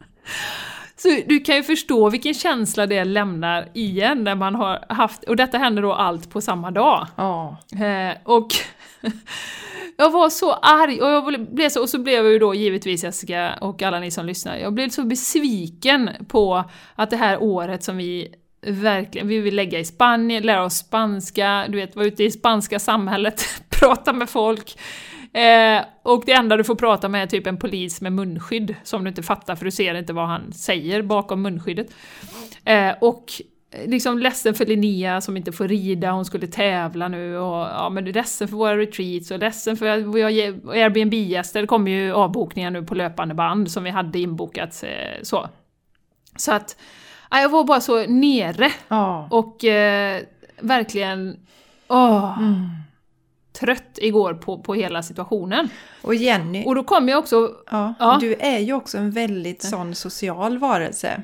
Så 0.97 1.21
du 1.27 1.39
kan 1.39 1.55
ju 1.55 1.63
förstå 1.63 2.09
vilken 2.09 2.33
känsla 2.33 2.85
det 2.85 3.03
lämnar 3.03 3.69
i 3.73 4.01
en 4.01 4.23
när 4.23 4.35
man 4.35 4.55
har 4.55 4.85
haft, 4.89 5.23
och 5.23 5.35
detta 5.35 5.57
händer 5.57 5.81
då 5.81 5.93
allt 5.93 6.29
på 6.29 6.41
samma 6.41 6.71
dag. 6.71 7.07
Ja. 7.15 7.57
Eh, 7.71 8.17
och 8.23 8.47
jag 9.97 10.11
var 10.11 10.29
så 10.29 10.53
arg 10.53 11.01
och, 11.01 11.09
jag 11.09 11.47
blev 11.55 11.69
så, 11.69 11.81
och 11.81 11.89
så 11.89 11.99
blev 11.99 12.15
jag 12.15 12.33
ju 12.33 12.39
då 12.39 12.53
givetvis 12.53 13.03
Jessica 13.03 13.53
och 13.61 13.81
alla 13.81 13.99
ni 13.99 14.11
som 14.11 14.25
lyssnar, 14.25 14.57
jag 14.57 14.73
blev 14.73 14.89
så 14.89 15.03
besviken 15.03 16.09
på 16.27 16.63
att 16.95 17.09
det 17.09 17.17
här 17.17 17.43
året 17.43 17.83
som 17.83 17.97
vi 17.97 18.35
verkligen, 18.65 19.27
vi 19.27 19.39
vill 19.39 19.55
lägga 19.55 19.79
i 19.79 19.85
Spanien, 19.85 20.43
lära 20.43 20.63
oss 20.63 20.77
spanska, 20.77 21.65
du 21.69 21.77
vet, 21.77 21.95
vara 21.95 22.05
ute 22.05 22.23
i 22.23 22.31
spanska 22.31 22.79
samhället, 22.79 23.43
prata 23.69 24.13
med 24.13 24.29
folk. 24.29 24.77
Eh, 25.35 25.85
och 26.03 26.23
det 26.25 26.31
enda 26.31 26.57
du 26.57 26.63
får 26.63 26.75
prata 26.75 27.09
med 27.09 27.23
är 27.23 27.27
typ 27.27 27.47
en 27.47 27.57
polis 27.57 28.01
med 28.01 28.13
munskydd, 28.13 28.75
som 28.83 29.03
du 29.03 29.09
inte 29.09 29.23
fattar 29.23 29.55
för 29.55 29.65
du 29.65 29.71
ser 29.71 29.95
inte 29.95 30.13
vad 30.13 30.27
han 30.27 30.53
säger 30.53 31.01
bakom 31.01 31.41
munskyddet. 31.41 31.87
Eh, 32.65 32.91
och 33.01 33.23
eh, 33.71 33.89
liksom 33.89 34.19
ledsen 34.19 34.53
för 34.53 34.65
Linnea 34.65 35.21
som 35.21 35.37
inte 35.37 35.51
får 35.51 35.67
rida, 35.67 36.11
hon 36.11 36.25
skulle 36.25 36.47
tävla 36.47 37.07
nu 37.07 37.37
och 37.37 37.67
ja 37.67 37.89
men 37.89 38.05
ledsen 38.05 38.47
för 38.47 38.55
våra 38.55 38.77
retreats 38.77 39.31
och 39.31 39.39
ledsen 39.39 39.77
för 39.77 39.85
att 39.85 40.15
vi 40.15 40.21
har 40.21 40.31
Airbnb-gäster, 40.75 41.61
det 41.61 41.67
kommer 41.67 41.91
ju 41.91 42.13
avbokningar 42.13 42.71
nu 42.71 42.83
på 42.83 42.95
löpande 42.95 43.35
band 43.35 43.71
som 43.71 43.83
vi 43.83 43.89
hade 43.89 44.19
inbokat 44.19 44.83
eh, 44.83 45.23
så. 45.23 45.49
Så 46.37 46.51
att, 46.51 46.77
jag 47.31 47.49
var 47.49 47.63
bara 47.63 47.81
så 47.81 48.05
nere 48.07 48.71
Ja. 48.87 49.27
och 49.31 49.63
eh, 49.65 50.21
verkligen, 50.59 51.39
åh, 51.87 52.37
Mm. 52.39 52.69
trött 53.53 53.97
igår 54.01 54.33
på, 54.33 54.59
på 54.59 54.73
hela 54.73 55.03
situationen. 55.03 55.69
Och 56.01 56.15
Jenny, 56.15 56.65
Och 56.65 56.75
då 56.75 56.83
kom 56.83 57.09
jag 57.09 57.19
också, 57.19 57.51
ja, 57.71 57.93
Ja. 57.99 58.17
du 58.21 58.33
är 58.39 58.59
ju 58.59 58.73
också 58.73 58.97
en 58.97 59.11
väldigt 59.11 59.63
sån 59.63 59.95
social 59.95 60.57
varelse. 60.57 61.23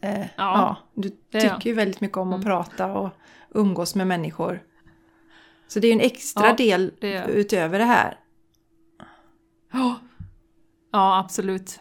Eh, 0.00 0.26
ja. 0.36 0.76
du 0.94 1.16
det 1.30 1.38
är 1.38 1.40
tycker 1.54 1.70
ju 1.70 1.76
väldigt 1.76 2.00
mycket 2.00 2.16
om 2.18 2.28
att 2.32 2.34
Mm. 2.34 2.44
prata 2.46 2.86
och 2.86 3.10
umgås 3.54 3.94
med 3.94 4.06
människor. 4.06 4.62
Så 5.68 5.80
det 5.80 5.86
är 5.86 5.88
ju 5.88 5.92
en 6.00 6.06
extra 6.06 6.46
Ja, 6.46 6.54
del 6.54 6.92
det 7.00 7.24
utöver 7.28 7.78
det 7.78 7.84
här. 7.84 8.18
Ja, 9.72 9.94
ja 10.92 11.18
absolut. 11.18 11.80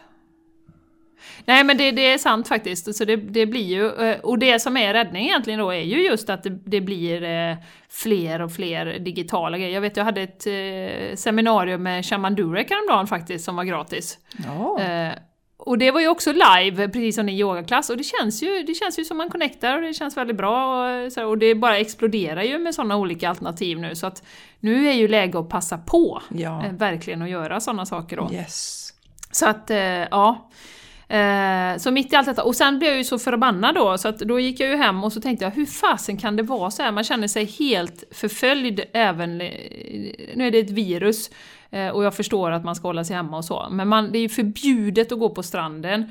Nej 1.45 1.63
men 1.63 1.77
det, 1.77 1.91
det 1.91 2.11
är 2.13 2.17
sant 2.17 2.47
faktiskt, 2.47 2.95
så 2.95 3.05
det, 3.05 3.15
det 3.15 3.45
blir 3.45 3.65
ju, 3.65 4.09
eh, 4.09 4.19
och 4.19 4.39
det 4.39 4.59
som 4.59 4.77
är 4.77 4.93
räddning 4.93 5.25
egentligen 5.25 5.59
då 5.59 5.69
är 5.69 5.81
ju 5.81 6.03
just 6.05 6.29
att 6.29 6.43
det, 6.43 6.49
det 6.49 6.81
blir 6.81 7.23
eh, 7.23 7.55
fler 7.89 8.41
och 8.41 8.51
fler 8.51 8.99
digitala 8.99 9.57
grejer. 9.57 9.73
Jag 9.73 9.81
vet 9.81 9.97
jag 9.97 10.03
hade 10.03 10.21
ett 10.21 10.47
eh, 10.47 11.15
seminarium 11.15 11.83
med 11.83 12.05
Shaman 12.05 12.35
Durek 12.35 12.69
häromdagen 12.69 13.07
faktiskt 13.07 13.45
som 13.45 13.55
var 13.55 13.63
gratis. 13.63 14.17
Ja. 14.45 14.81
Eh, 14.81 15.13
och 15.57 15.77
det 15.77 15.91
var 15.91 16.01
ju 16.01 16.07
också 16.07 16.31
live, 16.31 16.87
precis 16.89 17.15
som 17.15 17.25
din 17.25 17.35
yogaklass, 17.35 17.89
och 17.89 17.97
det 17.97 18.03
känns 18.03 18.43
ju, 18.43 18.63
det 18.63 18.73
känns 18.73 18.99
ju 18.99 19.05
som 19.05 19.17
man 19.17 19.29
connectar 19.29 19.75
och 19.75 19.81
det 19.81 19.93
känns 19.93 20.17
väldigt 20.17 20.37
bra. 20.37 20.85
Och, 21.05 21.11
så, 21.11 21.25
och 21.25 21.37
det 21.37 21.55
bara 21.55 21.77
exploderar 21.77 22.43
ju 22.43 22.59
med 22.59 22.75
sådana 22.75 22.97
olika 22.97 23.29
alternativ 23.29 23.79
nu, 23.79 23.95
så 23.95 24.07
att 24.07 24.23
nu 24.59 24.87
är 24.89 24.93
ju 24.93 25.07
läge 25.07 25.39
att 25.39 25.49
passa 25.49 25.77
på, 25.77 26.21
Ja. 26.29 26.63
verkligen 26.71 27.21
att 27.21 27.29
göra 27.29 27.59
sådana 27.59 27.85
saker 27.85 28.17
då. 28.17 28.29
Yes. 28.33 28.89
Så 29.31 29.45
att, 29.49 29.71
ja. 30.11 30.49
Eh, 31.07 31.77
så 31.77 31.91
mitt 31.91 32.13
i 32.13 32.15
allt 32.15 32.27
detta, 32.27 32.43
och 32.43 32.55
sen 32.55 32.79
blev 32.79 32.89
jag 32.89 32.97
ju 32.97 33.03
så 33.03 33.19
förbannad 33.19 33.75
då, 33.75 33.97
så 33.97 34.07
att 34.07 34.19
då 34.19 34.39
gick 34.39 34.59
jag 34.59 34.69
ju 34.69 34.75
hem 34.75 35.03
och 35.03 35.13
så 35.13 35.21
tänkte 35.21 35.45
jag, 35.45 35.51
hur 35.51 35.65
fasen 35.65 36.17
kan 36.17 36.35
det 36.35 36.43
vara 36.43 36.71
så 36.71 36.83
här? 36.83 36.91
Man 36.91 37.03
känner 37.03 37.27
sig 37.27 37.45
helt 37.45 38.03
förföljd 38.11 38.81
även, 38.93 39.41
eh, 39.41 39.49
nu 40.35 40.47
är 40.47 40.51
det 40.51 40.59
ett 40.59 40.69
virus, 40.69 41.31
eh, 41.69 41.87
och 41.87 42.03
jag 42.03 42.15
förstår 42.15 42.51
att 42.51 42.63
man 42.63 42.75
ska 42.75 42.87
hålla 42.87 43.03
sig 43.03 43.15
hemma 43.15 43.37
och 43.37 43.45
så, 43.45 43.67
men 43.71 43.87
man, 43.87 44.11
det 44.11 44.17
är 44.17 44.21
ju 44.21 44.29
förbjudet 44.29 45.11
att 45.11 45.19
gå 45.19 45.29
på 45.29 45.43
stranden. 45.43 46.01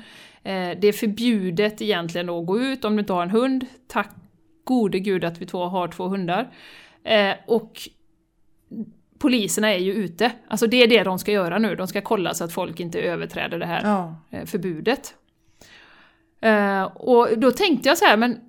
Eh, 0.43 0.79
det 0.79 0.87
är 0.87 0.93
förbjudet 0.93 1.81
egentligen 1.81 2.27
då 2.27 2.39
att 2.39 2.47
gå 2.47 2.59
ut 2.59 2.85
om 2.85 2.95
du 2.95 2.99
inte 2.99 3.13
har 3.13 3.23
en 3.23 3.29
hund, 3.29 3.65
tack 3.87 4.09
gode 4.63 4.99
gud 4.99 5.23
att 5.23 5.41
vi 5.41 5.45
två 5.45 5.65
har 5.65 5.87
två 5.87 6.07
hundar. 6.07 6.49
Eh, 7.03 7.33
och 7.47 7.89
poliserna 9.25 9.73
är 9.73 9.77
ju 9.79 9.93
ute. 9.93 10.31
Alltså 10.47 10.67
det 10.67 10.83
är 10.83 10.87
det 10.87 11.03
de 11.03 11.19
ska 11.19 11.31
göra 11.31 11.57
nu, 11.59 11.75
de 11.75 11.87
ska 11.87 12.01
kolla 12.01 12.33
så 12.33 12.43
att 12.43 12.53
folk 12.53 12.79
inte 12.79 12.99
överträder 13.01 13.59
det 13.59 13.65
här 13.65 13.81
Ja. 13.83 14.15
eh, 14.31 14.45
förbudet. 14.45 15.13
Eh, 16.41 16.83
och 16.83 17.27
då 17.37 17.51
tänkte 17.51 17.89
jag 17.89 17.97
så 17.97 18.05
här, 18.05 18.17
men 18.17 18.39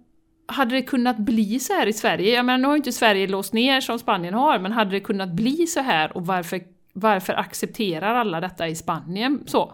hade 0.47 0.74
det 0.74 0.83
kunnat 0.83 1.16
bli 1.18 1.59
så 1.61 1.72
här 1.72 1.87
i 1.87 1.93
Sverige? 1.93 2.35
Jag 2.35 2.45
menar, 2.45 2.59
nu 2.59 2.66
har 2.66 2.74
ju 2.74 2.77
inte 2.79 2.93
Sverige 2.93 3.27
låst 3.27 3.53
ner 3.53 3.81
som 3.81 3.99
Spanien 3.99 4.35
har, 4.35 4.59
men 4.59 4.72
hade 4.72 4.91
det 4.91 5.01
kunnat 5.01 5.29
bli 5.33 5.66
så 5.66 5.81
här 5.81 6.16
och 6.16 6.27
varför, 6.27 6.61
varför 6.93 7.33
accepterar 7.33 8.14
alla 8.14 8.41
detta 8.41 8.68
i 8.68 8.74
Spanien 8.74 9.43
så? 9.47 9.72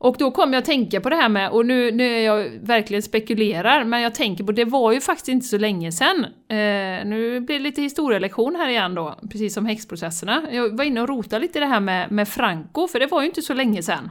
Och 0.00 0.16
då 0.18 0.30
kom 0.30 0.52
jag 0.52 0.60
att 0.60 0.64
tänka 0.64 1.00
på 1.00 1.10
det 1.10 1.16
här 1.16 1.28
med, 1.28 1.50
och 1.50 1.66
nu, 1.66 1.92
nu 1.92 2.04
är 2.04 2.24
jag 2.24 2.50
verkligen 2.60 3.02
spekulerar, 3.02 3.84
men 3.84 4.00
jag 4.00 4.14
tänker 4.14 4.44
på 4.44 4.52
det 4.52 4.64
var 4.64 4.92
ju 4.92 5.00
faktiskt 5.00 5.28
inte 5.28 5.46
så 5.46 5.58
länge 5.58 5.92
sedan. 5.92 6.24
Eh, 6.48 7.06
nu 7.06 7.40
blir 7.40 7.56
det 7.56 7.62
lite 7.62 7.82
historielektion 7.82 8.56
här 8.56 8.68
igen 8.68 8.94
då, 8.94 9.18
precis 9.30 9.54
som 9.54 9.66
häxprocesserna. 9.66 10.48
Jag 10.52 10.76
var 10.76 10.84
inne 10.84 11.00
och 11.00 11.08
rotade 11.08 11.42
lite 11.42 11.58
i 11.58 11.60
det 11.60 11.66
här 11.66 11.80
med, 11.80 12.12
med 12.12 12.28
Franco, 12.28 12.88
för 12.88 13.00
det 13.00 13.06
var 13.06 13.20
ju 13.22 13.28
inte 13.28 13.42
så 13.42 13.54
länge 13.54 13.82
sedan. 13.82 14.10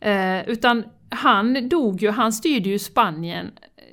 Eh, 0.00 0.48
utan 0.48 0.84
han 1.08 1.68
dog 1.68 2.02
ju, 2.02 2.10
han 2.10 2.32
styrde 2.32 2.68
ju 2.68 2.78
Spanien, 2.78 3.50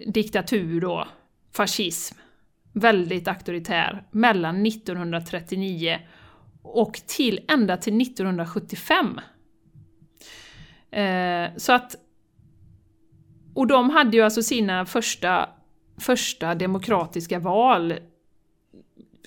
diktatur 0.08 0.82
då, 0.82 1.08
fascism, 1.56 2.16
väldigt 2.74 3.28
auktoritär, 3.28 4.04
mellan 4.12 4.66
1939 4.66 6.00
och 6.62 6.94
till 6.94 7.40
ända 7.48 7.78
till 7.78 8.02
1975. 8.02 9.20
Eh, 10.94 11.50
så 11.58 11.74
att... 11.74 11.96
Och 13.54 13.68
de 13.68 13.90
hade 13.90 14.18
ju 14.18 14.24
alltså 14.24 14.44
sina 14.44 14.86
första, 14.86 15.50
första 15.98 16.56
demokratiska 16.56 17.40
val 17.40 17.94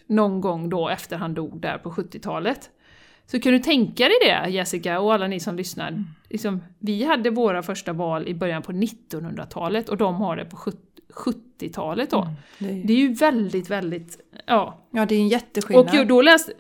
någon 0.07 0.41
gång 0.41 0.69
då 0.69 0.89
efter 0.89 1.17
han 1.17 1.35
dog 1.35 1.61
där 1.61 1.79
på 1.79 1.91
70-talet. 1.91 2.71
Så 3.27 3.41
kan 3.41 3.53
du 3.53 3.59
tänka 3.59 4.05
dig 4.05 4.17
det 4.21 4.51
Jessica 4.51 5.01
och 5.01 5.15
alla 5.15 5.27
ni 5.27 5.41
som 5.41 5.57
lyssnar. 5.57 6.05
Liksom, 6.29 6.63
vi 6.79 7.05
hade 7.05 7.31
våra 7.31 7.63
första 7.63 7.93
val 7.93 8.29
i 8.29 8.35
början 8.35 8.63
på 8.63 8.73
1900-talet 8.73 9.89
och 9.89 9.97
de 9.97 10.15
har 10.15 10.37
det 10.37 10.45
på 10.45 10.57
70-talet 11.15 12.11
då. 12.11 12.29
Det 12.59 12.69
är, 12.69 12.85
Det 12.85 12.93
är 12.93 12.97
ju 12.97 13.13
väldigt, 13.13 13.71
väldigt... 13.71 14.21
Ja. 14.47 14.87
ja, 14.91 15.07
det 15.07 15.15
är 15.15 15.21
en 15.21 15.29
jätteskillnad. 15.29 16.01
Och 16.01 16.07
då 16.07 16.23
läste... 16.23 16.53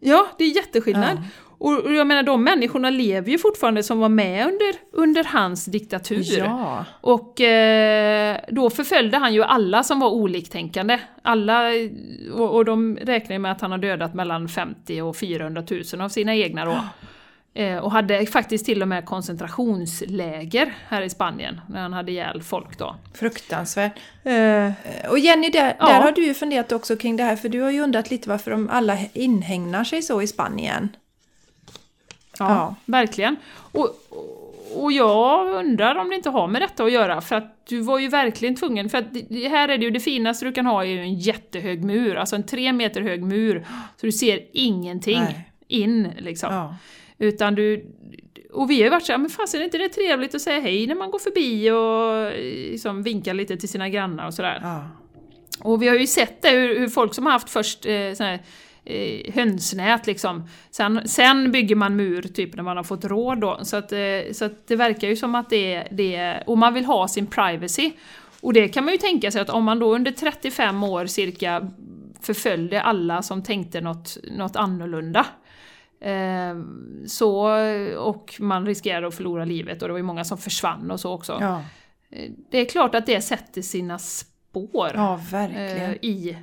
Ja, 0.00 0.26
det 0.38 0.44
är 0.44 0.56
jätteskillnad. 0.56 1.18
Ja. 1.18 1.24
Och 1.58 1.92
jag 1.92 2.06
menar, 2.06 2.22
de 2.22 2.44
människorna 2.44 2.90
lever 2.90 3.30
ju 3.30 3.38
fortfarande 3.38 3.82
som 3.82 3.98
var 3.98 4.08
med 4.08 4.46
under, 4.46 4.74
under 4.92 5.24
hans 5.24 5.64
diktatur. 5.64 6.38
Ja. 6.38 6.84
Och 7.00 7.40
eh, 7.40 8.38
då 8.48 8.70
förföljde 8.70 9.16
han 9.18 9.34
ju 9.34 9.42
alla 9.42 9.82
som 9.82 10.00
var 10.00 10.10
oliktänkande. 10.10 10.98
Alla, 11.22 11.70
och, 12.34 12.54
och 12.54 12.64
de 12.64 12.96
räknar 12.96 13.38
med 13.38 13.52
att 13.52 13.60
han 13.60 13.70
har 13.70 13.78
dödat 13.78 14.14
mellan 14.14 14.48
50 14.48 15.00
och 15.02 15.16
400 15.16 15.62
000 15.92 16.00
av 16.00 16.08
sina 16.08 16.34
egna 16.34 16.64
då. 16.64 16.78
Eh, 17.62 17.78
och 17.78 17.92
hade 17.92 18.26
faktiskt 18.26 18.66
till 18.66 18.82
och 18.82 18.88
med 18.88 19.04
koncentrationsläger 19.04 20.74
här 20.88 21.02
i 21.02 21.10
Spanien, 21.10 21.60
när 21.68 21.82
han 21.82 21.92
hade 21.92 22.12
ihjäl 22.12 22.42
folk 22.42 22.78
då. 22.78 22.96
Fruktansvärt. 23.14 23.92
Eh, 24.24 24.70
Och 25.10 25.18
Jenny, 25.18 25.50
där, 25.50 25.76
Ja. 25.78 25.86
där 25.86 26.00
har 26.00 26.12
du 26.12 26.24
ju 26.26 26.34
funderat 26.34 26.72
också 26.72 26.96
kring 26.96 27.16
det 27.16 27.22
här, 27.22 27.36
för 27.36 27.48
du 27.48 27.60
har 27.60 27.70
ju 27.70 27.80
undrat 27.80 28.10
lite 28.10 28.28
varför 28.28 28.50
de 28.50 28.68
alla 28.70 28.98
inhägnar 29.12 29.84
sig 29.84 30.02
så 30.02 30.22
i 30.22 30.26
Spanien. 30.26 30.88
Ja, 32.38 32.48
Ja. 32.48 32.74
verkligen. 32.84 33.36
Och, 33.72 33.88
och 34.74 34.92
jag 34.92 35.48
undrar 35.54 35.94
om 35.96 36.08
det 36.08 36.16
inte 36.16 36.30
har 36.30 36.48
med 36.48 36.62
detta 36.62 36.84
att 36.84 36.92
göra, 36.92 37.20
för 37.20 37.36
att 37.36 37.66
du 37.68 37.80
var 37.80 37.98
ju 37.98 38.08
verkligen 38.08 38.54
tvungen, 38.56 38.88
för 38.88 38.98
att 38.98 39.04
det- 39.28 39.48
här 39.48 39.68
är 39.68 39.78
det 39.78 39.84
ju 39.84 39.90
det 39.90 40.00
finaste 40.00 40.44
du 40.44 40.52
kan 40.52 40.66
ha 40.66 40.84
är 40.84 40.88
ju 40.88 41.00
en 41.00 41.14
jättehög 41.14 41.84
mur, 41.84 42.16
alltså 42.16 42.36
en 42.36 42.46
tre 42.46 42.72
meter 42.72 43.00
hög 43.00 43.22
mur, 43.22 43.66
så 44.00 44.06
du 44.06 44.12
ser 44.12 44.40
ingenting 44.52 45.20
Nej. 45.20 45.50
in 45.68 46.08
liksom. 46.18 46.54
Ja. 46.54 46.76
Utan 47.18 47.54
du... 47.54 47.86
Och 48.52 48.70
vi 48.70 48.74
har 48.76 48.82
ju 48.84 48.88
varit 48.90 49.04
såhär, 49.06 49.18
men 49.18 49.30
fasen 49.30 49.60
är 49.60 49.64
inte 49.64 49.78
det 49.78 49.88
trevligt 49.88 50.34
att 50.34 50.40
säga 50.40 50.60
hej 50.60 50.86
när 50.86 50.94
man 50.94 51.10
går 51.10 51.18
förbi 51.18 51.70
och 51.70 52.42
liksom 52.70 53.02
vinka 53.02 53.32
lite 53.32 53.56
till 53.56 53.68
sina 53.68 53.88
grannar 53.88 54.26
och 54.26 54.34
sådär. 54.34 54.58
Ja. 54.62 54.84
Och 55.60 55.82
vi 55.82 55.88
har 55.88 55.94
ju 55.96 56.06
sett 56.06 56.42
det, 56.42 56.50
hur, 56.50 56.78
hur 56.78 56.88
folk 56.88 57.14
som 57.14 57.26
har 57.26 57.32
haft 57.32 57.50
först 57.50 57.86
eh, 57.86 58.12
sån 58.14 58.26
här, 58.26 58.40
eh, 58.86 59.34
hönsnät 59.34 60.06
liksom. 60.06 60.48
Sen, 60.70 61.08
sen 61.08 61.52
bygger 61.52 61.76
man 61.76 61.96
mur 61.96 62.22
typ 62.22 62.56
när 62.56 62.62
man 62.62 62.76
har 62.76 62.84
fått 62.84 63.04
råd 63.04 63.38
då. 63.40 63.58
Så 63.62 63.76
att, 63.76 63.92
eh, 63.92 63.98
så 64.32 64.44
att 64.44 64.66
det 64.66 64.76
verkar 64.76 65.08
ju 65.08 65.16
som 65.16 65.34
att 65.34 65.50
det 65.50 65.74
är, 65.74 65.88
det 65.90 66.14
är... 66.16 66.42
Och 66.46 66.58
man 66.58 66.74
vill 66.74 66.84
ha 66.84 67.08
sin 67.08 67.26
privacy. 67.26 67.92
Och 68.40 68.52
det 68.52 68.68
kan 68.68 68.84
man 68.84 68.92
ju 68.92 68.98
tänka 68.98 69.30
sig 69.30 69.40
att 69.40 69.50
om 69.50 69.64
man 69.64 69.78
då 69.78 69.94
under 69.94 70.10
35 70.10 70.82
år 70.82 71.06
cirka 71.06 71.70
förföljde 72.20 72.82
alla 72.82 73.22
som 73.22 73.42
tänkte 73.42 73.80
något, 73.80 74.16
något 74.36 74.56
annorlunda. 74.56 75.26
Eh, 76.00 76.56
så, 77.06 77.48
och 77.98 78.34
man 78.40 78.66
riskerade 78.66 79.06
att 79.06 79.14
förlora 79.14 79.44
livet 79.44 79.82
och 79.82 79.88
det 79.88 79.92
var 79.92 79.98
ju 79.98 80.04
många 80.04 80.24
som 80.24 80.38
försvann 80.38 80.90
och 80.90 81.00
så 81.00 81.12
också. 81.12 81.38
Ja. 81.40 81.62
Eh, 82.10 82.30
Det 82.50 82.58
är 82.58 82.64
klart 82.64 82.94
att 82.94 83.06
det 83.06 83.20
sätter 83.20 83.62
sina 83.62 83.98
spår 83.98 84.90
ja, 84.94 85.20
eh, 85.32 85.90
i, 85.92 86.36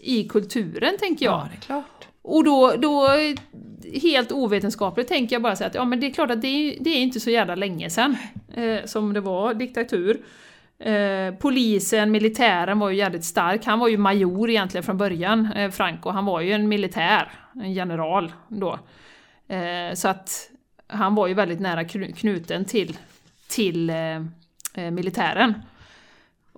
i 0.00 0.28
kulturen, 0.28 0.98
tänker 0.98 1.26
jag. 1.26 1.34
Ja, 1.34 1.48
det 1.50 1.56
är 1.56 1.60
klart. 1.60 2.08
Och 2.22 2.44
då, 2.44 2.74
då, 2.78 3.08
helt 4.02 4.32
ovetenskapligt 4.32 5.08
tänker 5.08 5.36
jag 5.36 5.42
bara 5.42 5.56
säga 5.56 5.68
att 5.68 5.74
ja 5.74 5.84
men 5.84 6.00
det 6.00 6.06
är 6.06 6.12
klart 6.12 6.30
att 6.30 6.42
det 6.42 6.48
är, 6.48 6.76
det 6.80 6.90
är 6.90 7.00
inte 7.00 7.20
så 7.20 7.30
jävla 7.30 7.54
länge 7.54 7.90
sedan 7.90 8.16
eh, 8.54 8.84
som 8.84 9.12
det 9.12 9.20
var 9.20 9.54
diktatur. 9.54 10.20
Eh, 10.80 11.34
polisen, 11.34 12.10
militären 12.10 12.78
var 12.78 12.90
ju 12.90 12.96
jävligt 12.96 13.24
stark. 13.24 13.64
Han 13.64 13.78
var 13.78 13.88
ju 13.88 13.96
major 13.96 14.50
egentligen 14.50 14.84
från 14.84 14.98
början, 14.98 15.52
eh, 15.52 15.70
Franco. 15.70 16.10
Han 16.10 16.24
var 16.24 16.40
ju 16.40 16.52
en 16.52 16.68
militär, 16.68 17.32
en 17.54 17.72
general 17.72 18.32
då. 18.48 18.78
Eh, 19.48 19.94
så 19.94 20.08
att 20.08 20.50
han 20.86 21.14
var 21.14 21.26
ju 21.26 21.34
väldigt 21.34 21.60
nära 21.60 21.84
knuten 21.84 22.64
till, 22.64 22.96
till 23.48 23.92
militären. 24.90 25.54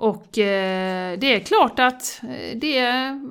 Och 0.00 0.38
eh, 0.38 1.18
det 1.18 1.34
är 1.34 1.40
klart 1.40 1.78
att 1.78 2.20
eh, 2.22 2.58
det, 2.58 2.74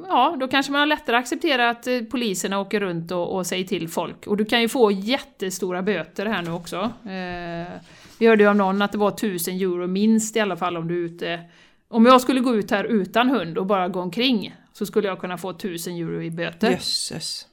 ja, 0.08 0.36
då 0.40 0.48
kanske 0.48 0.72
man 0.72 0.80
har 0.80 0.86
lättare 0.86 1.16
att 1.16 1.24
acceptera 1.24 1.70
att 1.70 1.88
eh, 1.88 2.00
poliserna 2.02 2.60
åker 2.60 2.80
runt 2.80 3.12
och, 3.12 3.36
och 3.36 3.48
säger 3.48 3.64
till 3.64 3.90
folk. 3.90 4.28
Och 4.28 4.38
du 4.38 4.46
kan 4.46 4.62
ju 4.62 4.70
få 4.70 4.92
jättestora 4.92 5.82
böter 5.82 6.26
här 6.26 6.42
nu 6.42 6.52
också. 6.52 6.78
Eh, 7.06 7.80
vi 8.20 8.28
hörde 8.28 8.44
ju 8.44 8.50
av 8.50 8.56
någon 8.56 8.82
att 8.82 8.92
det 8.92 8.98
var 8.98 9.12
1000 9.12 9.56
euro 9.56 9.88
minst 9.88 10.36
i 10.36 10.40
alla 10.40 10.58
fall 10.58 10.78
om 10.78 10.88
du 10.88 11.06
är 11.06 11.06
ute. 11.06 11.40
Om 11.88 12.06
jag 12.06 12.22
skulle 12.22 12.40
gå 12.40 12.56
ut 12.56 12.72
här 12.72 12.84
utan 12.84 13.30
hund 13.30 13.58
och 13.58 13.66
bara 13.66 13.88
gå 13.88 14.02
omkring 14.02 14.56
så 14.74 14.86
skulle 14.86 15.08
jag 15.08 15.20
kunna 15.20 15.38
få 15.38 15.50
1000 15.50 15.96
euro 15.96 16.22
i 16.22 16.32
böter. 16.32 16.72
Jösses. 16.72 17.48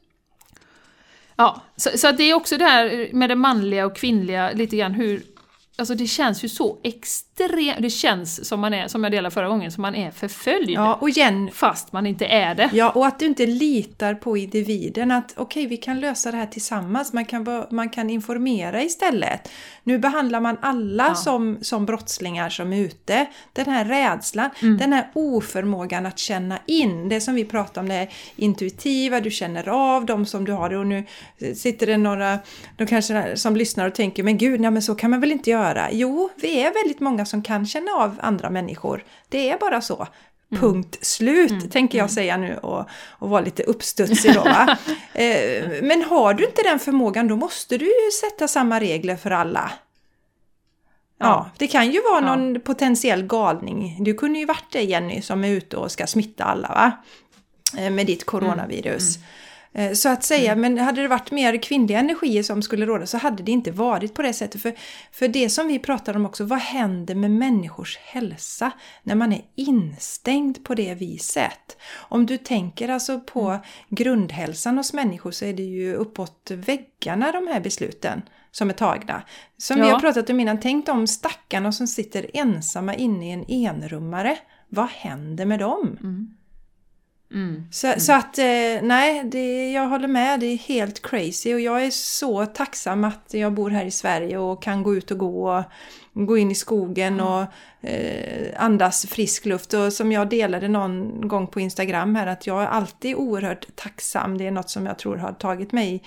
Ja, 1.36 1.62
så, 1.76 1.98
så 1.98 2.12
det 2.12 2.24
är 2.24 2.34
också 2.34 2.56
det 2.56 2.64
här 2.64 3.08
med 3.12 3.30
det 3.30 3.36
manliga 3.36 3.86
och 3.86 3.96
kvinnliga, 3.96 4.50
lite 4.50 4.76
grann 4.76 4.92
hur 4.92 5.22
Alltså 5.78 5.94
det 5.94 6.06
känns 6.06 6.44
ju 6.44 6.48
så 6.48 6.78
extremt, 6.82 7.82
det 7.82 7.90
känns 7.90 8.48
som 8.48 8.60
man 8.60 8.74
är, 8.74 8.88
som 8.88 9.04
jag 9.04 9.12
delade 9.12 9.34
förra 9.34 9.48
gången, 9.48 9.72
som 9.72 9.82
man 9.82 9.94
är 9.94 10.10
förföljd. 10.10 10.70
Ja, 10.70 10.94
och 10.94 11.08
igen, 11.08 11.50
fast 11.52 11.92
man 11.92 12.06
inte 12.06 12.26
är 12.26 12.54
det. 12.54 12.70
Ja, 12.72 12.90
och 12.90 13.06
att 13.06 13.18
du 13.18 13.26
inte 13.26 13.46
litar 13.46 14.14
på 14.14 14.36
individen, 14.36 15.10
att 15.10 15.32
okej, 15.36 15.42
okay, 15.42 15.66
vi 15.66 15.76
kan 15.76 16.00
lösa 16.00 16.30
det 16.30 16.36
här 16.36 16.46
tillsammans, 16.46 17.12
man 17.12 17.24
kan, 17.24 17.66
man 17.70 17.88
kan 17.88 18.10
informera 18.10 18.82
istället. 18.82 19.50
Nu 19.82 19.98
behandlar 19.98 20.40
man 20.40 20.56
alla 20.60 21.06
ja. 21.08 21.14
som, 21.14 21.58
som 21.60 21.86
brottslingar 21.86 22.48
som 22.48 22.72
är 22.72 22.80
ute. 22.80 23.26
Den 23.52 23.66
här 23.66 23.84
rädslan, 23.84 24.50
mm. 24.62 24.78
den 24.78 24.92
här 24.92 25.10
oförmågan 25.12 26.06
att 26.06 26.18
känna 26.18 26.58
in, 26.66 27.08
det 27.08 27.20
som 27.20 27.34
vi 27.34 27.44
pratar 27.44 27.80
om, 27.80 27.88
det 27.88 28.08
intuitiva, 28.36 29.20
du 29.20 29.30
känner 29.30 29.68
av 29.68 30.06
dem 30.06 30.26
som 30.26 30.44
du 30.44 30.52
har 30.52 30.70
det 30.70 30.76
och 30.76 30.86
nu 30.86 31.04
sitter 31.54 31.86
det 31.86 31.96
några, 31.96 32.38
de 32.76 32.86
kanske 32.86 33.36
som 33.36 33.56
lyssnar 33.56 33.86
och 33.86 33.94
tänker, 33.94 34.22
men 34.22 34.38
gud, 34.38 34.60
nej 34.60 34.70
men 34.70 34.82
så 34.82 34.94
kan 34.94 35.10
man 35.10 35.20
väl 35.20 35.32
inte 35.32 35.50
göra 35.50 35.65
göra? 35.68 35.88
Jo, 35.92 36.30
vi 36.36 36.60
är 36.60 36.74
väldigt 36.74 37.00
många 37.00 37.26
som 37.26 37.42
kan 37.42 37.66
känna 37.66 37.90
av 37.92 38.18
andra 38.22 38.50
människor. 38.50 39.04
Det 39.28 39.50
är 39.50 39.58
bara 39.58 39.80
så. 39.80 40.06
Mm. 40.50 40.60
Punkt 40.60 40.98
slut, 41.00 41.50
mm. 41.50 41.70
tänker 41.70 41.98
jag 41.98 42.04
mm. 42.04 42.14
säga 42.14 42.36
nu 42.36 42.56
och, 42.56 42.88
och 43.10 43.30
vara 43.30 43.40
lite 43.40 43.62
uppstudsig 43.62 44.34
då. 44.34 44.42
Va? 44.42 44.76
eh, 45.14 45.82
men 45.82 46.02
har 46.02 46.34
du 46.34 46.46
inte 46.46 46.62
den 46.62 46.78
förmågan 46.78 47.28
då 47.28 47.36
måste 47.36 47.78
du 47.78 47.84
ju 47.84 48.10
sätta 48.20 48.48
samma 48.48 48.80
regler 48.80 49.16
för 49.16 49.30
alla. 49.30 49.72
Ja, 51.18 51.26
ja 51.26 51.50
det 51.56 51.66
kan 51.66 51.90
ju 51.90 52.02
vara 52.02 52.20
någon 52.20 52.54
ja. 52.54 52.60
potentiell 52.60 53.22
galning. 53.22 53.96
Du 54.00 54.14
kunde 54.14 54.38
ju 54.38 54.46
varit 54.46 54.72
det 54.72 54.82
Jenny 54.82 55.22
som 55.22 55.44
är 55.44 55.48
ute 55.48 55.76
och 55.76 55.90
ska 55.90 56.06
smitta 56.06 56.44
alla 56.44 56.68
va? 56.68 56.92
Eh, 57.78 57.90
med 57.90 58.06
ditt 58.06 58.26
coronavirus. 58.26 59.16
Mm. 59.16 59.28
Eh, 59.76 59.92
så 59.92 60.08
att 60.08 60.24
säga, 60.24 60.52
mm. 60.52 60.60
men 60.60 60.84
hade 60.84 61.02
det 61.02 61.08
varit 61.08 61.30
mer 61.30 61.62
kvinnliga 61.62 61.98
energier 61.98 62.42
som 62.42 62.62
skulle 62.62 62.86
råda 62.86 63.06
så 63.06 63.18
hade 63.18 63.42
det 63.42 63.52
inte 63.52 63.70
varit 63.70 64.14
på 64.14 64.22
det 64.22 64.32
sättet. 64.32 64.62
För, 64.62 64.74
för 65.12 65.28
det 65.28 65.50
som 65.50 65.68
vi 65.68 65.78
pratar 65.78 66.16
om 66.16 66.26
också, 66.26 66.44
vad 66.44 66.58
händer 66.58 67.14
med 67.14 67.30
människors 67.30 67.96
hälsa 67.98 68.70
när 69.02 69.14
man 69.14 69.32
är 69.32 69.42
instängd 69.54 70.64
på 70.64 70.74
det 70.74 70.94
viset? 70.94 71.76
Om 71.94 72.26
du 72.26 72.38
tänker 72.38 72.88
alltså 72.88 73.20
på 73.20 73.48
mm. 73.48 73.60
grundhälsan 73.88 74.76
hos 74.76 74.92
människor 74.92 75.30
så 75.30 75.44
är 75.44 75.52
det 75.52 75.62
ju 75.62 75.94
uppåt 75.94 76.50
väggarna 76.50 77.32
de 77.32 77.46
här 77.46 77.60
besluten 77.60 78.22
som 78.50 78.70
är 78.70 78.74
tagna. 78.74 79.22
Som 79.56 79.78
ja. 79.78 79.84
vi 79.84 79.90
har 79.90 80.00
pratat 80.00 80.30
om 80.30 80.40
innan, 80.40 80.60
tänk 80.60 80.86
de 80.86 81.06
stackarna 81.06 81.72
som 81.72 81.86
sitter 81.86 82.30
ensamma 82.34 82.94
inne 82.94 83.28
i 83.28 83.32
en 83.32 83.50
enrummare. 83.50 84.38
Vad 84.68 84.88
händer 84.88 85.46
med 85.46 85.58
dem? 85.58 85.98
Mm. 86.00 86.36
Mm. 87.32 87.68
Så, 87.70 87.86
mm. 87.86 88.00
så, 88.00 88.12
att 88.12 88.38
eh, 88.38 88.82
nej, 88.82 89.24
det, 89.24 89.72
jag 89.72 89.88
håller 89.88 90.08
med. 90.08 90.40
Det 90.40 90.46
är 90.46 90.56
helt 90.56 91.02
crazy 91.02 91.54
och 91.54 91.60
jag 91.60 91.84
är 91.84 91.90
så 91.90 92.46
tacksam 92.46 93.04
att 93.04 93.28
jag 93.30 93.52
bor 93.52 93.70
här 93.70 93.84
i 93.84 93.90
Sverige 93.90 94.38
och 94.38 94.62
kan 94.62 94.82
gå 94.82 94.94
ut 94.94 95.10
och 95.10 95.18
gå 95.18 95.64
och 96.12 96.26
gå 96.26 96.38
in 96.38 96.50
i 96.50 96.54
skogen 96.54 97.14
mm. 97.14 97.26
och 97.26 97.44
eh, 97.88 98.64
andas 98.64 99.06
frisk 99.06 99.44
luft. 99.44 99.74
Och 99.74 99.92
som 99.92 100.12
jag 100.12 100.28
delade 100.28 100.68
någon 100.68 101.28
gång 101.28 101.46
på 101.46 101.60
Instagram 101.60 102.14
här 102.14 102.26
att 102.26 102.46
jag 102.46 102.62
är 102.62 102.66
alltid 102.66 103.16
oerhört 103.16 103.66
tacksam. 103.74 104.38
Det 104.38 104.46
är 104.46 104.50
något 104.50 104.70
som 104.70 104.86
jag 104.86 104.98
tror 104.98 105.16
har 105.16 105.32
tagit 105.32 105.72
mig 105.72 106.02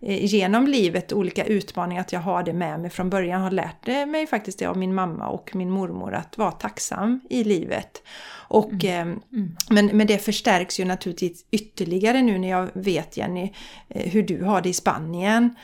genom 0.00 0.66
livet 0.66 1.12
olika 1.12 1.44
utmaningar, 1.44 2.00
att 2.00 2.12
jag 2.12 2.20
har 2.20 2.42
det 2.42 2.52
med 2.52 2.80
mig 2.80 2.90
från 2.90 3.10
början. 3.10 3.42
Har 3.42 3.50
lärt 3.50 3.86
mig 3.86 4.26
faktiskt 4.26 4.58
det 4.58 4.66
av 4.66 4.76
min 4.76 4.94
mamma 4.94 5.28
och 5.28 5.56
min 5.56 5.70
mormor 5.70 6.14
att 6.14 6.38
vara 6.38 6.52
tacksam 6.52 7.20
i 7.30 7.44
livet. 7.44 8.02
Och, 8.48 8.84
mm. 8.84 8.86
Eh, 8.86 9.00
mm. 9.32 9.56
Men, 9.70 9.86
men 9.86 10.06
det 10.06 10.18
förstärks 10.18 10.80
ju 10.80 10.84
naturligtvis 10.84 11.44
ytterligare 11.50 12.22
nu 12.22 12.38
när 12.38 12.48
jag 12.48 12.68
vet 12.72 13.16
Jenny 13.16 13.52
eh, 13.88 14.10
hur 14.10 14.22
du 14.22 14.44
har 14.44 14.60
det 14.60 14.68
i 14.68 14.74
Spanien. 14.74 15.54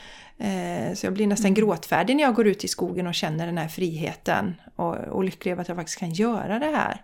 Så 0.93 1.05
jag 1.05 1.13
blir 1.13 1.27
nästan 1.27 1.45
mm. 1.45 1.53
gråtfärdig 1.53 2.15
när 2.15 2.23
jag 2.23 2.35
går 2.35 2.47
ut 2.47 2.63
i 2.63 2.67
skogen 2.67 3.07
och 3.07 3.13
känner 3.13 3.45
den 3.45 3.57
här 3.57 3.67
friheten 3.67 4.55
och, 4.75 4.95
och 4.95 5.23
lycklig 5.23 5.51
över 5.51 5.61
att 5.61 5.67
jag 5.67 5.77
faktiskt 5.77 5.99
kan 5.99 6.13
göra 6.13 6.59
det 6.59 6.65
här. 6.65 7.01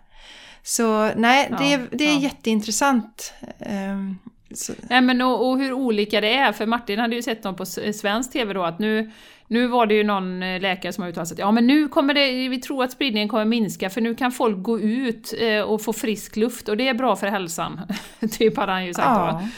Så 0.62 1.10
nej, 1.16 1.48
det, 1.58 1.70
ja, 1.70 1.78
det 1.92 2.04
är 2.04 2.14
ja. 2.14 2.20
jätteintressant. 2.20 3.34
Så. 4.54 4.72
Nej, 4.90 5.00
men 5.00 5.22
och, 5.22 5.48
och, 5.48 5.58
hur 5.58 5.72
olika 5.72 6.20
det 6.20 6.34
är, 6.34 6.52
för 6.52 6.66
Martin 6.66 6.98
hade 6.98 7.16
ju 7.16 7.22
sett 7.22 7.42
dem 7.42 7.56
på 7.56 7.66
svensk 7.66 8.32
TV 8.32 8.52
då 8.52 8.62
att 8.62 8.78
nu, 8.78 9.10
nu 9.46 9.66
var 9.66 9.86
det 9.86 9.94
ju 9.94 10.04
någon 10.04 10.42
eh, 10.42 10.60
läkare 10.60 10.92
som 10.92 11.02
har 11.02 11.08
uttalat 11.10 11.32
att 11.32 11.38
ja 11.38 11.52
men 11.52 11.66
nu 11.66 11.88
kommer 11.88 12.14
det, 12.14 12.48
vi 12.48 12.58
tror 12.58 12.84
att 12.84 12.92
spridningen 12.92 13.28
kommer 13.28 13.44
minska 13.44 13.90
för 13.90 14.00
nu 14.00 14.14
kan 14.14 14.32
folk 14.32 14.62
gå 14.62 14.80
ut 14.80 15.34
eh, 15.38 15.60
och 15.60 15.82
få 15.82 15.92
frisk 15.92 16.36
luft 16.36 16.68
och 16.68 16.76
det 16.76 16.88
är 16.88 16.94
bra 16.94 17.16
för 17.16 17.26
hälsan. 17.26 17.80
typ 18.32 18.56
hade 18.56 18.72
han 18.72 18.86
ju 18.86 18.94
sagt 18.94 19.06
ja. 19.06 19.40
då. 19.42 19.48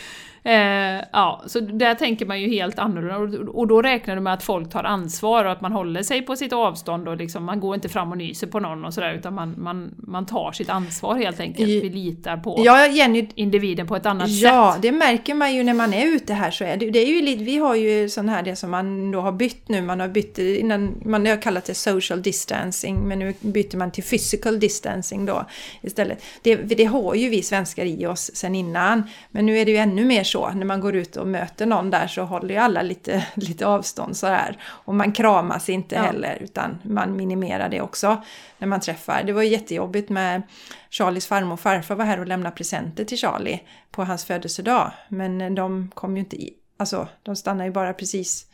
Eh, 0.46 1.04
ja, 1.12 1.42
så 1.46 1.60
där 1.60 1.94
tänker 1.94 2.26
man 2.26 2.40
ju 2.40 2.48
helt 2.48 2.78
annorlunda 2.78 3.50
och 3.50 3.66
då 3.66 3.82
räknar 3.82 4.14
du 4.14 4.20
med 4.20 4.32
att 4.32 4.42
folk 4.42 4.70
tar 4.70 4.84
ansvar 4.84 5.44
och 5.44 5.52
att 5.52 5.60
man 5.60 5.72
håller 5.72 6.02
sig 6.02 6.22
på 6.22 6.36
sitt 6.36 6.52
avstånd 6.52 7.08
och 7.08 7.16
liksom, 7.16 7.44
man 7.44 7.60
går 7.60 7.74
inte 7.74 7.88
fram 7.88 8.10
och 8.10 8.18
nyser 8.18 8.46
på 8.46 8.60
någon 8.60 8.84
och 8.84 8.94
sådär 8.94 9.14
utan 9.14 9.34
man, 9.34 9.54
man, 9.58 9.94
man 9.96 10.26
tar 10.26 10.52
sitt 10.52 10.70
ansvar 10.70 11.14
helt 11.14 11.40
enkelt. 11.40 11.68
Vi 11.68 11.90
litar 11.90 12.36
på 12.36 12.62
ja, 12.64 12.86
Jenny, 12.86 13.28
individen 13.34 13.86
på 13.86 13.96
ett 13.96 14.06
annat 14.06 14.28
ja, 14.28 14.34
sätt. 14.34 14.54
Ja, 14.54 14.76
det 14.82 14.92
märker 14.92 15.34
man 15.34 15.54
ju 15.54 15.62
när 15.62 15.74
man 15.74 15.94
är 15.94 16.06
ute 16.06 16.34
här 16.34 16.50
så 16.50 16.64
är 16.64 16.76
det, 16.76 16.90
det 16.90 16.98
är 16.98 17.06
ju 17.06 17.22
lite, 17.22 17.44
vi 17.44 17.56
har 17.56 17.74
ju 17.74 18.08
sån 18.08 18.28
här 18.28 18.42
det 18.42 18.56
som 18.56 18.70
man 18.70 19.10
då 19.10 19.20
har 19.20 19.32
bytt 19.32 19.68
nu, 19.68 19.82
man 19.82 20.00
har 20.00 20.08
bytt 20.08 20.38
innan, 20.38 20.94
man 21.04 21.26
har 21.26 21.42
kallat 21.42 21.64
det 21.64 21.74
social 21.74 22.22
distancing 22.22 23.08
men 23.08 23.18
nu 23.18 23.34
byter 23.40 23.76
man 23.76 23.90
till 23.90 24.04
physical 24.04 24.60
distancing 24.60 25.26
då 25.26 25.46
istället. 25.82 26.24
Det, 26.42 26.56
det 26.56 26.84
har 26.84 27.14
ju 27.14 27.28
vi 27.28 27.42
svenskar 27.42 27.84
i 27.84 28.06
oss 28.06 28.30
sen 28.34 28.54
innan 28.54 29.02
men 29.30 29.46
nu 29.46 29.58
är 29.58 29.64
det 29.64 29.70
ju 29.70 29.76
ännu 29.76 30.04
mer 30.04 30.33
så. 30.34 30.50
När 30.50 30.66
man 30.66 30.80
går 30.80 30.96
ut 30.96 31.16
och 31.16 31.26
möter 31.26 31.66
någon 31.66 31.90
där 31.90 32.06
så 32.06 32.22
håller 32.22 32.54
ju 32.54 32.60
alla 32.60 32.82
lite, 32.82 33.26
lite 33.34 33.66
avstånd 33.66 34.16
sådär. 34.16 34.56
Och 34.64 34.94
man 34.94 35.12
kramas 35.12 35.68
inte 35.68 35.94
ja. 35.94 36.02
heller 36.02 36.38
utan 36.40 36.78
man 36.82 37.16
minimerar 37.16 37.68
det 37.68 37.80
också 37.80 38.22
när 38.58 38.68
man 38.68 38.80
träffar. 38.80 39.22
Det 39.22 39.32
var 39.32 39.42
jättejobbigt 39.42 40.10
med 40.10 40.42
Charlies 40.90 41.26
farmor 41.26 41.52
och 41.52 41.60
farfar 41.60 41.94
var 41.94 42.04
här 42.04 42.20
och 42.20 42.26
lämnade 42.26 42.56
presenter 42.56 43.04
till 43.04 43.18
Charlie 43.18 43.60
på 43.90 44.04
hans 44.04 44.24
födelsedag. 44.24 44.90
Men 45.08 45.54
de 45.54 45.90
kom 45.94 46.16
ju 46.16 46.20
inte 46.20 46.36
i, 46.36 46.54
alltså 46.76 47.08
de 47.22 47.36
stannade 47.36 47.64
ju 47.64 47.72
bara 47.72 47.92
precis 47.92 48.46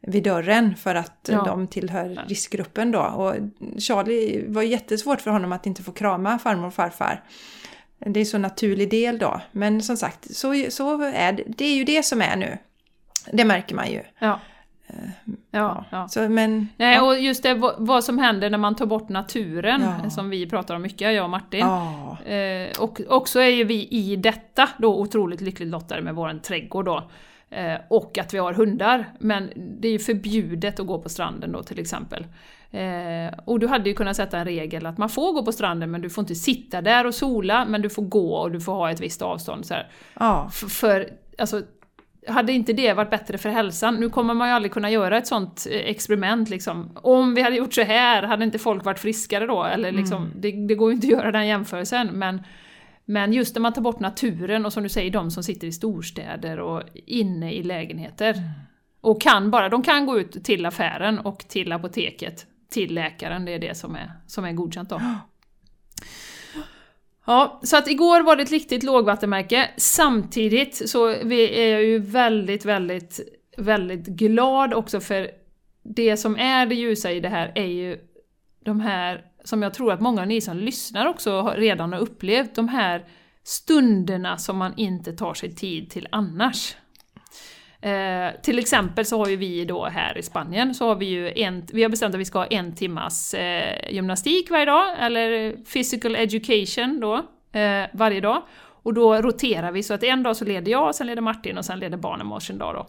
vid 0.00 0.24
dörren 0.24 0.76
för 0.76 0.94
att 0.94 1.28
ja. 1.28 1.44
de 1.44 1.66
tillhör 1.66 2.24
riskgruppen 2.26 2.90
då. 2.90 3.00
Och 3.00 3.34
Charlie 3.78 4.44
var 4.48 4.62
jättesvårt 4.62 5.20
för 5.20 5.30
honom 5.30 5.52
att 5.52 5.66
inte 5.66 5.82
få 5.82 5.92
krama 5.92 6.38
farmor 6.38 6.66
och 6.66 6.74
farfar. 6.74 7.22
Det 8.06 8.20
är 8.20 8.24
så 8.24 8.38
naturlig 8.38 8.90
del 8.90 9.18
då. 9.18 9.40
Men 9.52 9.82
som 9.82 9.96
sagt, 9.96 10.36
så, 10.36 10.66
så 10.70 11.02
är 11.02 11.32
det. 11.32 11.42
Det 11.46 11.64
är 11.64 11.74
ju 11.74 11.84
det 11.84 12.02
som 12.04 12.22
är 12.22 12.36
nu. 12.36 12.58
Det 13.32 13.44
märker 13.44 13.74
man 13.74 13.90
ju. 13.90 14.02
Ja. 14.18 14.40
Uh, 14.90 15.10
ja, 15.50 15.84
ja. 15.90 16.08
Så, 16.08 16.28
men, 16.28 16.68
Nej, 16.76 16.94
ja. 16.94 17.02
och 17.02 17.20
just 17.20 17.42
det 17.42 17.72
vad 17.78 18.04
som 18.04 18.18
händer 18.18 18.50
när 18.50 18.58
man 18.58 18.74
tar 18.74 18.86
bort 18.86 19.08
naturen, 19.08 19.82
ja. 20.02 20.10
som 20.10 20.30
vi 20.30 20.50
pratar 20.50 20.74
om 20.74 20.82
mycket, 20.82 21.14
jag 21.14 21.24
och 21.24 21.30
Martin. 21.30 21.60
Ja. 21.60 22.18
Eh, 22.24 22.70
och 22.78 23.00
också 23.08 23.40
är 23.40 23.48
ju 23.48 23.64
vi 23.64 23.88
i 23.88 24.16
detta 24.16 24.68
då 24.78 25.00
otroligt 25.00 25.40
lyckligt 25.40 25.68
lottade 25.68 26.02
med 26.02 26.14
våran 26.14 26.40
trädgård 26.40 26.84
då. 26.84 27.10
Eh, 27.50 27.78
och 27.88 28.18
att 28.18 28.34
vi 28.34 28.38
har 28.38 28.52
hundar. 28.52 29.12
Men 29.18 29.50
det 29.56 29.88
är 29.88 29.92
ju 29.92 29.98
förbjudet 29.98 30.80
att 30.80 30.86
gå 30.86 30.98
på 30.98 31.08
stranden 31.08 31.52
då 31.52 31.62
till 31.62 31.78
exempel. 31.78 32.26
Eh, 32.72 33.34
och 33.44 33.60
du 33.60 33.66
hade 33.66 33.88
ju 33.88 33.94
kunnat 33.94 34.16
sätta 34.16 34.38
en 34.38 34.44
regel 34.44 34.86
att 34.86 34.98
man 34.98 35.08
får 35.08 35.32
gå 35.32 35.44
på 35.44 35.52
stranden 35.52 35.90
men 35.90 36.00
du 36.00 36.10
får 36.10 36.22
inte 36.22 36.34
sitta 36.34 36.82
där 36.82 37.06
och 37.06 37.14
sola 37.14 37.64
men 37.64 37.82
du 37.82 37.90
får 37.90 38.02
gå 38.02 38.34
och 38.34 38.50
du 38.50 38.60
får 38.60 38.72
ha 38.72 38.90
ett 38.90 39.00
visst 39.00 39.22
avstånd. 39.22 39.66
Så 39.66 39.74
ja. 40.14 40.50
För, 40.68 41.08
alltså, 41.38 41.62
hade 42.28 42.52
inte 42.52 42.72
det 42.72 42.92
varit 42.92 43.10
bättre 43.10 43.38
för 43.38 43.48
hälsan? 43.48 43.94
Nu 43.94 44.10
kommer 44.10 44.34
man 44.34 44.48
ju 44.48 44.54
aldrig 44.54 44.72
kunna 44.72 44.90
göra 44.90 45.18
ett 45.18 45.26
sånt 45.26 45.66
eh, 45.70 45.78
experiment 45.78 46.50
liksom. 46.50 46.98
Om 47.02 47.34
vi 47.34 47.42
hade 47.42 47.56
gjort 47.56 47.74
så 47.74 47.82
här, 47.82 48.22
hade 48.22 48.44
inte 48.44 48.58
folk 48.58 48.84
varit 48.84 48.98
friskare 48.98 49.46
då? 49.46 49.64
Eller 49.64 49.92
liksom, 49.92 50.22
mm. 50.22 50.32
det, 50.36 50.66
det, 50.66 50.74
går 50.74 50.90
ju 50.90 50.94
inte 50.94 51.06
att 51.06 51.12
göra 51.12 51.32
den 51.32 51.46
jämförelsen 51.46 52.06
men 52.12 52.42
Men 53.04 53.32
just 53.32 53.54
när 53.54 53.60
man 53.60 53.72
tar 53.72 53.82
bort 53.82 54.00
naturen 54.00 54.66
och 54.66 54.72
som 54.72 54.82
du 54.82 54.88
säger, 54.88 55.10
de 55.10 55.30
som 55.30 55.42
sitter 55.42 55.66
i 55.66 55.72
storstäder 55.72 56.60
och 56.60 56.82
inne 57.06 57.52
i 57.52 57.62
lägenheter. 57.62 58.34
Och 59.00 59.22
kan 59.22 59.50
bara, 59.50 59.68
de 59.68 59.82
kan 59.82 60.06
gå 60.06 60.20
ut 60.20 60.44
till 60.44 60.66
affären 60.66 61.18
och 61.18 61.38
till 61.38 61.72
apoteket, 61.72 62.46
till 62.72 62.94
läkaren, 62.94 63.44
det 63.44 63.54
är 63.54 63.58
det 63.58 63.74
som 63.74 63.94
är, 63.94 64.12
som 64.26 64.44
är 64.44 64.52
godkänt 64.52 64.88
då. 64.88 65.00
Ja, 67.26 67.60
så 67.62 67.76
att 67.76 67.88
igår 67.88 68.22
var 68.22 68.36
det 68.36 68.42
ett 68.42 68.50
riktigt 68.50 68.82
lågvattenmärke. 68.82 69.70
Samtidigt 69.76 70.90
så 70.90 71.08
är 71.08 71.68
jag 71.68 71.84
ju 71.84 71.98
väldigt, 71.98 72.64
väldigt, 72.64 73.20
väldigt 73.56 74.06
glad 74.06 74.74
också 74.74 75.00
för 75.00 75.30
det 75.82 76.16
som 76.16 76.36
är 76.36 76.66
det 76.66 76.74
ljusa 76.74 77.12
i 77.12 77.20
det 77.20 77.28
här 77.28 77.52
är 77.54 77.66
ju 77.66 77.98
de 78.64 78.80
här, 78.80 79.24
som 79.44 79.62
jag 79.62 79.74
tror 79.74 79.92
att 79.92 80.00
många 80.00 80.20
av 80.20 80.26
ni 80.26 80.40
som 80.40 80.56
lyssnar 80.56 81.06
också 81.06 81.54
redan 81.56 81.92
har 81.92 82.00
upplevt, 82.00 82.54
de 82.54 82.68
här 82.68 83.04
stunderna 83.44 84.38
som 84.38 84.56
man 84.56 84.72
inte 84.76 85.12
tar 85.12 85.34
sig 85.34 85.54
tid 85.54 85.90
till 85.90 86.08
annars. 86.12 86.76
Eh, 87.82 88.40
till 88.42 88.58
exempel 88.58 89.04
så 89.06 89.18
har 89.18 89.28
ju 89.28 89.36
vi 89.36 89.64
då 89.64 89.84
här 89.84 90.18
i 90.18 90.22
Spanien, 90.22 90.74
så 90.74 90.88
har 90.88 90.94
vi 90.94 91.06
ju 91.06 91.32
en, 91.42 91.66
vi 91.72 91.82
har 91.82 91.90
bestämt 91.90 92.14
att 92.14 92.20
vi 92.20 92.24
ska 92.24 92.38
ha 92.38 92.46
en 92.46 92.74
timmas 92.74 93.34
eh, 93.34 93.92
gymnastik 93.92 94.50
varje 94.50 94.64
dag, 94.64 94.96
eller 95.00 95.56
physical 95.72 96.16
education 96.16 97.00
då, 97.00 97.14
eh, 97.60 97.86
varje 97.92 98.20
dag. 98.20 98.42
Och 98.82 98.94
då 98.94 99.14
roterar 99.14 99.72
vi 99.72 99.82
så 99.82 99.94
att 99.94 100.02
en 100.02 100.22
dag 100.22 100.36
så 100.36 100.44
leder 100.44 100.72
jag, 100.72 100.94
sen 100.94 101.06
leder 101.06 101.22
Martin 101.22 101.58
och 101.58 101.64
sen 101.64 101.78
leder 101.78 101.96
barnen 101.96 102.28
varsin 102.28 102.58
dag 102.58 102.74
då. 102.74 102.86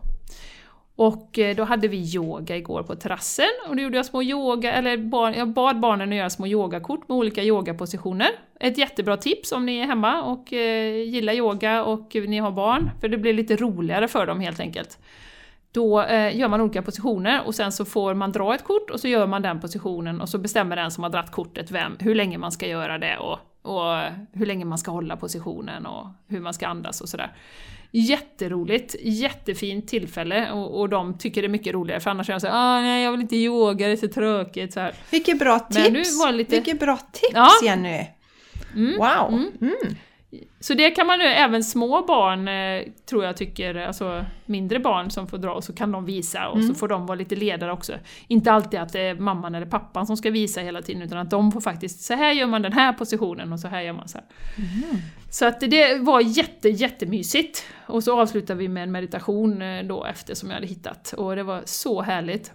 Och 0.96 1.40
eh, 1.40 1.56
då 1.56 1.64
hade 1.64 1.88
vi 1.88 2.16
yoga 2.16 2.58
igår 2.58 2.84
på 2.84 2.96
terrassen 2.96 3.50
och 3.70 3.76
då 3.76 3.82
gjorde 3.82 3.98
jag 3.98 4.06
små 4.06 4.24
yoga, 4.24 4.72
eller 4.72 4.98
barn, 4.98 5.34
jag 5.34 5.48
bad 5.48 5.80
barnen 5.80 6.10
att 6.10 6.16
göra 6.16 6.30
små 6.30 6.48
yogakort 6.48 7.10
med 7.10 7.18
olika 7.18 7.44
yogapositioner. 7.44 8.30
Ett 8.60 8.78
jättebra 8.78 9.18
tips 9.18 9.52
om 9.52 9.66
ni 9.66 9.78
är 9.78 9.86
hemma 9.86 10.24
och 10.24 10.54
eh, 10.54 11.04
gillar 11.04 11.34
yoga 11.34 11.84
och 11.84 12.16
ni 12.16 12.38
har 12.38 12.52
barn, 12.52 12.90
för 13.02 13.08
det 13.08 13.18
blir 13.18 13.34
lite 13.34 13.56
roligare 13.56 14.08
för 14.08 14.26
dem 14.26 14.40
helt 14.40 14.60
enkelt. 14.60 15.00
Då 15.72 16.02
eh, 16.02 16.38
gör 16.38 16.48
man 16.48 16.62
olika 16.62 16.82
positioner 16.82 17.42
och 17.46 17.56
sen 17.56 17.72
så 17.72 17.86
får 17.86 18.14
man 18.14 18.32
dra 18.32 18.56
ett 18.56 18.64
kort 18.64 18.90
och 18.90 19.00
så 19.00 19.08
gör 19.08 19.28
man 19.28 19.42
den 19.42 19.60
positionen 19.60 20.22
och 20.22 20.30
så 20.30 20.38
bestämmer 20.38 20.76
den 20.76 20.92
som 20.92 21.04
har 21.04 21.12
dratt 21.12 21.32
kortet 21.32 21.72
vem, 21.72 21.98
hur 22.00 22.16
länge 22.16 22.38
man 22.38 22.52
ska 22.52 22.68
göra 22.68 22.98
det 22.98 23.18
och, 23.18 23.40
och 23.62 24.02
hur 24.34 24.46
länge 24.46 24.66
man 24.66 24.78
ska 24.78 24.92
hålla 24.92 25.18
positionen 25.18 25.86
och 25.86 26.08
hur 26.28 26.40
man 26.40 26.54
ska 26.54 26.68
andas 26.68 27.02
och 27.02 27.10
sådär. 27.10 27.32
Jätteroligt, 27.96 28.96
jättefint 29.02 29.88
tillfälle 29.88 30.52
och, 30.52 30.80
och 30.80 30.90
de 30.90 31.18
tycker 31.18 31.42
det 31.42 31.48
är 31.48 31.50
mycket 31.50 31.74
roligare 31.74 32.00
för 32.00 32.10
annars 32.10 32.30
är 32.30 32.34
jag 32.34 32.42
såhär 32.42 32.54
ah, 32.78 32.82
nej 32.82 33.04
jag 33.04 33.12
vill 33.12 33.22
inte 33.22 33.36
yoga, 33.36 33.88
det 33.88 33.94
är 33.94 33.98
så 33.98 34.08
tråkigt. 34.08 34.74
Så 34.74 34.80
här. 34.80 34.94
Vilket 35.12 35.40
bra 35.40 35.60
tips! 35.60 36.26
Lite... 36.32 36.56
Vilket 36.56 36.80
bra 36.80 36.98
tips 37.12 37.34
Ja. 37.34 37.50
Jenny! 37.64 38.08
Mm. 38.76 38.98
Wow! 38.98 39.34
Mm. 39.34 39.52
Mm. 39.62 39.96
Så 40.60 40.74
det 40.74 40.92
kan 40.92 41.08
man 41.08 41.20
nu, 41.20 41.26
även 41.26 41.64
små 41.64 42.06
barn 42.06 42.48
eh, 42.48 42.88
tror 43.10 43.26
jag 43.26 43.38
tycker, 43.38 43.76
alltså 43.76 44.26
mindre 44.46 44.80
barn 44.80 45.12
som 45.12 45.28
får 45.28 45.38
dra, 45.38 45.62
så 45.62 45.74
kan 45.74 45.92
de 45.92 46.06
visa 46.06 46.48
och 46.48 46.58
så 46.58 46.64
Mm. 46.64 46.76
får 46.76 46.88
de 46.88 47.06
vara 47.06 47.16
lite 47.16 47.36
ledare 47.36 47.72
också. 47.72 47.94
Inte 48.28 48.52
alltid 48.52 48.80
att 48.80 48.94
det 48.94 49.00
är 49.02 49.16
mamman 49.16 49.56
eller 49.56 49.66
pappan 49.66 50.08
som 50.08 50.18
ska 50.18 50.32
visa 50.32 50.62
hela 50.62 50.82
tiden, 50.82 51.02
utan 51.02 51.18
att 51.18 51.30
de 51.30 51.52
får 51.52 51.62
faktiskt, 51.62 52.02
så 52.02 52.14
här 52.14 52.32
gör 52.34 52.48
man 52.48 52.62
den 52.62 52.74
här 52.74 52.94
positionen 52.94 53.54
och 53.54 53.60
så 53.60 53.68
här 53.68 53.82
gör 53.82 53.94
man 53.94 54.08
så 54.08 54.18
här. 54.18 54.28
Mm. 54.58 55.02
Så 55.30 55.46
att 55.46 55.60
det 55.60 55.98
var 56.02 56.22
jätte, 56.22 56.70
jättemysigt. 56.70 57.66
Och 57.88 58.04
så 58.04 58.22
avslutade 58.22 58.60
vi 58.60 58.68
med 58.68 58.84
en 58.84 58.92
meditation 58.92 59.62
eh, 59.62 59.84
då 59.84 60.06
efter 60.06 60.36
som 60.36 60.50
jag 60.50 60.56
hade 60.56 60.68
hittat, 60.68 61.14
och 61.18 61.36
det 61.36 61.44
var 61.44 61.62
så 61.66 62.02
härligt. 62.02 62.52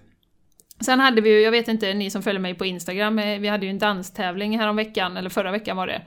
Sen 0.81 1.01
hade 1.01 1.20
vi 1.20 1.31
ju, 1.31 1.41
jag 1.41 1.51
vet 1.51 1.68
inte, 1.68 1.95
ni 1.95 2.11
som 2.11 2.22
följer 2.22 2.41
mig 2.41 2.55
på 2.55 2.66
Instagram, 2.66 3.18
eh, 3.18 3.39
vi 3.39 3.49
hade 3.49 3.66
ju 3.66 3.70
en 3.70 3.79
danstävling 3.79 4.59
här 4.59 4.68
om 4.68 4.76
veckan, 4.76 5.16
eller 5.16 5.31
förra 5.31 5.51
veckan 5.51 5.76
var 5.76 5.87
det. 5.87 6.03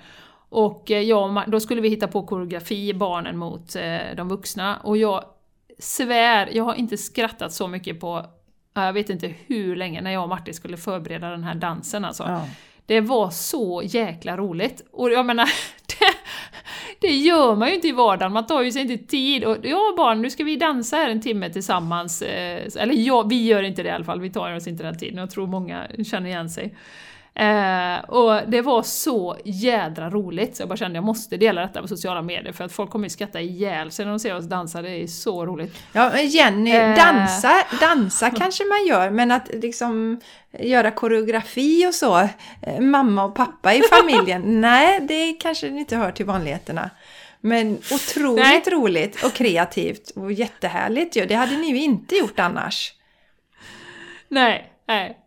Och 0.52 0.92
eh, 0.92 1.04
Ma- 1.04 1.50
då 1.50 1.60
skulle 1.60 1.82
vi 1.82 1.90
hitta 1.90 2.08
på 2.08 2.24
koreografi, 2.24 2.94
barnen 2.94 3.38
mot 3.38 3.76
eh, 3.76 3.98
de 4.18 4.28
vuxna. 4.30 4.78
Och 4.84 4.98
jag 4.98 5.24
svär, 5.80 6.50
jag 6.54 6.64
har 6.64 6.76
inte 6.76 6.98
skrattat 6.98 7.54
så 7.54 7.68
mycket 7.68 8.00
på, 8.00 8.26
ja, 8.74 8.86
jag 8.86 8.94
vet 8.94 9.10
inte 9.10 9.34
hur 9.48 9.76
länge, 9.76 10.02
när 10.02 10.12
jag 10.12 10.24
och 10.24 10.30
Martin 10.30 10.54
skulle 10.54 10.78
förbereda 10.78 11.30
den 11.30 11.44
här 11.44 11.56
dansen 11.56 12.06
alltså. 12.06 12.24
Ja. 12.24 12.48
Det 12.86 13.02
var 13.02 13.30
så 13.30 13.82
jäkla 13.86 14.38
roligt. 14.38 14.88
Och 14.92 15.12
jag 15.12 15.26
menar, 15.26 15.46
det, 15.88 16.16
det 17.08 17.16
gör 17.16 17.56
man 17.56 17.70
ju 17.70 17.76
inte 17.76 17.88
i 17.88 17.92
vardagen, 17.92 18.34
man 18.34 18.46
tar 18.48 18.62
ju 18.62 18.72
sig 18.72 18.82
inte 18.82 18.98
tid. 19.08 19.44
Och 19.46 19.58
ja 19.64 19.94
barn, 19.98 20.22
nu 20.22 20.30
ska 20.30 20.44
vi 20.44 20.56
dansa 20.56 20.96
här 20.96 21.10
en 21.10 21.22
timme 21.22 21.50
tillsammans. 21.50 22.22
Eh, 22.22 22.68
Eller 22.76 22.94
ja, 22.94 23.22
vi 23.22 23.46
gör 23.46 23.64
inte 23.64 23.84
det 23.84 23.90
i 23.90 23.92
alla 23.92 24.06
fall, 24.06 24.22
vi 24.22 24.30
tar 24.30 24.56
oss 24.56 24.68
inte 24.68 24.84
den 24.84 24.98
tiden. 24.98 25.18
Jag 25.18 25.32
tror 25.32 25.48
många 25.48 25.88
känner 26.06 26.30
igen 26.30 26.50
sig. 26.50 26.76
Eh, 27.36 28.10
och 28.10 28.42
det 28.48 28.62
var 28.62 28.84
så 28.84 29.38
jädra 29.44 30.10
roligt, 30.10 30.56
så 30.56 30.62
jag 30.62 30.70
bara 30.70 30.78
kände 30.78 30.98
jag 30.98 31.04
måste 31.04 31.38
dela 31.38 31.62
detta 31.62 31.82
på 31.82 31.88
sociala 31.88 32.22
medier 32.22 32.54
för 32.54 32.64
att 32.64 32.72
folk 32.72 32.90
kommer 32.90 33.06
ju 33.06 33.10
skratta 33.10 33.42
ihjäl 33.42 33.92
sig 33.92 34.06
när 34.06 34.12
de 34.12 34.20
ser 34.20 34.36
oss 34.36 34.46
dansa, 34.46 34.82
det 34.82 34.90
är 34.90 35.08
så 35.08 35.46
roligt. 35.46 35.76
Ja, 35.94 36.10
men 36.14 36.28
Jenny, 36.28 36.72
Eh. 36.72 36.96
dansa, 36.96 37.54
dansa 37.80 38.30
kanske 38.30 38.64
man 38.66 38.86
gör, 38.88 39.10
men 39.10 39.32
att 39.32 39.50
liksom 39.54 40.20
göra 40.60 40.92
koreografi 40.92 41.88
och 41.88 41.94
så, 41.96 42.20
eh, 42.62 42.80
mamma 42.80 43.24
och 43.24 43.36
pappa 43.36 43.74
i 43.74 43.82
familjen, 43.82 44.42
nej, 44.62 45.00
det 45.02 45.34
kanske 45.34 45.68
inte 45.68 45.96
hör 45.96 46.12
till 46.12 46.26
vanligheterna. 46.26 46.90
Men 47.42 47.78
otroligt 47.94 48.44
Nej. 48.44 48.64
roligt 48.72 49.24
och 49.24 49.34
kreativt 49.34 50.10
och 50.16 50.32
jättehärligt 50.32 51.16
ju. 51.16 51.26
Det 51.26 51.36
hade 51.36 51.58
ni 51.58 51.68
ju 51.68 51.82
inte 51.82 52.16
gjort 52.16 52.40
annars. 52.40 52.94
Nej, 54.28 54.72
nej. 54.88 55.18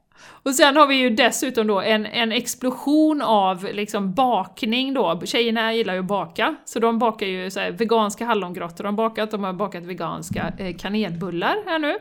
Och 0.45 0.55
sen 0.55 0.77
har 0.77 0.87
vi 0.87 0.95
ju 0.95 1.11
dessutom 1.11 1.67
då 1.67 1.81
en, 1.81 2.07
en 2.07 2.33
explosion 2.33 3.23
av 3.23 3.69
liksom 3.73 4.15
bakning 4.15 4.95
då. 4.95 5.21
Tjejerna 5.25 5.75
gillar 5.75 5.95
ju 5.95 6.01
att 6.01 6.07
baka, 6.07 6.57
så 6.65 6.81
de 6.81 6.99
bakar 6.99 7.27
ju 7.27 7.51
så 7.51 7.61
här 7.61 7.71
veganska 7.71 8.25
hallongrottor, 8.25 8.85
de 8.85 8.99
har 8.99 9.09
bakat, 9.09 9.31
de 9.31 9.45
har 9.45 9.53
bakat 9.53 9.83
veganska 9.83 10.53
eh, 10.59 10.77
kanelbullar 10.77 11.57
här 11.67 11.79
nu. 11.79 11.99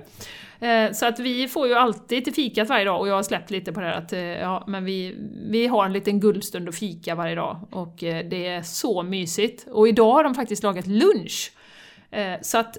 Eh, 0.68 0.92
så 0.92 1.06
att 1.06 1.20
vi 1.20 1.48
får 1.48 1.68
ju 1.68 1.74
alltid 1.74 2.24
till 2.24 2.34
fikat 2.34 2.70
varje 2.70 2.86
dag 2.86 3.00
och 3.00 3.08
jag 3.08 3.16
har 3.16 3.24
släppt 3.24 3.52
lite 3.52 3.74
på 3.74 3.80
det 3.80 3.86
här 3.86 3.98
att 3.98 4.14
eh, 4.14 4.20
ja, 4.20 4.64
men 4.68 4.86
vi, 4.86 5.16
vi 5.50 5.68
har 5.68 5.86
en 5.86 5.94
liten 5.94 6.20
guldstund 6.20 6.68
och 6.68 6.76
fika 6.76 7.16
varje 7.16 7.36
dag 7.36 7.60
och 7.72 7.96
det 8.00 8.48
är 8.48 8.62
så 8.62 9.04
mysigt. 9.04 9.68
Och 9.72 9.88
idag 9.88 10.12
har 10.12 10.24
de 10.24 10.36
faktiskt 10.36 10.64
lagat 10.64 10.88
lunch. 10.88 11.52
Så 12.42 12.58
att, 12.58 12.78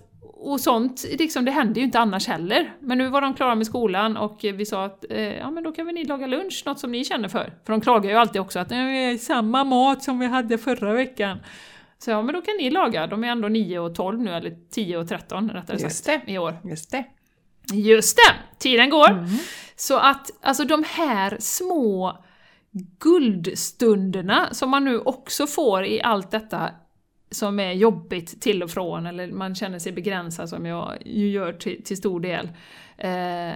och 0.51 0.61
sånt, 0.61 1.05
liksom, 1.19 1.45
det 1.45 1.51
händer 1.51 1.81
ju 1.81 1.85
inte 1.85 1.99
annars 1.99 2.29
heller. 2.29 2.73
Men 2.81 2.99
nu 2.99 3.09
var 3.09 3.21
de 3.21 3.35
klara 3.35 3.55
med 3.55 3.67
skolan 3.67 4.17
och 4.17 4.39
vi 4.43 4.67
sa 4.67 4.85
att 4.85 5.05
eh, 5.11 5.37
ja, 5.39 5.51
men 5.51 5.65
då 5.65 5.73
kan 5.73 5.87
väl 5.87 5.95
ni 5.95 6.05
laga 6.05 6.27
lunch, 6.27 6.63
något 6.67 6.81
som 6.81 6.93
ni 6.93 7.05
känner 7.05 7.29
för. 7.29 7.53
För 7.65 7.73
de 7.73 7.81
klagar 7.81 8.11
ju 8.11 8.17
alltid 8.17 8.41
också 8.41 8.59
att 8.59 8.71
"Nej, 8.71 9.07
det 9.07 9.15
är 9.15 9.19
samma 9.19 9.65
mat 9.65 10.03
som 10.03 10.19
vi 10.19 10.27
hade 10.27 10.59
förra 10.59 10.93
veckan. 10.93 11.39
Så 11.99 12.11
ja, 12.11 12.23
men 12.23 12.35
då 12.35 12.41
kan 12.41 12.57
ni 12.57 12.71
laga. 12.71 13.07
De 13.07 13.25
är 13.25 13.29
ändå 13.29 13.49
9 13.49 13.79
och 13.79 13.95
12 13.95 14.21
nu, 14.21 14.31
eller 14.31 14.57
10 14.71 14.97
och 14.97 15.09
13 15.09 15.51
rättare 15.51 15.77
Just 15.81 16.05
sagt, 16.05 16.29
i 16.29 16.39
år. 16.39 16.55
Just 16.65 16.91
det. 16.91 17.05
Just 17.73 18.17
det! 18.17 18.59
Tiden 18.59 18.91
går. 18.91 19.27
Så 19.77 19.97
att 19.99 20.31
alltså 20.43 20.65
de 20.65 20.85
här 20.89 21.37
små 21.41 22.25
guldstunderna 23.01 24.49
som 24.55 24.71
man 24.71 24.85
nu 24.85 24.99
också 24.99 25.47
får 25.47 25.85
i 25.85 26.03
allt 26.03 26.31
detta 26.31 26.71
som 27.35 27.61
är 27.61 27.73
jobbigt 27.73 28.41
till 28.43 28.63
och 28.63 28.71
från, 28.71 29.07
eller 29.07 29.27
man 29.27 29.55
känner 29.55 29.79
sig 29.79 29.93
begränsad 29.93 30.49
som 30.49 30.67
jag 30.67 30.99
ju 31.05 31.31
gör 31.31 31.53
till, 31.53 31.85
till 31.85 31.97
stor 31.97 32.21
del. 32.21 32.49
Eh, 32.97 33.55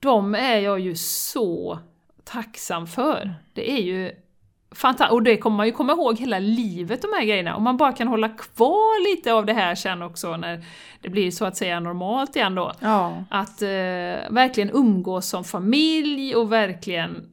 de 0.00 0.34
är 0.34 0.58
jag 0.58 0.80
ju 0.80 0.96
så 0.96 1.78
tacksam 2.24 2.86
för. 2.86 3.34
Det 3.52 3.70
är 3.70 3.82
ju 3.82 4.12
fantastiskt, 4.74 5.12
och 5.12 5.22
det 5.22 5.36
kommer 5.36 5.56
man 5.56 5.66
ju 5.66 5.72
komma 5.72 5.92
ihåg 5.92 6.18
hela 6.18 6.38
livet, 6.38 7.02
de 7.02 7.08
här 7.12 7.24
grejerna. 7.24 7.56
Om 7.56 7.62
man 7.62 7.76
bara 7.76 7.92
kan 7.92 8.08
hålla 8.08 8.28
kvar 8.28 9.10
lite 9.10 9.32
av 9.32 9.46
det 9.46 9.52
här 9.52 9.74
sen 9.74 10.02
också 10.02 10.36
när 10.36 10.64
det 11.00 11.08
blir 11.08 11.30
så 11.30 11.44
att 11.44 11.56
säga 11.56 11.80
normalt 11.80 12.36
igen 12.36 12.54
då. 12.54 12.72
Ja. 12.80 13.24
Att 13.30 13.62
eh, 13.62 13.68
verkligen 14.30 14.70
umgås 14.70 15.28
som 15.28 15.44
familj 15.44 16.36
och 16.36 16.52
verkligen 16.52 17.31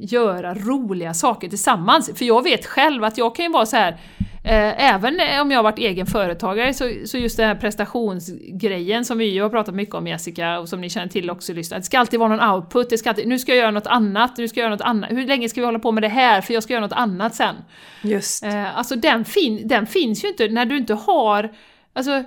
göra 0.00 0.54
roliga 0.54 1.14
saker 1.14 1.48
tillsammans. 1.48 2.10
För 2.14 2.24
jag 2.24 2.42
vet 2.42 2.66
själv 2.66 3.04
att 3.04 3.18
jag 3.18 3.34
kan 3.34 3.44
ju 3.44 3.52
vara 3.52 3.66
så 3.66 3.76
här 3.76 3.98
Eh, 4.44 4.92
även 4.92 5.14
om 5.40 5.50
jag 5.50 5.58
har 5.58 5.62
varit 5.62 5.78
egen 5.78 6.06
företagare 6.06 6.74
så, 6.74 6.92
så 7.04 7.18
just 7.18 7.36
den 7.36 7.46
här 7.46 7.54
prestationsgrejen 7.54 9.04
som 9.04 9.18
vi 9.18 9.24
ju 9.24 9.42
har 9.42 9.50
pratat 9.50 9.74
mycket 9.74 9.94
om 9.94 10.06
Jessica 10.06 10.58
och 10.58 10.68
som 10.68 10.80
ni 10.80 10.90
känner 10.90 11.08
till 11.08 11.30
också 11.30 11.52
lyssnar. 11.52 11.78
Det 11.78 11.84
ska 11.84 11.98
alltid 11.98 12.20
vara 12.20 12.36
någon 12.36 12.50
output, 12.50 12.90
det 12.90 12.98
ska 12.98 13.08
alltid, 13.08 13.28
nu 13.28 13.38
ska 13.38 13.52
jag 13.52 13.58
göra 13.58 13.70
något 13.70 13.86
annat, 13.86 14.38
nu 14.38 14.48
ska 14.48 14.60
jag 14.60 14.64
göra 14.64 14.74
något 14.74 14.86
annat. 14.86 15.10
Hur 15.10 15.26
länge 15.26 15.48
ska 15.48 15.60
vi 15.60 15.64
hålla 15.64 15.78
på 15.78 15.92
med 15.92 16.02
det 16.02 16.08
här? 16.08 16.40
För 16.40 16.54
jag 16.54 16.62
ska 16.62 16.72
göra 16.72 16.84
något 16.84 16.92
annat 16.92 17.34
sen. 17.34 17.54
Just. 18.02 18.44
Eh, 18.44 18.78
alltså 18.78 18.96
den, 18.96 19.24
fin 19.24 19.68
den 19.68 19.86
finns 19.86 20.24
ju 20.24 20.28
inte 20.28 20.48
när 20.48 20.66
du 20.66 20.76
inte 20.76 20.94
har... 20.94 21.50
Alltså, 21.92 22.24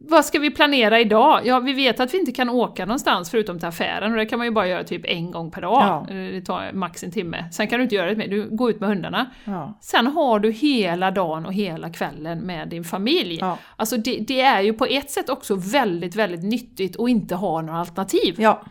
vad 0.00 0.24
ska 0.24 0.38
vi 0.38 0.50
planera 0.50 1.00
idag? 1.00 1.40
Ja, 1.44 1.58
vi 1.60 1.72
vet 1.72 2.00
att 2.00 2.14
vi 2.14 2.18
inte 2.18 2.32
kan 2.32 2.50
åka 2.50 2.86
någonstans 2.86 3.30
förutom 3.30 3.58
till 3.58 3.68
affären 3.68 4.12
och 4.12 4.18
det 4.18 4.26
kan 4.26 4.38
man 4.38 4.46
ju 4.46 4.50
bara 4.52 4.66
göra 4.68 4.84
typ 4.84 5.02
en 5.04 5.30
gång 5.30 5.50
per 5.50 5.60
dag. 5.62 5.82
Ja. 5.82 6.06
Eh, 6.14 6.32
Det 6.32 6.40
tar 6.40 6.72
max 6.72 7.04
en 7.04 7.10
timme. 7.12 7.44
Sen 7.52 7.68
kan 7.68 7.78
du 7.78 7.82
inte 7.82 7.94
göra 7.94 8.10
det 8.10 8.16
mer, 8.16 8.28
du 8.28 8.48
går 8.56 8.70
ut 8.70 8.80
med 8.80 8.88
hundarna. 8.88 9.30
Ja. 9.44 9.78
Sen 9.82 10.06
har 10.06 10.38
du 10.38 10.50
hela 10.50 11.10
dagen 11.10 11.46
och 11.46 11.52
hela 11.52 11.90
kvällen 11.90 12.38
med 12.38 12.68
din 12.68 12.84
familj. 12.84 13.38
Ja. 13.40 13.58
Alltså 13.76 13.96
det, 13.96 14.16
det 14.28 14.40
är 14.40 14.60
ju 14.62 14.72
på 14.72 14.84
ett 14.86 15.10
sätt 15.10 15.28
också 15.28 15.54
väldigt, 15.54 16.16
väldigt 16.16 16.42
nyttigt 16.44 17.00
att 17.00 17.08
inte 17.08 17.34
ha 17.34 17.60
några 17.62 17.78
alternativ. 17.80 18.34
ja. 18.38 18.62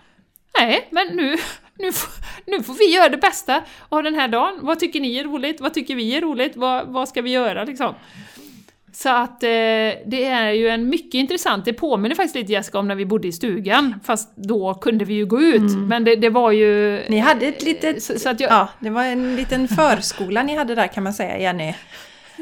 Nej, 0.59 0.88
men 0.91 1.07
nu, 1.07 1.36
nu, 1.80 1.91
får, 1.91 2.09
nu 2.51 2.63
får 2.63 2.74
vi 2.74 2.95
göra 2.95 3.09
det 3.09 3.17
bästa 3.17 3.61
av 3.89 4.03
den 4.03 4.15
här 4.15 4.28
dagen. 4.28 4.59
Vad 4.61 4.80
tycker 4.80 4.99
ni 4.99 5.17
är 5.17 5.24
roligt? 5.24 5.61
Vad 5.61 5.74
tycker 5.74 5.95
vi 5.95 6.17
är 6.17 6.21
roligt? 6.21 6.55
Vad, 6.55 6.88
vad 6.88 7.09
ska 7.09 7.21
vi 7.21 7.30
göra 7.32 7.63
liksom? 7.63 7.93
Så 8.96 9.10
att 9.10 9.44
eh, 9.44 9.50
det 10.06 10.26
är 10.26 10.52
ju 10.52 10.70
en 10.70 10.89
mycket 10.89 11.14
intressant, 11.14 11.66
det 11.66 11.74
påminner 11.74 12.16
faktiskt 12.16 12.36
lite 12.36 12.52
Jessica 12.52 12.80
om 12.80 12.88
när 12.88 12.96
vi 12.96 13.06
bodde 13.06 13.28
i 13.28 13.32
stugan, 13.32 14.00
fast 14.04 14.36
då 14.36 14.74
kunde 14.74 15.06
vi 15.06 15.14
ju 15.14 15.26
gå 15.26 15.41
ut. 15.41 15.62
Mm. 15.62 15.88
Men 15.88 16.04
det, 16.04 16.16
det, 16.16 16.30
var 16.30 16.52
ju... 16.52 17.04
Ni 17.10 17.20
hade 17.20 17.46
ett 17.46 17.64
litet... 17.64 18.04
Så, 18.04 18.20
så 18.20 18.30
att 18.30 18.39
jag, 18.39 18.52
ja, 18.52 18.68
det 18.80 18.89
var 18.89 19.04
en 19.04 19.36
liten 19.36 19.68
förskola 19.68 20.44
ni 20.44 20.56
hade 20.56 20.76
där 20.76 20.88
kan 20.88 21.04
man 21.04 21.14
säga, 21.14 21.38
Jenny. 21.38 21.74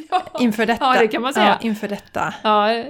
Ja, 0.09 0.23
inför 0.39 0.65
detta. 0.65 0.85
Ja, 0.85 0.99
det 0.99 1.07
kan 1.07 1.21
man 1.21 1.33
säga. 1.33 1.57
Ja, 1.61 1.67
inför 1.67 1.87
detta. 1.87 2.33
Ja, 2.43 2.83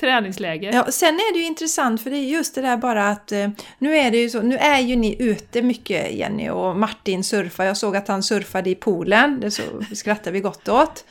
träningsläger. 0.00 0.72
Ja, 0.72 0.86
sen 0.90 1.14
är 1.14 1.32
det 1.32 1.38
ju 1.38 1.44
intressant 1.44 2.02
för 2.02 2.10
det 2.10 2.16
är 2.16 2.28
just 2.28 2.54
det 2.54 2.62
där 2.62 2.76
bara 2.76 3.08
att 3.08 3.32
eh, 3.32 3.48
nu 3.78 3.96
är 3.96 4.10
det 4.10 4.18
ju 4.18 4.30
så, 4.30 4.42
nu 4.42 4.56
är 4.56 4.78
ju 4.78 4.96
ni 4.96 5.16
ute 5.18 5.62
mycket 5.62 6.12
Jenny 6.12 6.48
och 6.48 6.76
Martin 6.76 7.24
surfar. 7.24 7.64
Jag 7.64 7.76
såg 7.76 7.96
att 7.96 8.08
han 8.08 8.22
surfade 8.22 8.70
i 8.70 8.74
poolen, 8.74 9.40
det 9.40 9.50
så 9.50 9.62
skrattar 9.94 10.30
vi 10.30 10.40
gott 10.40 10.68
åt. 10.68 11.04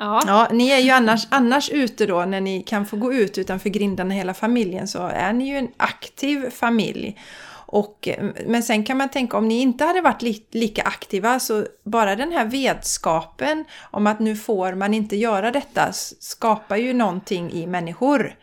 Ja. 0.00 0.22
ja. 0.26 0.48
Ni 0.52 0.70
är 0.70 0.78
ju 0.78 0.90
annars, 0.90 1.26
annars 1.30 1.70
ute 1.70 2.06
då 2.06 2.24
när 2.24 2.40
ni 2.40 2.62
kan 2.62 2.86
få 2.86 2.96
gå 2.96 3.12
ut 3.12 3.38
utanför 3.38 3.68
grindarna 3.68 4.14
hela 4.14 4.34
familjen 4.34 4.88
så 4.88 5.06
är 5.06 5.32
ni 5.32 5.48
ju 5.48 5.56
en 5.56 5.68
aktiv 5.76 6.50
familj. 6.50 7.18
Och, 7.72 8.08
men 8.46 8.62
sen 8.62 8.84
kan 8.84 8.96
man 8.96 9.08
tänka 9.08 9.36
om 9.36 9.48
ni 9.48 9.60
inte 9.60 9.84
hade 9.84 10.00
varit 10.00 10.22
li, 10.22 10.44
lika 10.50 10.82
aktiva 10.82 11.40
så 11.40 11.66
bara 11.84 12.16
den 12.16 12.32
här 12.32 12.44
vetskapen 12.44 13.64
om 13.90 14.06
att 14.06 14.18
nu 14.20 14.36
får 14.36 14.74
man 14.74 14.94
inte 14.94 15.16
göra 15.16 15.50
detta 15.50 15.92
skapar 16.20 16.76
ju 16.76 16.92
någonting 16.92 17.52
i 17.52 17.66
människor. 17.66 18.34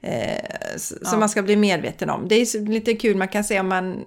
Eh, 0.00 0.76
som 0.76 0.98
ja. 1.12 1.18
man 1.18 1.28
ska 1.28 1.42
bli 1.42 1.56
medveten 1.56 2.10
om. 2.10 2.28
Det 2.28 2.34
är 2.34 2.68
lite 2.68 2.94
kul, 2.94 3.16
man 3.16 3.28
kan 3.28 3.44
säga 3.44 3.60
om 3.60 3.68
man 3.68 4.04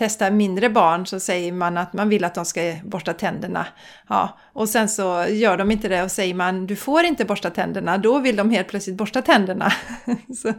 testar 0.00 0.30
mindre 0.30 0.70
barn 0.70 1.06
så 1.06 1.20
säger 1.20 1.52
man 1.52 1.78
att 1.78 1.92
man 1.92 2.08
vill 2.08 2.24
att 2.24 2.34
de 2.34 2.44
ska 2.44 2.76
borsta 2.84 3.14
tänderna. 3.14 3.66
Ja, 4.08 4.38
och 4.52 4.68
sen 4.68 4.88
så 4.88 5.26
gör 5.28 5.56
de 5.56 5.70
inte 5.70 5.88
det 5.88 6.02
och 6.02 6.10
säger 6.10 6.34
man 6.34 6.66
du 6.66 6.76
får 6.76 7.04
inte 7.04 7.24
borsta 7.24 7.50
tänderna, 7.50 7.98
då 7.98 8.18
vill 8.18 8.36
de 8.36 8.50
helt 8.50 8.68
plötsligt 8.68 8.96
borsta 8.96 9.22
tänderna. 9.22 9.72
så, 10.42 10.48
ja. 10.48 10.52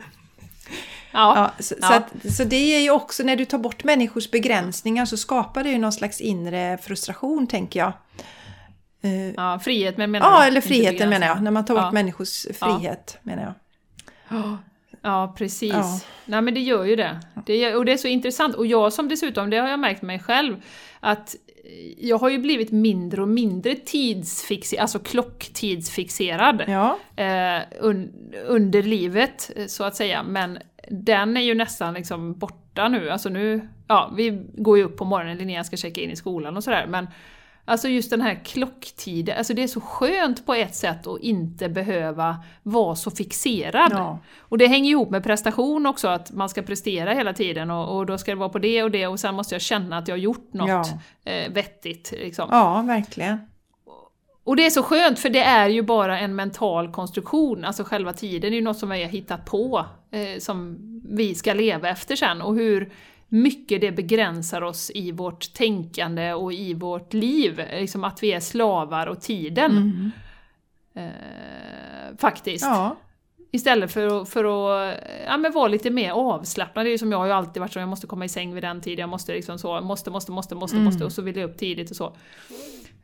ja, 1.11 1.51
så, 1.59 1.75
ja. 1.81 1.87
Så, 1.87 1.93
att, 1.93 2.33
så, 2.33 2.43
det 2.43 2.75
är 2.75 2.79
ju 2.79 2.91
också 2.91 3.23
när 3.23 3.35
du 3.35 3.45
tar 3.45 3.57
bort 3.57 3.83
människors 3.83 4.31
begränsningar 4.31 5.05
så 5.05 5.17
skapar 5.17 5.63
det 5.63 5.69
ju 5.69 5.77
någon 5.77 5.93
slags 5.93 6.21
inre 6.21 6.77
frustration 6.77 7.47
tänker 7.47 7.79
jag. 7.79 7.93
Eh, 9.01 9.31
ja, 9.31 9.59
frihet 9.59 9.97
menar 9.97 10.19
du? 10.19 10.25
Ja, 10.25 10.45
eller 10.45 10.61
friheten 10.61 11.09
menar 11.09 11.27
jag. 11.27 11.43
När 11.43 11.51
man 11.51 11.65
tar 11.65 11.75
bort 11.75 11.93
människors 11.93 12.47
frihet 12.59 13.17
menar 13.23 13.43
jag. 13.43 13.53
Ja, 15.01 15.35
precis. 15.37 15.73
Ja. 15.73 15.99
Nej 16.25 16.41
men 16.41 16.53
det 16.53 16.59
gör 16.59 16.83
ju 16.83 16.95
det. 16.95 17.19
det 17.45 17.75
och 17.75 17.85
det 17.85 17.91
är 17.91 17.97
så 17.97 18.07
intressant. 18.07 18.55
Och 18.55 18.65
jag 18.65 18.93
som 18.93 19.07
dessutom, 19.07 19.49
det 19.49 19.57
har 19.57 19.69
jag 19.69 19.79
märkt 19.79 20.01
mig 20.01 20.19
själv, 20.19 20.55
att 20.99 21.35
jag 21.97 22.17
har 22.17 22.29
ju 22.29 22.37
blivit 22.37 22.71
mindre 22.71 23.21
och 23.21 23.27
mindre 23.27 23.75
tidsfixerad, 23.75 24.81
alltså 24.81 24.99
klocktidsfixerad 24.99 26.63
ja. 26.67 26.97
eh, 27.15 27.61
un, 27.79 28.11
under 28.45 28.83
livet, 28.83 29.51
så 29.67 29.83
att 29.83 29.95
säga. 29.95 30.23
Men 30.23 30.59
den 30.89 31.37
är 31.37 31.41
ju 31.41 31.55
nästan 31.55 31.93
liksom 31.93 32.33
borta 32.33 32.87
nu. 32.87 33.09
Alltså 33.09 33.29
nu, 33.29 33.69
ja, 33.87 34.13
vi 34.17 34.43
går 34.53 34.77
ju 34.77 34.83
upp 34.83 34.97
på 34.97 35.05
morgonen, 35.05 35.37
Linnea 35.37 35.63
ska 35.63 35.77
checka 35.77 36.01
in 36.01 36.11
i 36.11 36.15
skolan 36.15 36.57
och 36.57 36.63
sådär, 36.63 36.87
men 36.87 37.07
Alltså 37.65 37.87
just 37.87 38.09
den 38.09 38.21
här 38.21 38.41
klocktiden, 38.45 39.37
alltså 39.37 39.53
det 39.53 39.63
är 39.63 39.67
så 39.67 39.81
skönt 39.81 40.45
på 40.45 40.53
ett 40.53 40.75
sätt 40.75 41.07
att 41.07 41.19
inte 41.19 41.69
behöva 41.69 42.43
vara 42.63 42.95
så 42.95 43.11
fixerad. 43.11 43.91
Ja. 43.91 44.19
Och 44.39 44.57
det 44.57 44.67
hänger 44.67 44.91
ihop 44.91 45.09
med 45.09 45.23
prestation 45.23 45.85
också, 45.85 46.07
att 46.07 46.31
man 46.31 46.49
ska 46.49 46.61
prestera 46.61 47.13
hela 47.13 47.33
tiden 47.33 47.71
och, 47.71 47.97
och, 47.97 48.05
då 48.05 48.17
ska 48.17 48.31
det 48.31 48.37
vara 48.37 48.49
på 48.49 48.59
det 48.59 48.83
och 48.83 48.91
det 48.91 49.07
och 49.07 49.19
sen 49.19 49.35
måste 49.35 49.55
jag 49.55 49.61
känna 49.61 49.97
att 49.97 50.07
jag 50.07 50.15
har 50.15 50.19
gjort 50.19 50.53
något 50.53 50.69
ja. 50.69 51.31
eh, 51.31 51.51
vettigt. 51.51 52.11
Liksom. 52.11 52.49
Ja, 52.51 52.81
verkligen. 52.81 53.37
Och 54.43 54.55
det 54.55 54.65
är 54.65 54.69
så 54.69 54.83
skönt 54.83 55.19
för 55.19 55.29
det 55.29 55.43
är 55.43 55.69
ju 55.69 55.81
bara 55.81 56.19
en 56.19 56.35
mental 56.35 56.91
konstruktion, 56.91 57.65
alltså 57.65 57.83
själva 57.83 58.13
tiden 58.13 58.51
är 58.51 58.55
ju 58.55 58.61
något 58.61 58.77
som 58.77 58.89
vi 58.89 59.03
har 59.03 59.09
hittat 59.09 59.45
på, 59.45 59.85
eh, 60.11 60.39
som 60.39 60.77
vi 61.09 61.35
ska 61.35 61.53
leva 61.53 61.89
efter 61.89 62.15
sen. 62.15 62.41
Och 62.41 62.55
hur 62.55 62.91
mycket 63.33 63.81
det 63.81 63.91
begränsar 63.91 64.61
oss 64.61 64.91
i 64.95 65.11
vårt 65.11 65.53
tänkande 65.53 66.33
och 66.33 66.53
i 66.53 66.73
vårt 66.73 67.13
liv. 67.13 67.61
Liksom 67.71 68.03
att 68.03 68.23
vi 68.23 68.33
är 68.33 68.39
slavar 68.39 69.07
och 69.07 69.21
tiden. 69.21 69.71
Mm. 69.71 70.11
Eh, 70.93 72.17
faktiskt. 72.17 72.65
Ja. 72.65 72.95
Istället 73.51 73.91
för 73.91 74.25
för 74.25 74.43
att 74.43 74.97
ja, 75.25 75.37
men 75.37 75.51
vara 75.51 75.67
lite 75.67 75.89
mer 75.89 76.11
avslappnad. 76.11 76.85
Det 76.85 76.89
är 76.89 76.91
ju 76.91 76.97
som 76.97 77.11
jag 77.11 77.19
har 77.19 77.25
ju 77.25 77.31
alltid 77.31 77.61
varit 77.61 77.73
så, 77.73 77.79
jag 77.79 77.89
måste 77.89 78.07
komma 78.07 78.25
i 78.25 78.29
säng 78.29 78.53
vid 78.53 78.63
den 78.63 78.81
tiden, 78.81 78.99
jag 78.99 79.09
måste 79.09 79.33
liksom 79.33 79.59
så, 79.59 79.81
måste, 79.81 80.11
måste, 80.11 80.31
måste, 80.31 80.55
måste, 80.55 80.75
mm. 80.75 80.85
måste, 80.85 81.05
och 81.05 81.11
så 81.11 81.21
vill 81.21 81.37
jag 81.37 81.49
upp 81.49 81.57
tidigt 81.57 81.89
och 81.89 81.95
så. 81.95 82.15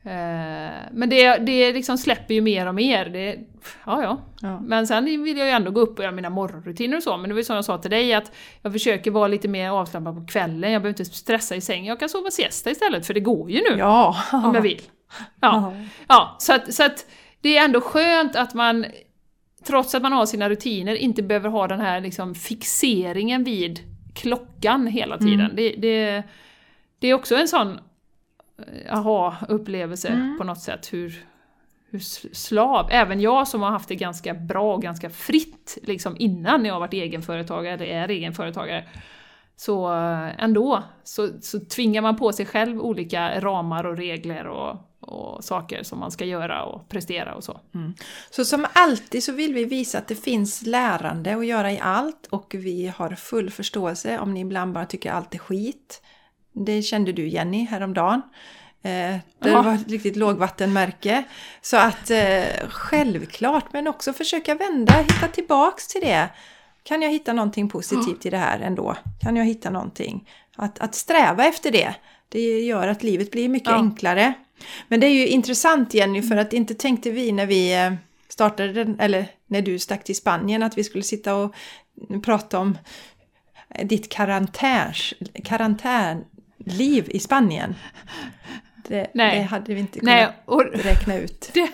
Eh, 0.04 0.74
men 0.92 1.10
det, 1.10 1.38
det 1.38 1.74
liksom 1.74 1.98
släpper 1.98 2.34
ju 2.34 2.42
mer 2.42 2.68
och 2.68 2.76
mer. 2.76 3.06
Det, 3.06 3.36
ja, 3.86 4.04
ja, 4.04 4.22
ja. 4.42 4.60
Men 4.60 4.88
sen 4.88 5.06
vill 5.06 5.38
jag 5.38 5.48
ju 5.48 5.54
ändå 5.54 5.72
gå 5.72 5.80
upp 5.82 5.98
och 5.98 6.04
göra 6.04 6.16
mina 6.16 6.30
morgonrutiner 6.30 6.98
och 6.98 7.04
så. 7.04 7.18
Men 7.18 7.30
det 7.30 7.34
var 7.34 7.40
ju 7.40 7.44
som 7.44 7.56
jag 7.56 7.66
sa 7.66 7.78
till 7.78 7.92
dig, 7.92 8.14
att 8.14 8.32
jag 8.62 8.74
försöker 8.74 9.12
vara 9.12 9.28
lite 9.28 9.48
mer 9.48 9.70
avslappnad 9.70 10.16
på 10.16 10.26
kvällen. 10.26 10.72
Jag 10.72 10.82
behöver 10.82 11.00
inte 11.00 11.06
stressa 11.06 11.56
i 11.56 11.62
sängen. 11.62 11.86
Jag 11.86 12.00
kan 12.00 12.10
sova 12.10 12.32
siesta 12.32 12.72
istället, 12.72 13.08
för 13.08 13.14
det 13.14 13.20
går 13.20 13.52
ju 13.52 13.62
nu. 13.70 13.78
Ja. 13.78 14.16
Om 14.32 14.56
jag 14.56 14.62
vill. 14.62 14.82
Ja, 15.42 15.74
ja 16.08 16.36
så, 16.40 16.54
att, 16.54 16.74
så 16.74 16.84
att 16.84 17.06
det 17.42 17.58
är 17.58 17.66
ändå 17.66 17.82
skönt 17.82 18.36
att 18.36 18.54
man, 18.54 18.86
trots 19.64 19.96
att 19.96 20.02
man 20.02 20.14
har 20.14 20.26
sina 20.26 20.50
rutiner, 20.50 20.96
inte 20.96 21.24
behöver 21.24 21.50
ha 21.50 21.68
den 21.68 21.80
här 21.80 22.02
liksom 22.02 22.36
fixeringen 22.36 23.44
vid 23.44 23.80
klockan 24.16 24.88
hela 24.88 25.18
tiden. 25.18 25.40
Mm. 25.40 25.56
Det, 25.56 25.70
det, 25.70 26.24
det 27.00 27.08
är 27.08 27.14
också 27.14 27.36
en 27.36 27.48
sån 27.48 27.80
aha-upplevelse 28.90 30.08
mm. 30.08 30.38
på 30.38 30.44
något 30.44 30.62
sätt. 30.62 30.94
Hur, 30.94 31.26
hur 31.90 32.00
slav, 32.34 32.88
även 32.92 33.22
jag 33.22 33.48
som 33.48 33.62
har 33.62 33.70
haft 33.70 33.90
det 33.90 33.96
ganska 33.96 34.34
bra 34.34 34.74
och 34.74 34.82
ganska 34.82 35.10
fritt 35.10 35.78
liksom 35.84 36.16
innan 36.20 36.66
jag 36.66 36.74
har 36.74 36.80
varit 36.80 36.94
egenföretagare, 36.94 37.74
eller 37.74 37.86
är 37.86 38.10
egenföretagare, 38.10 38.86
så 39.56 39.94
eh, 39.94 40.44
ändå 40.44 40.84
så, 41.04 41.30
så 41.42 41.60
tvingar 41.60 42.02
man 42.02 42.16
på 42.16 42.32
sig 42.34 42.46
själv 42.46 42.82
olika 42.82 43.42
ramar 43.42 43.84
och 43.84 43.98
regler 43.98 44.48
och, 44.48 44.76
och 45.00 45.44
saker 45.44 45.84
som 45.84 46.00
man 46.00 46.12
ska 46.12 46.26
göra 46.26 46.64
och 46.64 46.90
prestera 46.90 47.36
och 47.36 47.44
så. 47.44 47.60
Mm. 47.76 47.94
Så 48.30 48.46
som 48.46 48.68
alltid 48.74 49.24
så 49.24 49.32
vill 49.32 49.54
vi 49.54 49.66
visa 49.66 49.98
att 49.98 50.08
det 50.08 50.16
finns 50.16 50.62
lärande 50.66 51.36
att 51.36 51.46
göra 51.46 51.72
i 51.72 51.80
allt 51.80 52.28
och 52.30 52.56
vi 52.58 52.94
har 52.98 53.10
full 53.10 53.50
förståelse 53.50 54.20
om 54.20 54.34
ni 54.34 54.40
ibland 54.40 54.74
bara 54.74 54.86
tycker 54.86 55.12
allt 55.12 55.36
är 55.36 55.40
skit. 55.40 56.02
Det 56.66 56.82
kände 56.82 57.12
du 57.12 57.28
Jenny 57.28 57.66
häromdagen. 57.66 58.22
Eh, 58.84 59.16
det 59.40 59.52
var 59.52 59.74
ett 59.74 59.88
riktigt 59.88 60.16
lågvattenmärke. 60.16 61.24
Så 61.62 61.78
att 61.78 62.10
eh, 62.10 62.70
självklart, 62.70 63.74
men 63.74 63.88
också 63.88 64.14
försöka 64.14 64.56
vända, 64.56 64.94
hitta 64.94 65.28
tillbaks 65.28 65.88
till 65.88 66.02
det. 66.02 66.30
Kan 66.84 67.02
jag 67.02 67.12
hitta 67.12 67.34
någonting 67.34 67.70
positivt 67.70 68.26
i 68.26 68.30
det 68.30 68.38
här 68.38 68.60
ändå? 68.60 68.96
Kan 69.22 69.36
jag 69.36 69.46
hitta 69.46 69.70
någonting? 69.70 70.30
Att, 70.56 70.80
att 70.80 70.96
sträva 70.96 71.46
efter 71.46 71.72
det, 71.72 71.96
det 72.30 72.60
gör 72.60 72.88
att 72.88 73.04
livet 73.04 73.32
blir 73.32 73.50
mycket 73.50 73.70
ja. 73.70 73.76
enklare. 73.76 74.34
Men 74.88 75.00
det 75.00 75.08
är 75.08 75.12
ju 75.12 75.28
intressant 75.28 75.94
Jenny, 75.94 76.22
för 76.22 76.38
att 76.38 76.54
inte 76.54 76.76
tänkte 76.76 77.12
vi 77.12 77.32
när 77.32 77.46
vi 77.46 77.74
eh, 77.74 77.94
startade 78.30 78.74
den, 78.74 79.00
eller 79.00 79.28
när 79.48 79.62
du 79.62 79.80
stack 79.80 80.04
till 80.04 80.16
Spanien, 80.16 80.64
att 80.64 80.78
vi 80.78 80.84
skulle 80.84 81.04
sitta 81.04 81.36
och 81.36 81.56
prata 82.24 82.60
om 82.60 82.78
ditt 83.84 84.10
karantän, 84.10 86.26
liv 86.68 87.08
i 87.10 87.20
Spanien. 87.20 87.76
Det, 88.88 89.08
det 89.14 89.42
hade 89.42 89.74
vi 89.74 89.80
inte 89.80 90.00
kunnat 90.00 90.16
Nej, 90.16 90.28
och, 90.46 90.64
räkna 90.74 91.18
ut. 91.18 91.52
Det, 91.54 91.70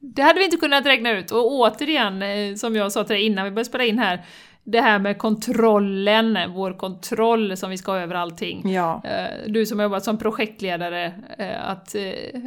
det, 0.00 0.22
hade 0.22 0.38
vi 0.38 0.44
inte 0.44 0.56
kunnat 0.56 0.86
räkna 0.86 1.10
ut. 1.10 1.30
Och 1.30 1.52
återigen, 1.52 2.22
eh, 2.22 2.54
som 2.54 2.76
jag 2.76 2.92
sa 2.92 3.04
till 3.04 3.14
dig 3.14 3.26
innan 3.26 3.44
vi 3.44 3.50
började 3.50 3.68
spela 3.68 3.84
in 3.84 3.98
här, 3.98 4.24
det 4.64 4.80
här 4.80 4.98
med 4.98 5.18
kontrollen, 5.18 6.38
vår 6.48 6.72
kontroll 6.72 7.56
som 7.56 7.70
vi 7.70 7.78
ska 7.78 7.92
ha 7.92 7.98
över 7.98 8.14
allting. 8.14 8.72
Ja. 8.72 9.02
Eh, 9.04 9.50
du 9.50 9.66
som 9.66 9.78
har 9.78 9.84
jobbat 9.84 10.04
som 10.04 10.18
projektledare, 10.18 11.12
eh, 11.38 11.68
att 11.70 11.94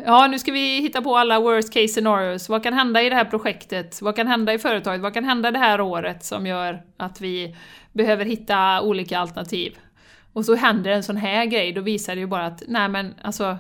ja, 0.06 0.28
nu 0.28 0.39
ska 0.39 0.52
vi 0.52 0.82
hitta 0.82 1.02
på 1.02 1.18
alla 1.18 1.39
worst 1.39 1.74
case 1.74 1.88
scenarios. 1.88 2.50
Vad 2.50 2.64
kan 2.64 2.74
hända 2.74 3.02
i 3.02 3.10
det 3.10 3.16
här 3.16 3.26
projektet? 3.26 4.02
Vad 4.02 4.16
kan 4.16 4.28
hända 4.28 4.54
i 4.54 4.60
företaget? 4.60 5.02
Vad 5.02 5.14
kan 5.14 5.24
hända 5.24 5.52
det 5.52 5.60
här 5.60 5.82
året 5.82 6.24
som 6.24 6.46
gör 6.46 6.82
att 6.98 7.22
vi 7.22 7.56
behöver 7.94 8.26
hitta 8.26 8.82
olika 8.82 9.20
alternativ? 9.20 9.78
Och 10.34 10.46
så 10.46 10.56
händer 10.56 10.92
en 10.92 11.04
sån 11.04 11.18
här 11.18 11.46
grej, 11.46 11.72
då 11.72 11.82
visar 11.82 12.16
det 12.16 12.22
ju 12.22 12.28
bara 12.28 12.46
att 12.46 12.64
nej 12.68 12.90
men 12.90 13.16
alltså, 13.22 13.58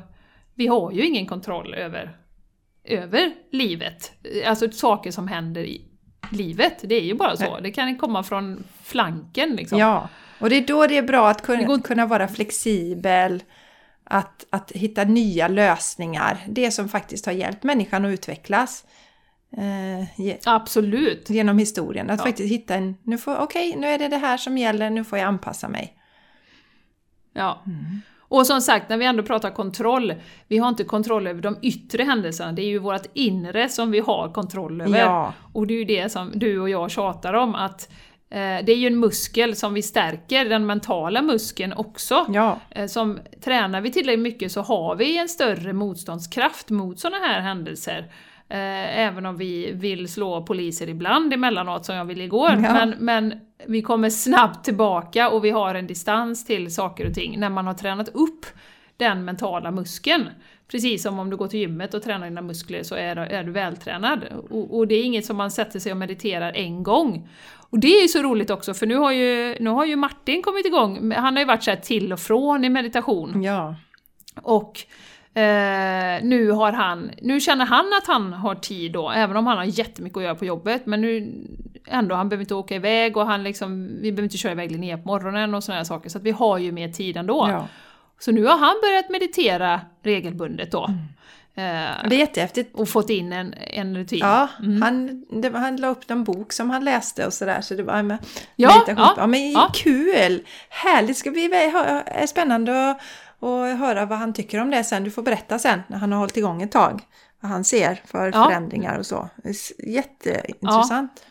vi 0.55 0.67
har 0.67 0.91
ju 0.91 1.05
ingen 1.05 1.25
kontroll 1.25 1.73
över, 1.73 2.17
över 2.83 3.31
livet. 3.51 4.11
Alltså 4.45 4.71
saker 4.71 5.11
som 5.11 5.27
händer 5.27 5.63
i 5.63 5.85
livet, 6.31 6.77
det 6.83 6.95
är 6.95 7.03
ju 7.03 7.13
bara 7.13 7.37
så. 7.37 7.59
Det 7.59 7.71
kan 7.71 7.97
komma 7.97 8.23
från 8.23 8.63
flanken 8.83 9.49
liksom. 9.49 9.79
Ja, 9.79 10.09
och 10.39 10.49
det 10.49 10.55
är 10.55 10.67
då 10.67 10.87
det 10.87 10.97
är 10.97 11.03
bra 11.03 11.29
att 11.29 11.41
kunna, 11.41 11.79
kunna 11.79 12.05
vara 12.05 12.27
flexibel, 12.27 13.43
att, 14.03 14.45
att 14.49 14.71
hitta 14.71 15.03
nya 15.03 15.47
lösningar. 15.47 16.37
Det 16.47 16.71
som 16.71 16.89
faktiskt 16.89 17.25
har 17.25 17.33
hjälpt 17.33 17.63
människan 17.63 18.05
att 18.05 18.11
utvecklas. 18.11 18.85
Eh, 19.57 20.35
Absolut! 20.45 21.29
Genom 21.29 21.57
historien. 21.57 22.09
Att 22.09 22.19
ja. 22.19 22.25
faktiskt 22.25 22.51
hitta 22.51 22.75
en, 22.75 22.95
nu 23.03 23.17
får, 23.17 23.37
okej, 23.37 23.69
okay, 23.69 23.81
nu 23.81 23.87
är 23.87 23.97
det 23.97 24.07
det 24.07 24.17
här 24.17 24.37
som 24.37 24.57
gäller, 24.57 24.89
nu 24.89 25.03
får 25.03 25.17
jag 25.17 25.27
anpassa 25.27 25.67
mig. 25.67 25.97
Ja. 27.33 27.61
Mm. 27.65 28.01
Och 28.31 28.47
som 28.47 28.61
sagt, 28.61 28.89
när 28.89 28.97
vi 28.97 29.05
ändå 29.05 29.23
pratar 29.23 29.49
kontroll, 29.49 30.13
vi 30.47 30.57
har 30.57 30.69
inte 30.69 30.83
kontroll 30.83 31.27
över 31.27 31.41
de 31.41 31.57
yttre 31.61 32.03
händelserna, 32.03 32.51
det 32.51 32.61
är 32.61 32.67
ju 32.67 32.77
vårt 32.77 33.05
inre 33.13 33.69
som 33.69 33.91
vi 33.91 33.99
har 33.99 34.31
kontroll 34.33 34.81
över. 34.81 34.99
Ja. 34.99 35.33
Och 35.53 35.67
det 35.67 35.73
är 35.73 35.77
ju 35.77 35.85
det 35.85 36.11
som 36.11 36.31
du 36.35 36.59
och 36.59 36.69
jag 36.69 36.91
tjatar 36.91 37.33
om, 37.33 37.55
att 37.55 37.91
eh, 38.29 38.37
det 38.37 38.71
är 38.71 38.75
ju 38.75 38.87
en 38.87 38.99
muskel 38.99 39.55
som 39.55 39.73
vi 39.73 39.81
stärker, 39.81 40.45
den 40.45 40.65
mentala 40.65 41.21
muskeln 41.21 41.73
också. 41.73 42.25
Ja. 42.29 42.59
Eh, 42.69 42.87
som 42.87 43.19
Tränar 43.43 43.81
vi 43.81 43.91
tillräckligt 43.91 44.23
mycket 44.23 44.51
så 44.51 44.61
har 44.61 44.95
vi 44.95 45.17
en 45.17 45.29
större 45.29 45.73
motståndskraft 45.73 46.69
mot 46.69 46.99
sådana 46.99 47.25
här 47.25 47.41
händelser. 47.41 48.11
Eh, 48.51 48.99
även 48.99 49.25
om 49.25 49.37
vi 49.37 49.71
vill 49.71 50.07
slå 50.07 50.43
poliser 50.43 50.89
ibland 50.89 51.33
emellanåt, 51.33 51.85
som 51.85 51.95
jag 51.95 52.05
ville 52.05 52.23
igår. 52.23 52.49
Ja. 52.49 52.57
Men, 52.57 52.95
men 52.99 53.33
vi 53.67 53.81
kommer 53.81 54.09
snabbt 54.09 54.65
tillbaka 54.65 55.29
och 55.29 55.45
vi 55.45 55.49
har 55.49 55.75
en 55.75 55.87
distans 55.87 56.45
till 56.45 56.73
saker 56.73 57.07
och 57.07 57.13
ting 57.13 57.39
när 57.39 57.49
man 57.49 57.67
har 57.67 57.73
tränat 57.73 58.09
upp 58.09 58.45
den 58.97 59.25
mentala 59.25 59.71
muskeln. 59.71 60.29
Precis 60.67 61.03
som 61.03 61.19
om 61.19 61.29
du 61.29 61.37
går 61.37 61.47
till 61.47 61.59
gymmet 61.59 61.93
och 61.93 62.03
tränar 62.03 62.27
dina 62.27 62.41
muskler 62.41 62.83
så 62.83 62.95
är, 62.95 63.15
är 63.15 63.43
du 63.43 63.51
vältränad. 63.51 64.23
Och, 64.49 64.77
och, 64.77 64.87
det 64.87 64.95
är 64.95 65.03
inget 65.03 65.25
som 65.25 65.37
man 65.37 65.51
sätter 65.51 65.79
sig 65.79 65.91
och 65.91 65.97
mediterar 65.97 66.53
en 66.55 66.83
gång. 66.83 67.29
Och 67.69 67.79
det 67.79 67.87
är 67.87 68.01
ju 68.01 68.07
så 68.07 68.21
roligt 68.21 68.49
också 68.49 68.73
för 68.73 68.85
nu 68.85 68.95
har 68.95 69.11
ju, 69.11 69.55
nu 69.59 69.69
har 69.69 69.85
ju 69.85 69.95
Martin 69.95 70.41
kommit 70.41 70.65
igång, 70.65 71.11
han 71.11 71.33
har 71.33 71.41
ju 71.41 71.47
varit 71.47 71.63
så 71.63 71.75
till 71.81 72.13
och 72.13 72.19
från 72.19 72.65
i 72.65 72.69
meditation. 72.69 73.43
Ja. 73.43 73.75
Och 74.41 74.79
Eh, 75.33 76.23
nu, 76.23 76.51
har 76.51 76.71
han, 76.71 77.11
nu 77.21 77.39
känner 77.39 77.65
han 77.65 77.85
att 78.01 78.07
han 78.07 78.33
har 78.33 78.55
tid 78.55 78.91
då, 78.91 79.11
även 79.11 79.37
om 79.37 79.47
han 79.47 79.57
har 79.57 79.65
jättemycket 79.65 80.17
att 80.17 80.23
göra 80.23 80.35
på 80.35 80.45
jobbet, 80.45 80.85
men 80.85 81.01
nu 81.01 81.33
ändå, 81.87 82.15
han 82.15 82.29
behöver 82.29 82.43
inte 82.43 82.55
åka 82.55 82.75
iväg 82.75 83.17
och 83.17 83.25
han 83.25 83.43
liksom, 83.43 83.87
vi 84.01 84.11
behöver 84.11 84.23
inte 84.23 84.37
köra 84.37 84.51
iväg 84.51 84.71
Linnea 84.71 84.97
på 84.97 85.07
morgonen 85.07 85.53
och 85.53 85.63
sådana 85.63 85.85
saker, 85.85 86.09
så 86.09 86.17
att 86.17 86.23
vi 86.23 86.31
har 86.31 86.57
ju 86.57 86.71
mer 86.71 86.89
tid 86.89 87.17
ändå. 87.17 87.47
Ja. 87.49 87.67
Så 88.19 88.31
nu 88.31 88.45
har 88.45 88.57
han 88.57 88.75
börjat 88.81 89.09
meditera 89.09 89.81
regelbundet 90.03 90.71
då. 90.71 90.85
Mm. 90.85 90.99
Eh, 91.55 92.09
det 92.09 92.15
är 92.15 92.19
jättehäftigt. 92.19 92.75
Och 92.75 92.89
fått 92.89 93.09
in 93.09 93.33
en, 93.33 93.53
en 93.57 93.97
rutin. 93.97 94.19
Ja, 94.19 94.47
mm. 94.59 94.81
han, 94.81 95.25
det, 95.41 95.57
han 95.57 95.75
la 95.75 95.87
upp 95.87 96.11
en 96.11 96.23
bok 96.23 96.53
som 96.53 96.69
han 96.69 96.85
läste 96.85 97.25
och 97.25 97.33
sådär, 97.33 97.61
så 97.61 97.73
det 97.73 97.83
var 97.83 98.03
med 98.03 98.17
ja, 98.55 98.67
meditation. 98.67 98.97
Ja, 98.97 99.13
ja, 99.17 99.27
men 99.27 99.51
ja. 99.51 99.71
kul! 99.73 100.43
Härligt, 100.69 101.07
det 101.07 101.13
ska 101.13 101.31
bli 101.31 101.49
spännande 102.27 102.91
att 102.91 103.01
och 103.41 103.67
höra 103.67 104.05
vad 104.05 104.17
han 104.17 104.33
tycker 104.33 104.59
om 104.61 104.71
det 104.71 104.83
sen. 104.83 105.03
Du 105.03 105.11
får 105.11 105.23
berätta 105.23 105.59
sen 105.59 105.81
när 105.87 105.97
han 105.97 106.11
har 106.11 106.19
hållit 106.19 106.37
igång 106.37 106.61
ett 106.61 106.71
tag. 106.71 107.01
Vad 107.39 107.51
han 107.51 107.63
ser 107.63 108.01
för 108.05 108.31
ja. 108.33 108.45
förändringar 108.45 108.97
och 108.97 109.05
så. 109.05 109.29
Jätteintressant. 109.77 111.25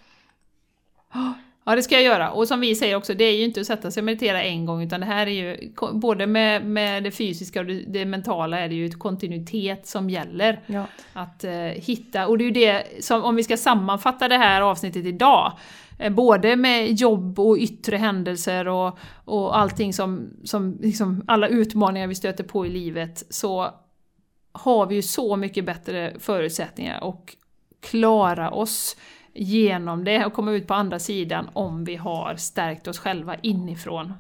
Ja. 1.15 1.35
Ja, 1.65 1.77
det 1.77 1.83
ska 1.83 1.95
jag 1.95 2.05
göra. 2.05 2.31
Och 2.31 2.49
som 2.49 2.61
vi 2.61 2.75
säger 2.75 2.97
också, 2.97 3.15
det 3.15 3.25
är 3.25 3.37
ju 3.37 3.45
inte 3.45 3.61
att 3.61 3.67
sätta 3.67 3.91
sig 3.91 4.01
och 4.01 4.05
meditera 4.05 4.43
en 4.43 4.67
gång, 4.67 4.83
utan 4.83 5.01
det 5.01 5.07
här 5.07 5.27
är 5.27 5.31
ju, 5.31 5.73
både 5.93 6.27
med, 6.27 6.67
med 6.67 7.05
det 7.05 7.11
fysiska 7.11 7.61
och 7.61 7.67
det, 7.67 7.85
det 7.87 8.05
mentala 8.05 8.59
är 8.59 8.69
det 8.69 8.75
ju 8.75 8.87
ett 8.87 8.99
kontinuitet 8.99 9.87
som 9.87 10.11
gäller. 10.11 10.61
Ja. 10.67 10.87
Att 11.13 11.45
eh, 11.45 11.53
hitta, 11.61 12.27
och 12.27 12.39
det 12.39 12.45
är 12.45 12.47
ju 12.47 12.51
det 12.51 13.05
som, 13.05 13.25
om 13.25 13.37
vi 13.37 13.45
ska 13.45 13.57
sammanfatta 13.57 14.29
det 14.29 14.37
här 14.37 14.61
avsnittet 14.61 15.05
idag, 15.05 15.53
både 16.09 16.57
med 16.57 16.93
jobb 16.93 17.41
och 17.41 17.57
yttre 17.57 17.97
händelser 17.97 18.69
och, 18.69 18.99
och 19.25 19.59
allting 19.59 19.93
som, 19.93 20.31
som 20.45 20.79
liksom 20.81 21.25
alla 21.27 21.49
utmaningar 21.49 22.07
vi 22.07 22.15
stöter 22.15 22.45
på 22.45 22.67
i 22.67 22.71
livet 22.71 23.25
så 23.31 23.75
har 24.53 24.87
vi 24.87 24.95
ju 24.95 25.03
så 25.03 25.37
mycket 25.37 25.65
bättre 25.65 26.15
förutsättningar 26.19 27.05
och 27.05 27.37
klara 27.81 28.51
oss 28.51 28.97
genom 29.35 30.05
det 30.05 30.27
och 30.27 30.33
komma 30.33 30.53
ut 30.53 30.67
på 30.67 30.75
andra 30.75 30.99
sidan 30.99 31.49
om 31.53 31.85
vi 31.85 31.97
har 31.97 32.37
stärkt 32.37 32.89
oss 32.89 32.99
själva 32.99 33.37
inifrån 33.37 34.13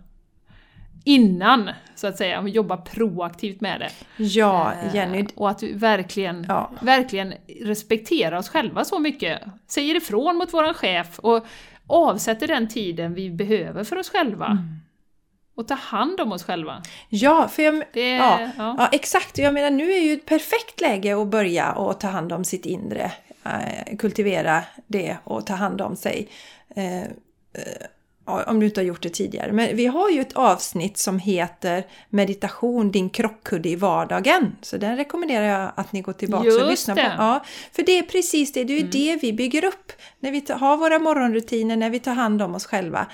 innan, 1.04 1.70
så 1.94 2.06
att 2.06 2.16
säga, 2.16 2.48
jobba 2.48 2.76
proaktivt 2.76 3.60
med 3.60 3.80
det. 3.80 4.22
Ja, 4.24 4.72
eh, 4.72 4.94
Jenny. 4.94 5.26
och 5.34 5.50
att 5.50 5.62
vi 5.62 5.72
verkligen, 5.72 6.46
ja. 6.48 6.70
verkligen 6.80 7.34
respekterar 7.62 8.36
oss 8.36 8.48
själva 8.48 8.84
så 8.84 8.98
mycket. 8.98 9.40
Säger 9.66 9.96
ifrån 9.96 10.36
mot 10.36 10.54
våran 10.54 10.74
chef 10.74 11.18
och 11.18 11.46
avsätter 11.90 12.46
den 12.46 12.68
tiden 12.68 13.14
vi 13.14 13.30
behöver 13.30 13.84
för 13.84 13.98
oss 13.98 14.10
själva. 14.10 14.46
Mm. 14.46 14.80
Och 15.54 15.68
ta 15.68 15.74
hand 15.74 16.20
om 16.20 16.32
oss 16.32 16.44
själva. 16.44 16.82
Ja, 17.08 17.48
för 17.48 17.62
jag, 17.62 17.84
det, 17.92 18.10
ja, 18.10 18.40
ja. 18.56 18.74
ja, 18.78 18.88
exakt. 18.92 19.38
Jag 19.38 19.54
menar 19.54 19.70
nu 19.70 19.92
är 19.92 20.00
ju 20.00 20.12
ett 20.12 20.26
perfekt 20.26 20.80
läge 20.80 21.22
att 21.22 21.28
börja 21.28 21.72
och 21.72 22.00
ta 22.00 22.08
hand 22.08 22.32
om 22.32 22.44
sitt 22.44 22.66
inre. 22.66 23.12
Eh, 23.44 23.96
kultivera 23.96 24.62
det 24.86 25.16
och 25.24 25.46
ta 25.46 25.54
hand 25.54 25.80
om 25.80 25.96
sig. 25.96 26.28
Om 28.24 28.60
du 28.60 28.66
inte 28.66 28.80
har 28.80 28.84
gjort 28.84 29.02
det 29.02 29.08
tidigare. 29.08 29.52
Men 29.52 29.76
vi 29.76 29.86
har 29.86 30.10
ju 30.10 30.20
ett 30.20 30.32
avsnitt 30.32 30.98
som 30.98 31.18
heter 31.18 31.86
Meditation, 32.10 32.90
din 32.90 33.10
krockkudde 33.10 33.68
i 33.68 33.76
vardagen. 33.76 34.56
Så 34.62 34.76
den 34.76 34.96
rekommenderar 34.96 35.44
jag 35.44 35.72
att 35.74 35.92
ni 35.92 36.00
går 36.00 36.12
tillbaka 36.12 36.44
Just 36.44 36.60
och 36.60 36.70
lyssnar 36.70 36.94
det. 36.94 37.02
på. 37.02 37.22
Ja, 37.22 37.44
för 37.72 37.82
det 37.82 37.98
är 37.98 38.02
precis 38.02 38.52
det, 38.52 38.64
det 38.64 38.72
är 38.72 38.78
mm. 38.78 38.90
det 38.90 39.18
vi 39.22 39.32
bygger 39.32 39.64
upp. 39.64 39.92
När 40.20 40.30
vi 40.30 40.44
har 40.52 40.76
våra 40.76 40.98
morgonrutiner, 40.98 41.76
när 41.76 41.90
vi 41.90 42.00
tar 42.00 42.14
hand 42.14 42.42
om 42.42 42.54
oss 42.54 42.66
själva 42.66 43.06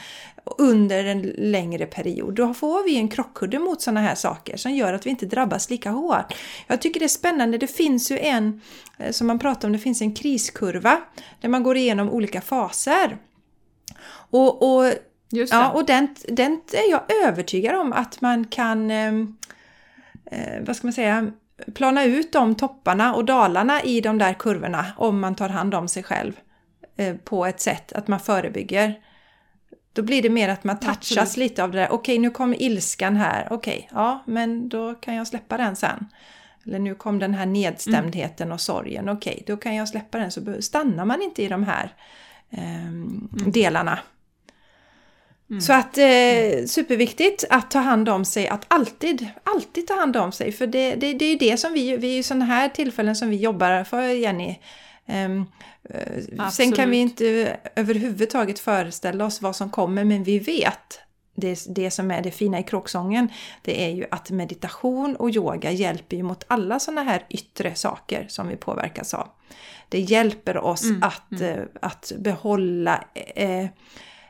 under 0.59 1.05
en 1.05 1.23
längre 1.23 1.87
period. 1.87 2.35
Då 2.35 2.55
får 2.55 2.85
vi 2.85 2.97
en 2.97 3.09
krockkudde 3.09 3.59
mot 3.59 3.83
sådana 3.83 4.01
här 4.01 4.15
saker 4.15 4.57
som 4.57 4.73
gör 4.73 4.93
att 4.93 5.07
vi 5.07 5.11
inte 5.11 5.27
drabbas 5.27 5.71
lika 5.71 5.91
hårt. 5.91 6.35
Jag 6.67 6.81
tycker 6.81 7.01
det 7.01 7.07
är 7.07 7.09
spännande, 7.09 7.59
det 7.59 7.67
finns 7.67 8.11
ju 8.11 8.19
en, 8.19 8.61
eh, 8.99 9.11
som 9.11 9.27
man 9.27 9.39
pratar 9.39 9.69
om, 9.69 9.73
det 9.73 9.79
finns 9.79 10.01
en 10.01 10.15
kriskurva 10.15 11.01
där 11.41 11.49
man 11.49 11.63
går 11.63 11.77
igenom 11.77 12.11
olika 12.11 12.41
faser. 12.41 13.19
Och, 14.31 14.77
och, 14.77 14.93
ja, 15.31 15.70
och 15.70 15.87
den, 15.87 16.09
den 16.29 16.61
är 16.72 16.91
jag 16.91 17.03
övertygad 17.24 17.74
om 17.74 17.93
att 17.93 18.20
man 18.20 18.45
kan, 18.45 18.91
ehm, 18.91 19.37
eh, 20.31 20.62
vad 20.66 20.77
ska 20.77 20.87
man 20.87 20.93
säga, 20.93 21.31
plana 21.74 22.05
ut 22.05 22.33
de 22.33 22.55
topparna 22.55 23.14
och 23.14 23.24
dalarna 23.24 23.83
i 23.83 24.01
de 24.01 24.18
där 24.18 24.33
kurvorna 24.33 24.87
om 24.97 25.20
man 25.20 25.35
tar 25.35 25.49
hand 25.49 25.74
om 25.74 25.89
sig 25.89 26.03
själv 26.03 26.33
eh, 26.97 27.16
på 27.16 27.47
ett 27.47 27.61
sätt 27.61 27.93
att 27.93 28.09
man 28.09 28.20
förebygger. 28.20 28.95
Då 29.93 30.03
blir 30.03 30.22
det 30.22 30.31
mer 30.31 30.49
att 30.49 30.64
man 30.64 30.79
touchas 30.79 31.18
Absolut. 31.18 31.37
lite 31.37 31.64
av 31.64 31.70
det 31.70 31.79
där. 31.79 31.93
Okej, 31.93 32.18
nu 32.18 32.31
kommer 32.31 32.62
ilskan 32.62 33.16
här. 33.16 33.49
Okej, 33.51 33.89
ja, 33.93 34.22
men 34.27 34.68
då 34.68 34.95
kan 34.95 35.14
jag 35.14 35.27
släppa 35.27 35.57
den 35.57 35.77
sen. 35.77 36.07
Eller 36.66 36.79
nu 36.79 36.95
kom 36.95 37.18
den 37.18 37.35
här 37.35 37.47
nedstämdheten 37.47 38.53
och 38.53 38.61
sorgen. 38.61 39.09
Okej, 39.09 39.43
då 39.47 39.57
kan 39.57 39.74
jag 39.74 39.89
släppa 39.89 40.18
den. 40.18 40.31
Så 40.31 40.62
stannar 40.62 41.05
man 41.05 41.22
inte 41.22 41.43
i 41.43 41.49
de 41.49 41.64
här 41.64 41.95
eh, 42.51 42.91
delarna. 43.47 43.99
Mm. 45.51 45.61
Så 45.61 45.73
att 45.73 45.99
eh, 45.99 46.67
superviktigt 46.67 47.45
att 47.51 47.71
ta 47.71 47.79
hand 47.79 48.09
om 48.09 48.25
sig, 48.25 48.49
att 48.49 48.65
alltid, 48.69 49.29
alltid 49.45 49.87
ta 49.87 49.95
hand 49.95 50.17
om 50.17 50.33
sig. 50.33 50.53
För 50.53 50.67
det, 50.67 50.95
det, 50.95 51.13
det 51.13 51.25
är 51.25 51.31
ju 51.31 51.39
det 51.39 51.57
som 51.57 51.73
vi, 51.73 51.97
vi 51.97 52.13
är 52.13 52.17
ju 52.17 52.23
sådana 52.23 52.45
här 52.45 52.69
tillfällen 52.69 53.17
som 53.17 53.31
vi 53.31 53.37
jobbar 53.37 53.85
för 53.85 54.03
Jenny. 54.03 54.59
Um, 55.09 55.47
sen 56.53 56.73
kan 56.73 56.91
vi 56.91 56.97
inte 56.97 57.57
överhuvudtaget 57.77 58.59
föreställa 58.59 59.25
oss 59.25 59.43
vad 59.43 59.57
som 59.57 59.71
kommer 59.71 60.05
men 60.05 60.25
vi 60.25 60.39
vet 60.39 61.01
det, 61.37 61.67
det 61.69 61.91
som 61.91 62.11
är 62.11 62.23
det 62.23 62.31
fina 62.31 62.59
i 62.59 62.63
kråksången 62.63 63.29
det 63.63 63.85
är 63.85 63.89
ju 63.89 64.07
att 64.11 64.31
meditation 64.31 65.17
och 65.17 65.31
yoga 65.31 65.71
hjälper 65.71 66.17
ju 66.17 66.23
mot 66.23 66.45
alla 66.47 66.79
sådana 66.79 67.03
här 67.03 67.27
yttre 67.31 67.75
saker 67.75 68.27
som 68.29 68.49
vi 68.49 68.57
påverkas 68.57 69.15
av. 69.15 69.29
Det 69.89 70.01
hjälper 70.01 70.57
oss 70.57 70.85
mm, 70.85 71.03
att, 71.03 71.33
mm. 71.33 71.59
Eh, 71.59 71.65
att 71.83 72.13
behålla 72.19 73.05
eh, 73.15 73.67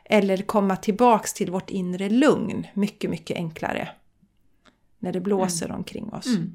eller 0.09 0.37
komma 0.37 0.75
tillbaks 0.75 1.33
till 1.33 1.51
vårt 1.51 1.69
inre 1.69 2.09
lugn 2.09 2.67
mycket, 2.73 3.09
mycket 3.09 3.37
enklare. 3.37 3.89
När 4.99 5.13
det 5.13 5.19
blåser 5.19 5.65
mm. 5.65 5.77
omkring 5.77 6.13
oss. 6.13 6.27
Mm. 6.27 6.53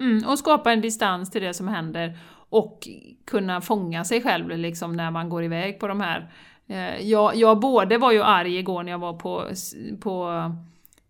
Mm, 0.00 0.28
och 0.28 0.38
skapa 0.38 0.72
en 0.72 0.80
distans 0.80 1.30
till 1.30 1.42
det 1.42 1.54
som 1.54 1.68
händer 1.68 2.18
och 2.48 2.88
kunna 3.24 3.60
fånga 3.60 4.04
sig 4.04 4.22
själv 4.22 4.58
liksom 4.58 4.92
när 4.92 5.10
man 5.10 5.28
går 5.28 5.44
iväg 5.44 5.80
på 5.80 5.86
de 5.86 6.00
här. 6.00 6.30
Eh, 6.66 7.08
jag, 7.08 7.36
jag 7.36 7.60
både 7.60 7.98
var 7.98 8.12
ju 8.12 8.22
arg 8.22 8.58
igår 8.58 8.82
när 8.82 8.92
jag 8.92 8.98
var 8.98 9.12
på, 9.12 9.48
på, 10.00 10.52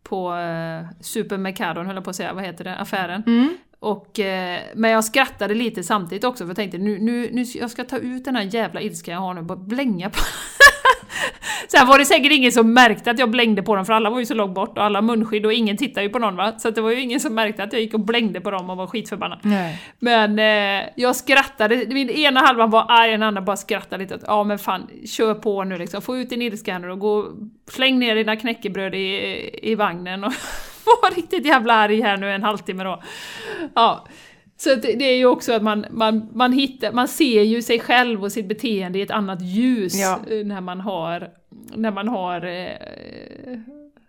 på 0.02 0.32
uh, 0.32 0.86
Supermercadon, 1.00 1.86
höll 1.86 1.94
jag 1.94 2.04
på 2.04 2.10
att 2.10 2.16
säga, 2.16 2.32
vad 2.32 2.44
heter 2.44 2.64
det, 2.64 2.76
affären. 2.76 3.22
Mm. 3.26 3.56
Och, 3.78 4.20
eh, 4.20 4.60
men 4.74 4.90
jag 4.90 5.04
skrattade 5.04 5.54
lite 5.54 5.82
samtidigt 5.82 6.24
också 6.24 6.44
för 6.44 6.48
jag 6.48 6.56
tänkte 6.56 6.78
nu, 6.78 6.98
nu, 6.98 7.30
nu 7.32 7.42
jag 7.42 7.70
ska 7.70 7.84
ta 7.84 7.98
ut 7.98 8.24
den 8.24 8.36
här 8.36 8.42
jävla 8.42 8.80
ilskan 8.80 9.14
jag 9.14 9.20
har 9.20 9.34
nu 9.34 9.40
och 9.40 9.46
bara 9.46 9.58
blänga 9.58 10.10
på 10.10 10.18
Sen 11.68 11.86
var 11.86 11.98
det 11.98 12.04
säkert 12.04 12.32
ingen 12.32 12.52
som 12.52 12.72
märkte 12.72 13.10
att 13.10 13.18
jag 13.18 13.30
blängde 13.30 13.62
på 13.62 13.76
dem 13.76 13.86
för 13.86 13.92
alla 13.92 14.10
var 14.10 14.18
ju 14.18 14.26
så 14.26 14.34
långt 14.34 14.54
bort 14.54 14.78
och 14.78 14.84
alla 14.84 15.02
munskydd 15.02 15.46
och 15.46 15.52
ingen 15.52 15.76
tittar 15.76 16.02
ju 16.02 16.08
på 16.08 16.18
någon 16.18 16.36
va. 16.36 16.52
Så 16.58 16.70
det 16.70 16.80
var 16.80 16.90
ju 16.90 17.00
ingen 17.00 17.20
som 17.20 17.34
märkte 17.34 17.62
att 17.62 17.72
jag 17.72 17.82
gick 17.82 17.94
och 17.94 18.00
blängde 18.00 18.40
på 18.40 18.50
dem 18.50 18.70
och 18.70 18.76
var 18.76 18.86
skitförbannad. 18.86 19.38
Nej. 19.42 19.82
Men 19.98 20.38
eh, 20.38 20.88
jag 20.96 21.16
skrattade, 21.16 21.86
min 21.88 22.10
ena 22.10 22.40
halvan 22.40 22.70
var 22.70 22.86
arg, 22.88 23.10
den 23.10 23.22
andra 23.22 23.42
bara 23.42 23.56
skrattade 23.56 24.02
lite. 24.02 24.18
Ja 24.26 24.44
men 24.44 24.58
fan, 24.58 24.88
kör 25.06 25.34
på 25.34 25.64
nu 25.64 25.78
liksom. 25.78 26.02
Få 26.02 26.16
ut 26.16 26.30
din 26.30 26.42
ilska 26.42 26.78
nu 26.78 26.90
och 26.90 26.98
gå, 26.98 27.26
släng 27.70 27.98
ner 27.98 28.14
dina 28.14 28.36
knäckebröd 28.36 28.94
i, 28.94 29.50
i 29.62 29.74
vagnen 29.74 30.24
och 30.24 30.32
var 31.02 31.14
riktigt 31.14 31.46
jävla 31.46 31.74
arg 31.74 32.00
här 32.00 32.16
nu 32.16 32.30
en 32.30 32.42
halvtimme 32.42 32.84
då. 32.84 33.02
Ja. 33.74 34.06
Så 34.56 34.74
det, 34.74 35.04
är 35.04 35.16
ju 35.16 35.26
också 35.26 35.52
att 35.52 35.62
man, 35.62 35.86
man, 35.90 36.28
man, 36.32 36.52
hittar, 36.52 36.92
man 36.92 37.08
ser 37.08 37.42
ju 37.42 37.62
sig 37.62 37.80
själv 37.80 38.24
och 38.24 38.32
sitt 38.32 38.48
beteende 38.48 38.98
i 38.98 39.02
ett 39.02 39.10
annat 39.10 39.42
ljus 39.42 39.94
ja. 39.94 40.20
Eh, 40.30 40.46
när 40.46 40.60
man 40.60 40.80
har, 40.80 41.30
när 41.74 41.90
man 41.90 42.08
har 42.08 42.44
eh, 42.44 43.58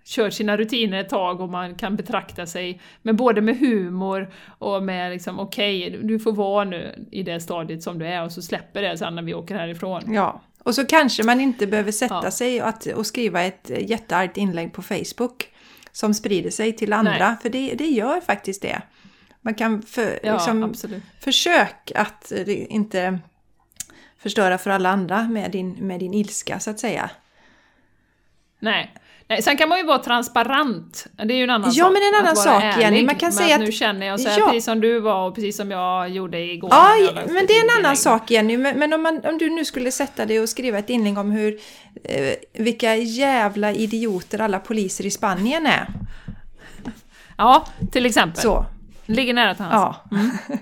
kört 0.05 0.33
sina 0.33 0.57
rutiner 0.57 0.99
ett 0.99 1.09
tag 1.09 1.41
och 1.41 1.49
man 1.49 1.75
kan 1.75 1.95
betrakta 1.95 2.45
sig 2.45 2.81
med 3.01 3.15
både 3.15 3.41
med 3.41 3.59
humor 3.59 4.33
och 4.59 4.83
med 4.83 5.11
liksom 5.11 5.39
okej, 5.39 5.87
okay, 5.87 6.01
du 6.01 6.19
får 6.19 6.31
vara 6.31 6.63
nu 6.63 7.07
i 7.11 7.23
det 7.23 7.39
stadiet 7.39 7.83
som 7.83 7.99
du 7.99 8.07
är 8.07 8.23
och 8.23 8.31
så 8.31 8.41
släpper 8.41 8.81
det 8.81 8.97
sen 8.97 9.15
när 9.15 9.23
vi 9.23 9.33
åker 9.33 9.55
härifrån. 9.55 10.01
Ja, 10.13 10.41
och 10.63 10.75
så 10.75 10.85
kanske 10.85 11.23
man 11.23 11.41
inte 11.41 11.67
behöver 11.67 11.91
sätta 11.91 12.21
ja. 12.23 12.31
sig 12.31 12.63
och, 12.63 12.87
och 12.95 13.05
skriva 13.05 13.41
ett 13.41 13.71
jätteargt 13.79 14.37
inlägg 14.37 14.73
på 14.73 14.81
Facebook 14.81 15.47
som 15.91 16.13
sprider 16.13 16.49
sig 16.49 16.73
till 16.73 16.93
andra, 16.93 17.29
Nej. 17.29 17.35
för 17.41 17.49
det, 17.49 17.73
det 17.77 17.87
gör 17.87 18.21
faktiskt 18.21 18.61
det. 18.61 18.81
Man 19.45 19.53
kan 19.53 19.81
för, 19.81 20.19
ja, 20.23 20.33
liksom, 20.33 20.73
försöka 21.19 22.01
att 22.01 22.31
inte 22.47 23.19
förstöra 24.17 24.57
för 24.57 24.69
alla 24.69 24.89
andra 24.89 25.23
med 25.23 25.51
din, 25.51 25.71
med 25.71 25.99
din 25.99 26.13
ilska 26.13 26.59
så 26.59 26.69
att 26.69 26.79
säga. 26.79 27.09
Nej. 28.59 28.93
Nej, 29.27 29.41
sen 29.41 29.57
kan 29.57 29.69
man 29.69 29.77
ju 29.77 29.83
vara 29.83 29.99
transparent. 29.99 31.07
Det 31.11 31.33
är 31.33 31.37
ju 31.37 31.43
en 31.43 31.49
annan 31.49 31.71
ja, 31.73 31.85
sak. 31.85 31.93
men 31.93 32.01
en 32.13 32.25
annan 32.25 32.35
sak 32.35 32.63
ärlig, 32.63 32.83
Jenny. 32.83 33.05
Man 33.05 33.15
kan 33.15 33.31
säga 33.31 33.55
att... 33.55 33.61
Nu 33.61 33.71
känner 33.71 34.07
jag 34.07 34.19
så 34.19 34.29
här, 34.29 34.39
ja. 34.39 34.45
precis 34.45 34.65
som 34.65 34.81
du 34.81 34.99
var 34.99 35.27
och 35.27 35.35
precis 35.35 35.57
som 35.57 35.71
jag 35.71 36.09
gjorde 36.09 36.39
igår. 36.39 36.69
Ja, 36.73 36.95
men 37.13 37.45
det 37.45 37.53
är 37.53 37.63
en 37.63 37.85
annan 37.85 37.97
sak 37.97 38.31
Jenny. 38.31 38.57
Men, 38.57 38.79
men 38.79 38.93
om, 38.93 39.01
man, 39.01 39.21
om 39.25 39.37
du 39.37 39.49
nu 39.49 39.65
skulle 39.65 39.91
sätta 39.91 40.25
dig 40.25 40.39
och 40.39 40.49
skriva 40.49 40.77
ett 40.77 40.89
inlägg 40.89 41.17
om 41.17 41.31
hur... 41.31 41.59
Eh, 42.03 42.33
vilka 42.53 42.95
jävla 42.95 43.73
idioter 43.73 44.41
alla 44.41 44.59
poliser 44.59 45.05
i 45.05 45.11
Spanien 45.11 45.67
är. 45.67 45.87
Ja, 47.37 47.67
till 47.91 48.05
exempel. 48.05 48.41
Så. 48.41 48.65
Ligger 49.05 49.33
nära 49.33 49.55
till 49.55 49.63
hands. 49.63 49.97
Ja. 50.11 50.17
Mm. 50.17 50.31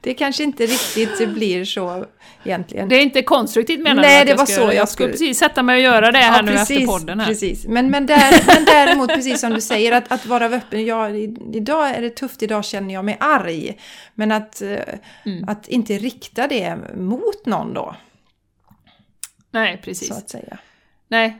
det 0.00 0.14
kanske 0.14 0.42
inte 0.42 0.66
riktigt 0.66 1.28
blir 1.28 1.64
så 1.64 2.06
egentligen. 2.44 2.88
Det 2.88 2.96
är 2.96 3.02
inte 3.02 3.22
konstruktivt 3.22 3.80
menar 3.80 4.02
Nej, 4.02 4.24
du? 4.24 4.32
det 4.32 4.38
var 4.38 4.46
så 4.46 4.60
jag, 4.60 4.74
jag 4.74 4.88
skulle 4.88 5.10
precis 5.10 5.38
sätta 5.38 5.62
mig 5.62 5.76
och 5.76 5.82
göra 5.82 6.10
det 6.10 6.18
här 6.18 6.36
ja, 6.36 6.42
nu 6.42 6.52
precis, 6.52 6.76
efter 6.76 6.86
podden. 6.86 7.20
Här. 7.20 7.26
Precis, 7.26 7.66
men, 7.66 7.90
men, 7.90 8.06
där, 8.06 8.44
men 8.46 8.64
däremot 8.64 9.08
precis 9.08 9.40
som 9.40 9.52
du 9.52 9.60
säger 9.60 9.92
att, 9.92 10.12
att 10.12 10.26
vara 10.26 10.44
öppen. 10.46 10.84
Ja, 10.84 11.10
idag 11.52 11.90
är 11.90 12.02
det 12.02 12.10
tufft, 12.10 12.42
idag 12.42 12.64
känner 12.64 12.94
jag 12.94 13.04
mig 13.04 13.16
arg. 13.20 13.78
Men 14.14 14.32
att, 14.32 14.62
eh, 14.62 14.78
mm. 15.24 15.48
att 15.48 15.68
inte 15.68 15.98
rikta 15.98 16.46
det 16.46 16.76
mot 16.96 17.46
någon 17.46 17.74
då. 17.74 17.96
Nej, 19.50 19.80
precis. 19.84 20.08
Så 20.08 20.14
att 20.14 20.30
säga. 20.30 20.58
Nej, 21.08 21.38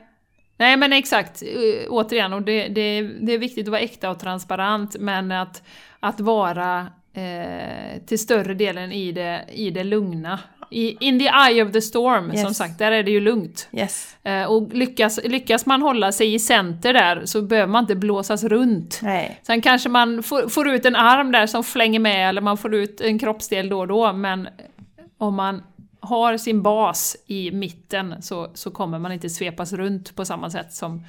Nej 0.60 0.76
men 0.76 0.92
exakt, 0.92 1.42
återigen, 1.88 2.32
och 2.32 2.42
det, 2.42 2.68
det, 2.68 3.02
det 3.02 3.32
är 3.32 3.38
viktigt 3.38 3.66
att 3.66 3.70
vara 3.70 3.80
äkta 3.80 4.10
och 4.10 4.18
transparent 4.18 4.96
men 4.98 5.32
att, 5.32 5.62
att 6.00 6.20
vara 6.20 6.86
eh, 7.14 8.02
till 8.06 8.18
större 8.18 8.54
delen 8.54 8.92
i 8.92 9.12
det, 9.12 9.44
i 9.52 9.70
det 9.70 9.84
lugna. 9.84 10.38
I, 10.70 11.06
in 11.06 11.18
the 11.18 11.24
eye 11.24 11.64
of 11.64 11.72
the 11.72 11.80
storm, 11.80 12.30
yes. 12.30 12.42
som 12.42 12.54
sagt, 12.54 12.78
där 12.78 12.92
är 12.92 13.02
det 13.02 13.10
ju 13.10 13.20
lugnt. 13.20 13.68
Yes. 13.72 14.16
Eh, 14.22 14.44
och 14.44 14.72
lyckas, 14.72 15.20
lyckas 15.24 15.66
man 15.66 15.82
hålla 15.82 16.12
sig 16.12 16.34
i 16.34 16.38
center 16.38 16.92
där 16.92 17.22
så 17.26 17.42
behöver 17.42 17.72
man 17.72 17.84
inte 17.84 17.94
blåsas 17.94 18.44
runt. 18.44 19.00
Nej. 19.02 19.40
Sen 19.42 19.60
kanske 19.60 19.88
man 19.88 20.22
får, 20.22 20.48
får 20.48 20.68
ut 20.68 20.84
en 20.84 20.96
arm 20.96 21.32
där 21.32 21.46
som 21.46 21.64
flänger 21.64 22.00
med 22.00 22.28
eller 22.28 22.40
man 22.40 22.58
får 22.58 22.74
ut 22.74 23.00
en 23.00 23.18
kroppsdel 23.18 23.68
då 23.68 23.80
och 23.80 23.88
då 23.88 24.12
men 24.12 24.48
om 25.18 25.34
man 25.34 25.62
har 26.00 26.36
sin 26.36 26.62
bas 26.62 27.16
i 27.26 27.50
mitten 27.50 28.22
så, 28.22 28.50
så 28.54 28.70
kommer 28.70 28.98
man 28.98 29.12
inte 29.12 29.30
svepas 29.30 29.72
runt 29.72 30.16
på 30.16 30.24
samma 30.24 30.50
sätt 30.50 30.72
som, 30.74 31.04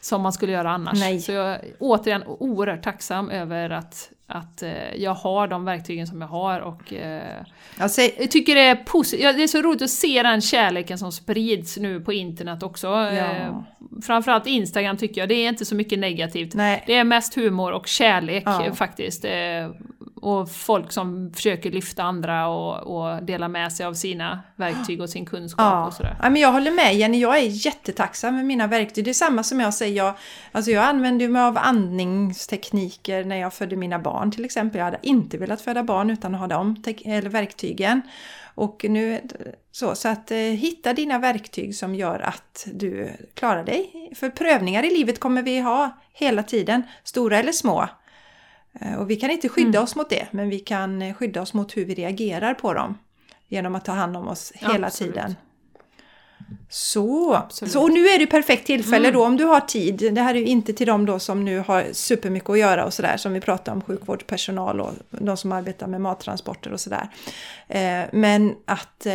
som 0.00 0.22
man 0.22 0.32
skulle 0.32 0.52
göra 0.52 0.70
annars. 0.70 1.00
Nej. 1.00 1.20
Så 1.20 1.32
jag 1.32 1.48
är 1.48 1.60
återigen 1.78 2.22
oerhört 2.26 2.82
tacksam 2.82 3.30
över 3.30 3.70
att, 3.70 4.10
att 4.30 4.62
eh, 4.62 4.94
jag 4.96 5.14
har 5.14 5.48
de 5.48 5.64
verktygen 5.64 6.06
som 6.06 6.20
jag 6.20 6.28
har 6.28 6.60
och 6.60 6.92
eh, 6.92 7.42
alltså, 7.78 8.00
jag 8.00 8.30
tycker 8.30 8.54
det 8.54 8.60
är 8.60 8.76
positivt. 8.76 9.36
Det 9.36 9.42
är 9.42 9.46
så 9.46 9.62
roligt 9.62 9.82
att 9.82 9.90
se 9.90 10.22
den 10.22 10.40
kärleken 10.40 10.98
som 10.98 11.12
sprids 11.12 11.76
nu 11.76 12.00
på 12.00 12.12
internet 12.12 12.62
också. 12.62 12.86
Ja. 12.86 13.10
Eh, 13.10 13.60
framförallt 14.02 14.46
Instagram 14.46 14.96
tycker 14.96 15.20
jag, 15.20 15.28
det 15.28 15.34
är 15.34 15.48
inte 15.48 15.64
så 15.64 15.74
mycket 15.74 15.98
negativt. 15.98 16.54
Nej. 16.54 16.84
Det 16.86 16.94
är 16.94 17.04
mest 17.04 17.34
humor 17.34 17.72
och 17.72 17.86
kärlek 17.86 18.42
ja. 18.46 18.74
faktiskt. 18.74 19.24
Eh, 19.24 19.70
och 20.22 20.50
folk 20.50 20.92
som 20.92 21.32
försöker 21.34 21.70
lyfta 21.70 22.02
andra 22.02 22.48
och, 22.48 22.76
och, 22.76 23.22
dela 23.22 23.48
med 23.48 23.72
sig 23.72 23.86
av 23.86 23.94
sina 23.94 24.40
verktyg 24.56 25.00
och 25.00 25.10
sin 25.10 25.26
kunskap 25.26 25.72
ja. 25.72 25.86
och 25.86 25.92
sådär. 25.92 26.16
Ja, 26.22 26.30
men 26.30 26.42
jag 26.42 26.52
håller 26.52 26.70
med 26.70 26.96
Jenny, 26.96 27.20
jag 27.20 27.38
är 27.38 27.66
jättetacksam 27.66 28.36
med 28.36 28.44
mina 28.44 28.66
verktyg. 28.66 29.04
Det 29.04 29.10
är 29.10 29.14
samma 29.14 29.42
som 29.42 29.60
jag 29.60 29.74
säger, 29.74 29.96
jag, 29.96 30.14
alltså 30.52 30.70
jag 30.70 30.84
använde 30.84 31.28
mig 31.28 31.42
av 31.42 31.58
andningstekniker 31.58 33.24
när 33.24 33.36
jag 33.36 33.54
födde 33.54 33.76
mina 33.76 33.98
barn 33.98 34.17
till 34.30 34.44
exempel. 34.44 34.78
Jag 34.78 34.84
hade 34.84 34.98
inte 35.02 35.38
velat 35.38 35.60
föda 35.60 35.82
barn 35.82 36.10
utan 36.10 36.34
att 36.34 36.40
ha 36.40 36.46
de 36.46 36.82
eller 37.04 37.30
verktygen. 37.30 38.02
Och 38.54 38.84
nu, 38.88 39.20
så, 39.70 39.94
så 39.94 40.08
att 40.08 40.30
eh, 40.30 40.36
hitta 40.38 40.92
dina 40.92 41.18
verktyg 41.18 41.74
som 41.74 41.94
gör 41.94 42.20
att 42.20 42.66
du 42.72 43.10
klarar 43.34 43.64
dig. 43.64 44.10
För 44.16 44.30
prövningar 44.30 44.84
i 44.84 44.90
livet 44.90 45.20
kommer 45.20 45.42
vi 45.42 45.60
ha 45.60 45.98
hela 46.12 46.42
tiden, 46.42 46.82
stora 47.04 47.38
eller 47.38 47.52
små. 47.52 47.88
Eh, 48.80 48.94
och 48.94 49.10
vi 49.10 49.16
kan 49.16 49.30
inte 49.30 49.48
skydda 49.48 49.68
mm. 49.68 49.82
oss 49.82 49.96
mot 49.96 50.10
det, 50.10 50.26
men 50.30 50.48
vi 50.48 50.58
kan 50.58 51.14
skydda 51.14 51.42
oss 51.42 51.54
mot 51.54 51.76
hur 51.76 51.84
vi 51.84 51.94
reagerar 51.94 52.54
på 52.54 52.74
dem. 52.74 52.98
Genom 53.48 53.74
att 53.74 53.84
ta 53.84 53.92
hand 53.92 54.16
om 54.16 54.28
oss 54.28 54.52
hela 54.54 54.86
Absolut. 54.86 55.14
tiden. 55.14 55.34
Så, 56.68 57.42
så 57.50 57.82
och 57.82 57.90
nu 57.90 58.06
är 58.06 58.18
det 58.18 58.26
perfekt 58.26 58.66
tillfälle 58.66 59.08
mm. 59.08 59.20
då 59.20 59.26
om 59.26 59.36
du 59.36 59.44
har 59.44 59.60
tid. 59.60 60.14
Det 60.14 60.20
här 60.20 60.34
är 60.34 60.38
ju 60.38 60.46
inte 60.46 60.72
till 60.72 60.86
dem 60.86 61.06
då 61.06 61.18
som 61.18 61.44
nu 61.44 61.58
har 61.58 61.86
supermycket 61.92 62.50
att 62.50 62.58
göra 62.58 62.84
och 62.84 62.94
sådär 62.94 63.16
som 63.16 63.32
vi 63.32 63.40
pratar 63.40 63.72
om 63.72 63.80
sjukvårdspersonal 63.80 64.80
och 64.80 64.92
de 65.10 65.36
som 65.36 65.52
arbetar 65.52 65.86
med 65.86 66.00
mattransporter 66.00 66.72
och 66.72 66.80
sådär. 66.80 67.08
Eh, 67.68 68.04
men 68.12 68.54
att 68.64 69.06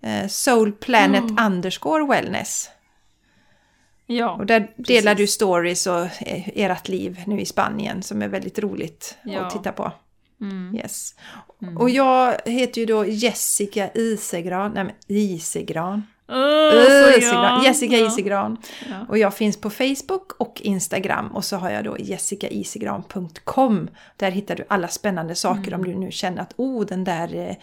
eh, 0.03 0.29
soulplanet 0.29 1.31
mm. 1.31 1.47
underscore 1.47 2.07
wellness. 2.07 2.71
Ja, 4.07 4.31
och 4.31 4.47
där 4.47 4.61
precis. 4.61 4.87
delar 4.87 5.15
du 5.15 5.27
stories 5.27 5.87
och 5.87 6.03
eh, 6.03 6.49
ert 6.55 6.89
liv 6.89 7.23
nu 7.27 7.41
i 7.41 7.47
Spanien 7.47 8.03
som 8.03 8.23
är 8.23 8.29
väldigt 8.29 8.59
roligt 8.59 9.19
ja. 9.25 9.41
att 9.41 9.51
titta 9.51 9.73
på. 9.73 9.93
Mm. 10.41 10.77
Yes. 10.77 11.15
Mm. 11.63 11.77
Och 11.77 11.91
jag 11.91 12.41
heter 12.45 12.81
ju 12.81 12.87
då 12.87 13.05
Jessica 13.07 13.91
Isegran, 13.95 14.73
nej 14.73 14.85
men 14.85 14.95
Isegran. 15.07 16.03
Uh, 16.33 17.19
Isigran. 17.19 17.65
Jessica 17.65 17.97
Ja. 17.97 18.07
Isigran. 18.07 18.57
Ja. 18.91 19.07
Och 19.09 19.19
jag 19.19 19.35
finns 19.35 19.61
på 19.61 19.71
Facebook 19.71 20.33
och 20.39 20.61
Instagram 20.61 21.29
och 21.29 21.45
så 21.45 21.57
har 21.57 21.71
jag 21.71 21.85
då 21.85 21.97
jessicaisigran.com. 21.99 23.89
Där 24.17 24.31
hittar 24.31 24.57
du 24.57 24.65
alla 24.69 24.89
spännande 24.89 25.35
saker 25.35 25.69
Mm. 25.73 25.81
om 25.81 25.87
du 25.87 25.95
nu 25.95 26.11
känner 26.11 26.43
att 26.43 26.55
oh, 26.57 26.87
den 26.87 27.05
där 27.05 27.35
eh, 27.35 27.57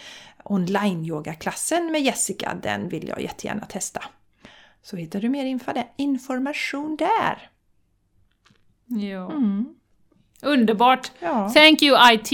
online-yogaklassen 0.43 1.91
med 1.91 2.01
Jessica, 2.01 2.57
den 2.63 2.89
vill 2.89 3.07
jag 3.07 3.21
jättegärna 3.21 3.65
testa. 3.65 4.03
Så 4.83 4.95
hittar 4.95 5.21
du 5.21 5.29
mer 5.29 5.59
information 5.97 6.95
där. 6.95 7.49
Ja. 8.85 9.31
Mm. 9.31 9.75
Underbart! 10.43 11.11
Ja. 11.19 11.49
Thank 11.49 11.81
you 11.81 12.13
IT, 12.13 12.31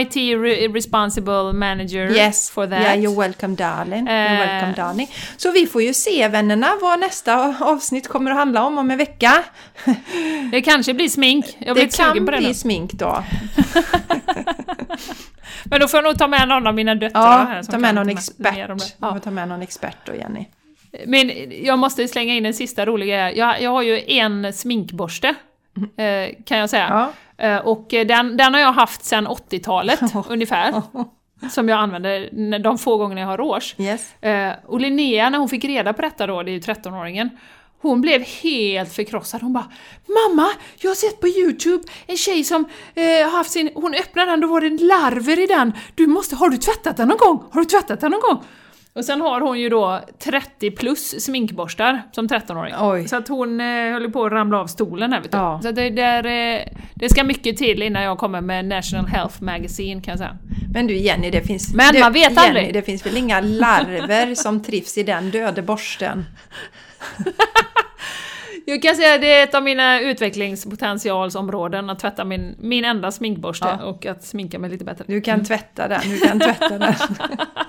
IT 0.00 0.16
re 0.16 0.68
Responsible 0.68 1.52
Manager 1.52 2.10
Yes, 2.16 2.50
for 2.50 2.66
that. 2.66 2.80
yeah, 2.80 2.96
you're 2.96 3.16
welcome 3.20 3.54
darling. 3.56 4.08
You're 4.08 4.34
Eh. 4.34 4.38
welcome 4.48 4.72
darling. 4.76 5.10
Så 5.36 5.50
vi 5.52 5.66
får 5.66 5.82
ju 5.82 5.94
se 5.94 6.28
vännerna 6.28 6.66
vad 6.82 7.00
nästa 7.00 7.54
avsnitt 7.60 8.08
kommer 8.08 8.30
att 8.30 8.36
handla 8.36 8.64
om 8.64 8.78
om 8.78 8.90
en 8.90 8.98
vecka. 8.98 9.42
Det 10.50 10.62
kanske 10.62 10.94
blir 10.94 11.08
smink. 11.08 11.44
Jag 11.58 11.74
blir 11.76 11.84
Det 11.84 11.96
kan 11.96 12.24
på 12.26 12.30
det 12.30 12.38
bli 12.38 12.46
nu. 12.48 12.54
smink 12.54 12.92
då. 12.92 13.24
Men 15.64 15.80
då 15.80 15.88
får 15.88 15.98
jag 15.98 16.04
nog 16.04 16.18
ta 16.18 16.26
med 16.28 16.48
någon 16.48 16.66
av 16.66 16.74
mina 16.74 16.94
döttrar 16.94 17.22
Ja, 17.22 17.46
här 17.50 17.62
som 17.62 17.72
ta 17.72 17.78
med 17.78 17.94
någon 17.94 18.08
expert. 18.08 18.94
Ja. 19.00 19.18
ta 19.18 19.30
med 19.30 19.48
någon 19.48 19.62
expert 19.62 19.96
då 20.04 20.14
Jenny. 20.14 20.44
Men 21.06 21.30
jag 21.64 21.78
måste 21.78 22.08
slänga 22.08 22.34
in 22.34 22.46
en 22.46 22.54
sista 22.54 22.86
rolig 22.86 23.08
grej. 23.08 23.38
Jag, 23.38 23.62
jag 23.62 23.70
har 23.70 23.82
ju 23.82 24.00
en 24.06 24.52
sminkborste, 24.52 25.28
eh, 25.96 26.34
kan 26.44 26.58
jag 26.58 26.70
säga. 26.70 26.86
Ja. 26.90 27.12
Eh, 27.38 27.56
och 27.56 27.94
eh, 27.94 28.06
den, 28.06 28.36
den 28.36 28.54
har 28.54 28.60
jag 28.60 28.72
haft 28.72 29.04
sedan 29.04 29.28
80-talet 29.28 30.00
ungefär. 30.28 30.82
Som 31.50 31.68
jag 31.68 31.78
använder 31.78 32.58
de 32.58 32.78
få 32.78 32.96
gångerna 32.96 33.20
jag 33.20 33.28
har 33.28 33.38
rouge. 33.38 33.74
Yes. 33.78 34.22
Eh, 34.22 34.52
och 34.66 34.80
Linnea, 34.80 35.30
när 35.30 35.38
hon 35.38 35.48
fick 35.48 35.64
reda 35.64 35.92
på 35.92 36.02
detta 36.02 36.26
då, 36.26 36.42
det 36.42 36.50
är 36.50 36.52
ju 36.52 36.60
13-åringen, 36.60 37.30
hon 37.80 38.00
blev 38.00 38.22
helt 38.22 38.92
förkrossad. 38.92 39.42
Hon 39.42 39.52
bara 39.52 39.70
Mamma, 40.06 40.48
jag 40.78 40.90
har 40.90 40.94
sett 40.94 41.20
på 41.20 41.28
Youtube 41.28 41.84
en 42.06 42.16
tjej 42.16 42.44
som 42.44 42.64
eh, 42.94 43.04
har 43.04 43.30
haft 43.30 43.50
sin... 43.50 43.70
Hon 43.74 43.94
öppnade 43.94 44.30
den, 44.30 44.40
då 44.40 44.48
var 44.48 44.60
det 44.60 44.82
larver 44.82 45.38
i 45.44 45.46
den. 45.46 45.72
Du 45.94 46.06
måste... 46.06 46.36
Har 46.36 46.48
du 46.48 46.56
tvättat 46.56 46.96
den 46.96 47.08
någon 47.08 47.18
gång? 47.18 47.44
Har 47.50 47.60
du 47.60 47.64
tvättat 47.64 48.00
den 48.00 48.10
någon 48.10 48.20
gång? 48.20 48.44
Och 48.96 49.04
sen 49.04 49.20
har 49.20 49.40
hon 49.40 49.60
ju 49.60 49.68
då 49.68 50.00
30 50.18 50.70
plus 50.70 51.24
sminkborstar 51.24 52.02
som 52.12 52.28
13-åring. 52.28 52.74
Oj. 52.80 53.08
Så 53.08 53.16
att 53.16 53.28
hon 53.28 53.60
eh, 53.60 53.66
höll 53.66 54.10
på 54.10 54.24
att 54.24 54.32
ramla 54.32 54.60
av 54.60 54.66
stolen 54.66 55.12
här 55.12 55.20
vet 55.20 55.32
du. 55.32 55.38
Ja. 55.38 55.60
Så 55.62 55.70
det, 55.70 55.90
där, 55.90 56.26
eh, 56.26 56.60
det 56.94 57.08
ska 57.08 57.24
mycket 57.24 57.56
till 57.56 57.82
innan 57.82 58.02
jag 58.02 58.18
kommer 58.18 58.40
med 58.40 58.64
National 58.64 59.06
Health 59.06 59.42
Magazine 59.42 60.00
kan 60.00 60.12
jag 60.12 60.18
säga. 60.18 60.36
Men 60.74 60.86
du 60.86 60.96
Jenny, 60.96 61.30
det 61.30 61.42
finns... 61.42 61.74
Men 61.74 61.92
det, 61.92 62.00
man 62.00 62.12
vet 62.12 62.32
Jenny, 62.32 62.48
aldrig. 62.48 62.74
det 62.74 62.82
finns 62.82 63.06
väl 63.06 63.16
inga 63.16 63.40
larver 63.40 64.34
som 64.34 64.62
trivs 64.62 64.98
i 64.98 65.02
den 65.02 65.30
döde 65.30 65.62
borsten? 65.62 66.24
Jag 68.68 68.82
kan 68.82 68.96
säga 68.96 69.14
att 69.14 69.20
det 69.20 69.32
är 69.32 69.44
ett 69.44 69.54
av 69.54 69.62
mina 69.62 70.00
utvecklingspotentialsområden 70.00 71.90
att 71.90 71.98
tvätta 71.98 72.24
min, 72.24 72.56
min 72.58 72.84
enda 72.84 73.12
sminkborste 73.12 73.78
Ja. 73.80 73.84
och 73.84 74.06
att 74.06 74.24
sminka 74.24 74.58
mig 74.58 74.70
lite 74.70 74.84
bättre. 74.84 75.04
Du 75.06 75.20
kan 75.20 75.44
tvätta 75.44 75.88
den, 75.88 76.00
du 76.04 76.18
kan 76.18 76.40
tvätta 76.40 76.78
den. 76.78 76.94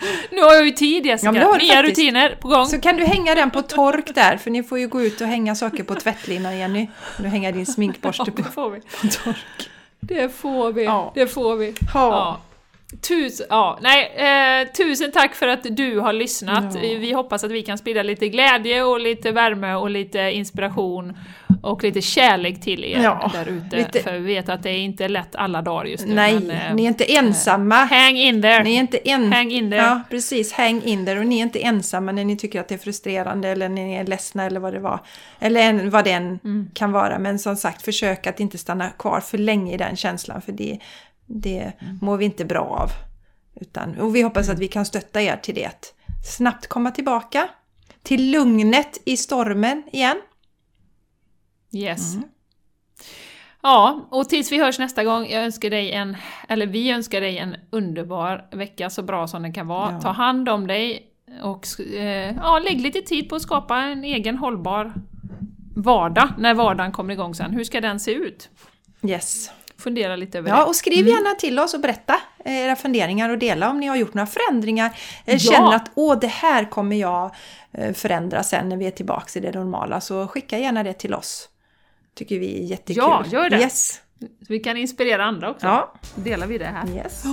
Nu 0.30 0.40
har 0.42 0.54
jag 0.54 0.66
ju 0.66 0.70
tid 0.72 1.06
Jessica, 1.06 1.32
Ja, 1.34 1.56
nya 1.56 1.82
rutiner 1.82 2.36
på 2.40 2.48
gång. 2.48 2.66
Så 2.66 2.80
kan 2.80 2.96
du 2.96 3.04
hänga 3.04 3.34
den 3.34 3.50
på 3.50 3.62
tork 3.62 4.14
där, 4.14 4.36
för 4.36 4.50
ni 4.50 4.62
får 4.62 4.78
ju 4.78 4.88
gå 4.88 5.02
ut 5.02 5.20
och 5.20 5.26
hänga 5.26 5.54
saker 5.54 5.84
på 5.84 5.94
tvättlinan 5.94 6.58
Jenny. 6.58 6.88
Du 7.18 7.28
hänger 7.28 7.52
din 7.52 7.60
Ja, 7.68 7.72
sminkborste 7.72 8.30
på 8.30 8.42
det 8.42 8.50
får 8.50 8.70
vi. 8.70 8.80
tork. 9.08 9.70
Det 10.00 10.36
får 10.36 10.72
vi. 10.72 10.84
Ja. 10.84 11.12
Det 11.14 11.26
får 11.26 11.56
vi. 11.56 11.74
Ja. 11.94 12.40
Tusen, 13.08 13.46
ja, 13.50 13.78
nej, 13.82 14.12
eh, 14.16 14.68
tusen 14.72 15.12
tack 15.12 15.34
för 15.34 15.48
att 15.48 15.66
du 15.76 15.98
har 15.98 16.12
lyssnat. 16.12 16.74
Ja. 16.74 16.80
Eh, 16.80 16.98
Vi 16.98 17.12
hoppas 17.12 17.44
att 17.44 17.50
vi 17.50 17.62
kan 17.62 17.78
sprida 17.78 18.02
lite 18.02 18.28
glädje 18.28 18.82
och 18.82 19.00
lite 19.00 19.32
värme 19.32 19.74
och 19.74 19.90
lite 19.90 20.18
inspiration 20.18 21.16
och 21.62 21.82
lite 21.84 22.00
kärlek 22.00 22.60
till 22.60 22.84
er 22.84 23.02
Ja, 23.02 23.30
där 23.34 23.48
ute. 23.48 23.76
lite- 23.76 24.00
För 24.02 24.12
vi 24.12 24.34
vet 24.34 24.48
att 24.48 24.62
det 24.62 24.70
är 24.70 24.78
inte 24.78 25.08
lätt 25.08 25.36
alla 25.36 25.62
dagar 25.62 25.84
just 25.84 26.06
nu. 26.06 26.14
Nej, 26.14 26.34
men, 26.40 26.50
eh, 26.50 26.74
ni 26.74 26.82
är 26.84 26.88
inte 26.88 27.12
ensamma. 27.16 27.74
Hang 27.74 28.16
in 28.16 28.42
there! 28.42 28.62
Ni 28.64 28.74
är 28.74 28.80
inte 28.80 29.08
en... 29.10 29.32
Hang 29.32 29.52
in 29.52 29.70
there! 29.70 29.82
Ja, 29.82 30.00
precis. 30.10 30.52
Hang 30.52 30.82
in 30.82 31.06
there. 31.06 31.18
Och 31.20 31.26
ni 31.26 31.38
är 31.38 31.42
inte 31.42 31.58
ensamma 31.64 32.12
när 32.12 32.24
ni 32.24 32.36
tycker 32.36 32.60
att 32.60 32.68
det 32.68 32.74
är 32.74 32.78
frustrerande 32.78 33.48
eller 33.48 33.68
när 33.68 33.82
ni 33.84 33.94
är 33.94 34.04
ledsna 34.06 34.44
eller 34.46 34.60
vad 34.60 34.72
det 34.72 34.80
var. 34.80 35.00
Eller 35.40 35.90
vad 35.90 36.04
det 36.04 36.10
än 36.12 36.38
Mm. 36.44 36.70
kan 36.74 36.92
vara. 36.92 37.18
Men 37.18 37.38
som 37.38 37.56
sagt, 37.56 37.82
försök 37.82 38.26
att 38.26 38.40
inte 38.40 38.58
stanna 38.58 38.90
kvar 38.90 39.20
för 39.20 39.38
länge 39.38 39.74
i 39.74 39.76
den 39.76 39.96
känslan. 39.96 40.42
För 40.42 40.52
det, 40.52 40.78
det 41.30 41.72
Mm. 41.80 41.98
mår 42.02 42.16
vi 42.16 42.24
inte 42.24 42.44
bra 42.44 42.60
av. 42.60 42.90
Utan, 43.60 44.00
och 44.00 44.16
vi 44.16 44.22
hoppas 44.22 44.48
att 44.48 44.58
vi 44.58 44.68
kan 44.68 44.84
stötta 44.84 45.22
er 45.22 45.36
till 45.36 45.54
det. 45.54 45.66
Att 45.66 45.94
snabbt 46.36 46.66
komma 46.66 46.90
tillbaka. 46.90 47.48
Till 48.02 48.30
lugnet 48.30 48.98
i 49.04 49.16
stormen 49.16 49.82
igen. 49.92 50.16
Yes. 51.72 52.14
Mm. 52.14 52.28
Ja, 53.62 54.08
och 54.10 54.28
tills 54.28 54.52
vi 54.52 54.58
hörs 54.58 54.78
nästa 54.78 55.04
gång, 55.04 55.26
jag 55.26 55.44
önskar 55.44 55.70
dig 55.70 55.92
en, 55.92 56.16
eller 56.48 56.66
vi 56.66 56.90
önskar 56.90 57.20
dig 57.20 57.38
en 57.38 57.56
underbar 57.70 58.48
vecka 58.52 58.90
så 58.90 59.02
bra 59.02 59.28
som 59.28 59.42
den 59.42 59.52
kan 59.52 59.66
vara. 59.66 59.92
Ja. 59.92 60.00
Ta 60.00 60.10
hand 60.10 60.48
om 60.48 60.66
dig 60.66 61.06
och 61.42 61.66
eh, 61.80 62.34
ja, 62.36 62.58
lägg 62.58 62.80
lite 62.80 63.00
tid 63.02 63.28
på 63.28 63.36
att 63.36 63.42
skapa 63.42 63.76
en 63.78 64.04
egen 64.04 64.38
hållbar 64.38 64.92
vardag 65.76 66.28
när 66.38 66.54
vardagen 66.54 66.92
kommer 66.92 67.12
igång 67.14 67.34
sen. 67.34 67.52
Hur 67.52 67.64
ska 67.64 67.80
den 67.80 68.00
se 68.00 68.12
ut? 68.12 68.48
Yes. 69.02 69.50
Fundera 69.80 70.16
lite 70.16 70.38
över 70.38 70.50
Ja, 70.50 70.56
det. 70.56 70.62
och 70.64 70.76
skriv 70.76 71.08
gärna 71.08 71.34
till 71.34 71.58
oss 71.58 71.74
och 71.74 71.80
berätta 71.80 72.20
eh, 72.44 72.58
era 72.58 72.76
funderingar 72.76 73.30
och 73.30 73.38
dela 73.38 73.70
om 73.70 73.80
ni 73.80 73.86
har 73.86 73.96
gjort 73.96 74.14
några 74.14 74.26
förändringar. 74.26 74.86
Eh, 75.24 75.34
Ja. 75.34 75.38
Känner 75.38 75.76
att 75.76 75.90
åh, 75.94 76.18
det 76.20 76.26
här 76.26 76.64
kommer 76.70 76.96
jag 76.96 77.34
eh, 77.72 77.92
förändra 77.92 78.42
sen 78.42 78.68
när 78.68 78.76
vi 78.76 78.86
är 78.86 78.90
tillbaka 78.90 79.38
i 79.38 79.42
det 79.42 79.52
normala. 79.52 80.00
Så 80.00 80.26
skicka 80.28 80.58
gärna 80.58 80.82
det 80.82 80.92
till 80.92 81.14
oss. 81.14 81.48
Tycker 82.14 82.38
vi 82.38 82.62
är 82.62 82.66
jättekul. 82.66 82.96
Ja, 82.96 83.24
gör 83.26 83.50
det. 83.50 83.56
Yes. 83.60 84.00
Så 84.18 84.26
vi 84.48 84.58
kan 84.58 84.76
inspirera 84.76 85.24
andra 85.24 85.50
också. 85.50 85.66
Ja, 85.66 85.92
delar 86.14 86.46
vi 86.46 86.58
det 86.58 86.64
här. 86.66 86.88
yes. 86.96 87.24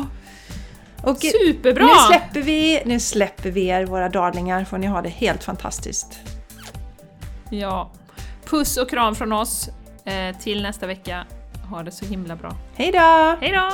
Och 1.03 1.17
Superbra! 1.17 1.85
nu 1.85 1.91
släpper, 2.07 2.41
vi, 2.41 2.81
nu 2.85 2.99
släpper 2.99 3.51
vi 3.51 3.65
er, 3.67 3.85
våra 3.85 4.09
darlingar. 4.09 4.63
Får 4.65 4.77
ni 4.77 4.87
ha 4.87 5.01
det 5.01 5.09
helt 5.09 5.43
fantastiskt. 5.43 6.19
Ja. 7.49 7.91
Puss 8.45 8.77
och 8.77 8.89
kram 8.89 9.15
från 9.15 9.31
oss. 9.33 9.69
Eh, 10.05 10.37
till 10.37 10.63
nästa 10.63 10.87
vecka. 10.87 11.25
Ha 11.70 11.84
det 11.84 11.91
så 11.91 12.05
himla 12.05 12.36
bra. 12.36 12.51
Hej 12.76 12.91
då! 12.91 13.38
Hej 13.41 13.51
då! 13.51 13.70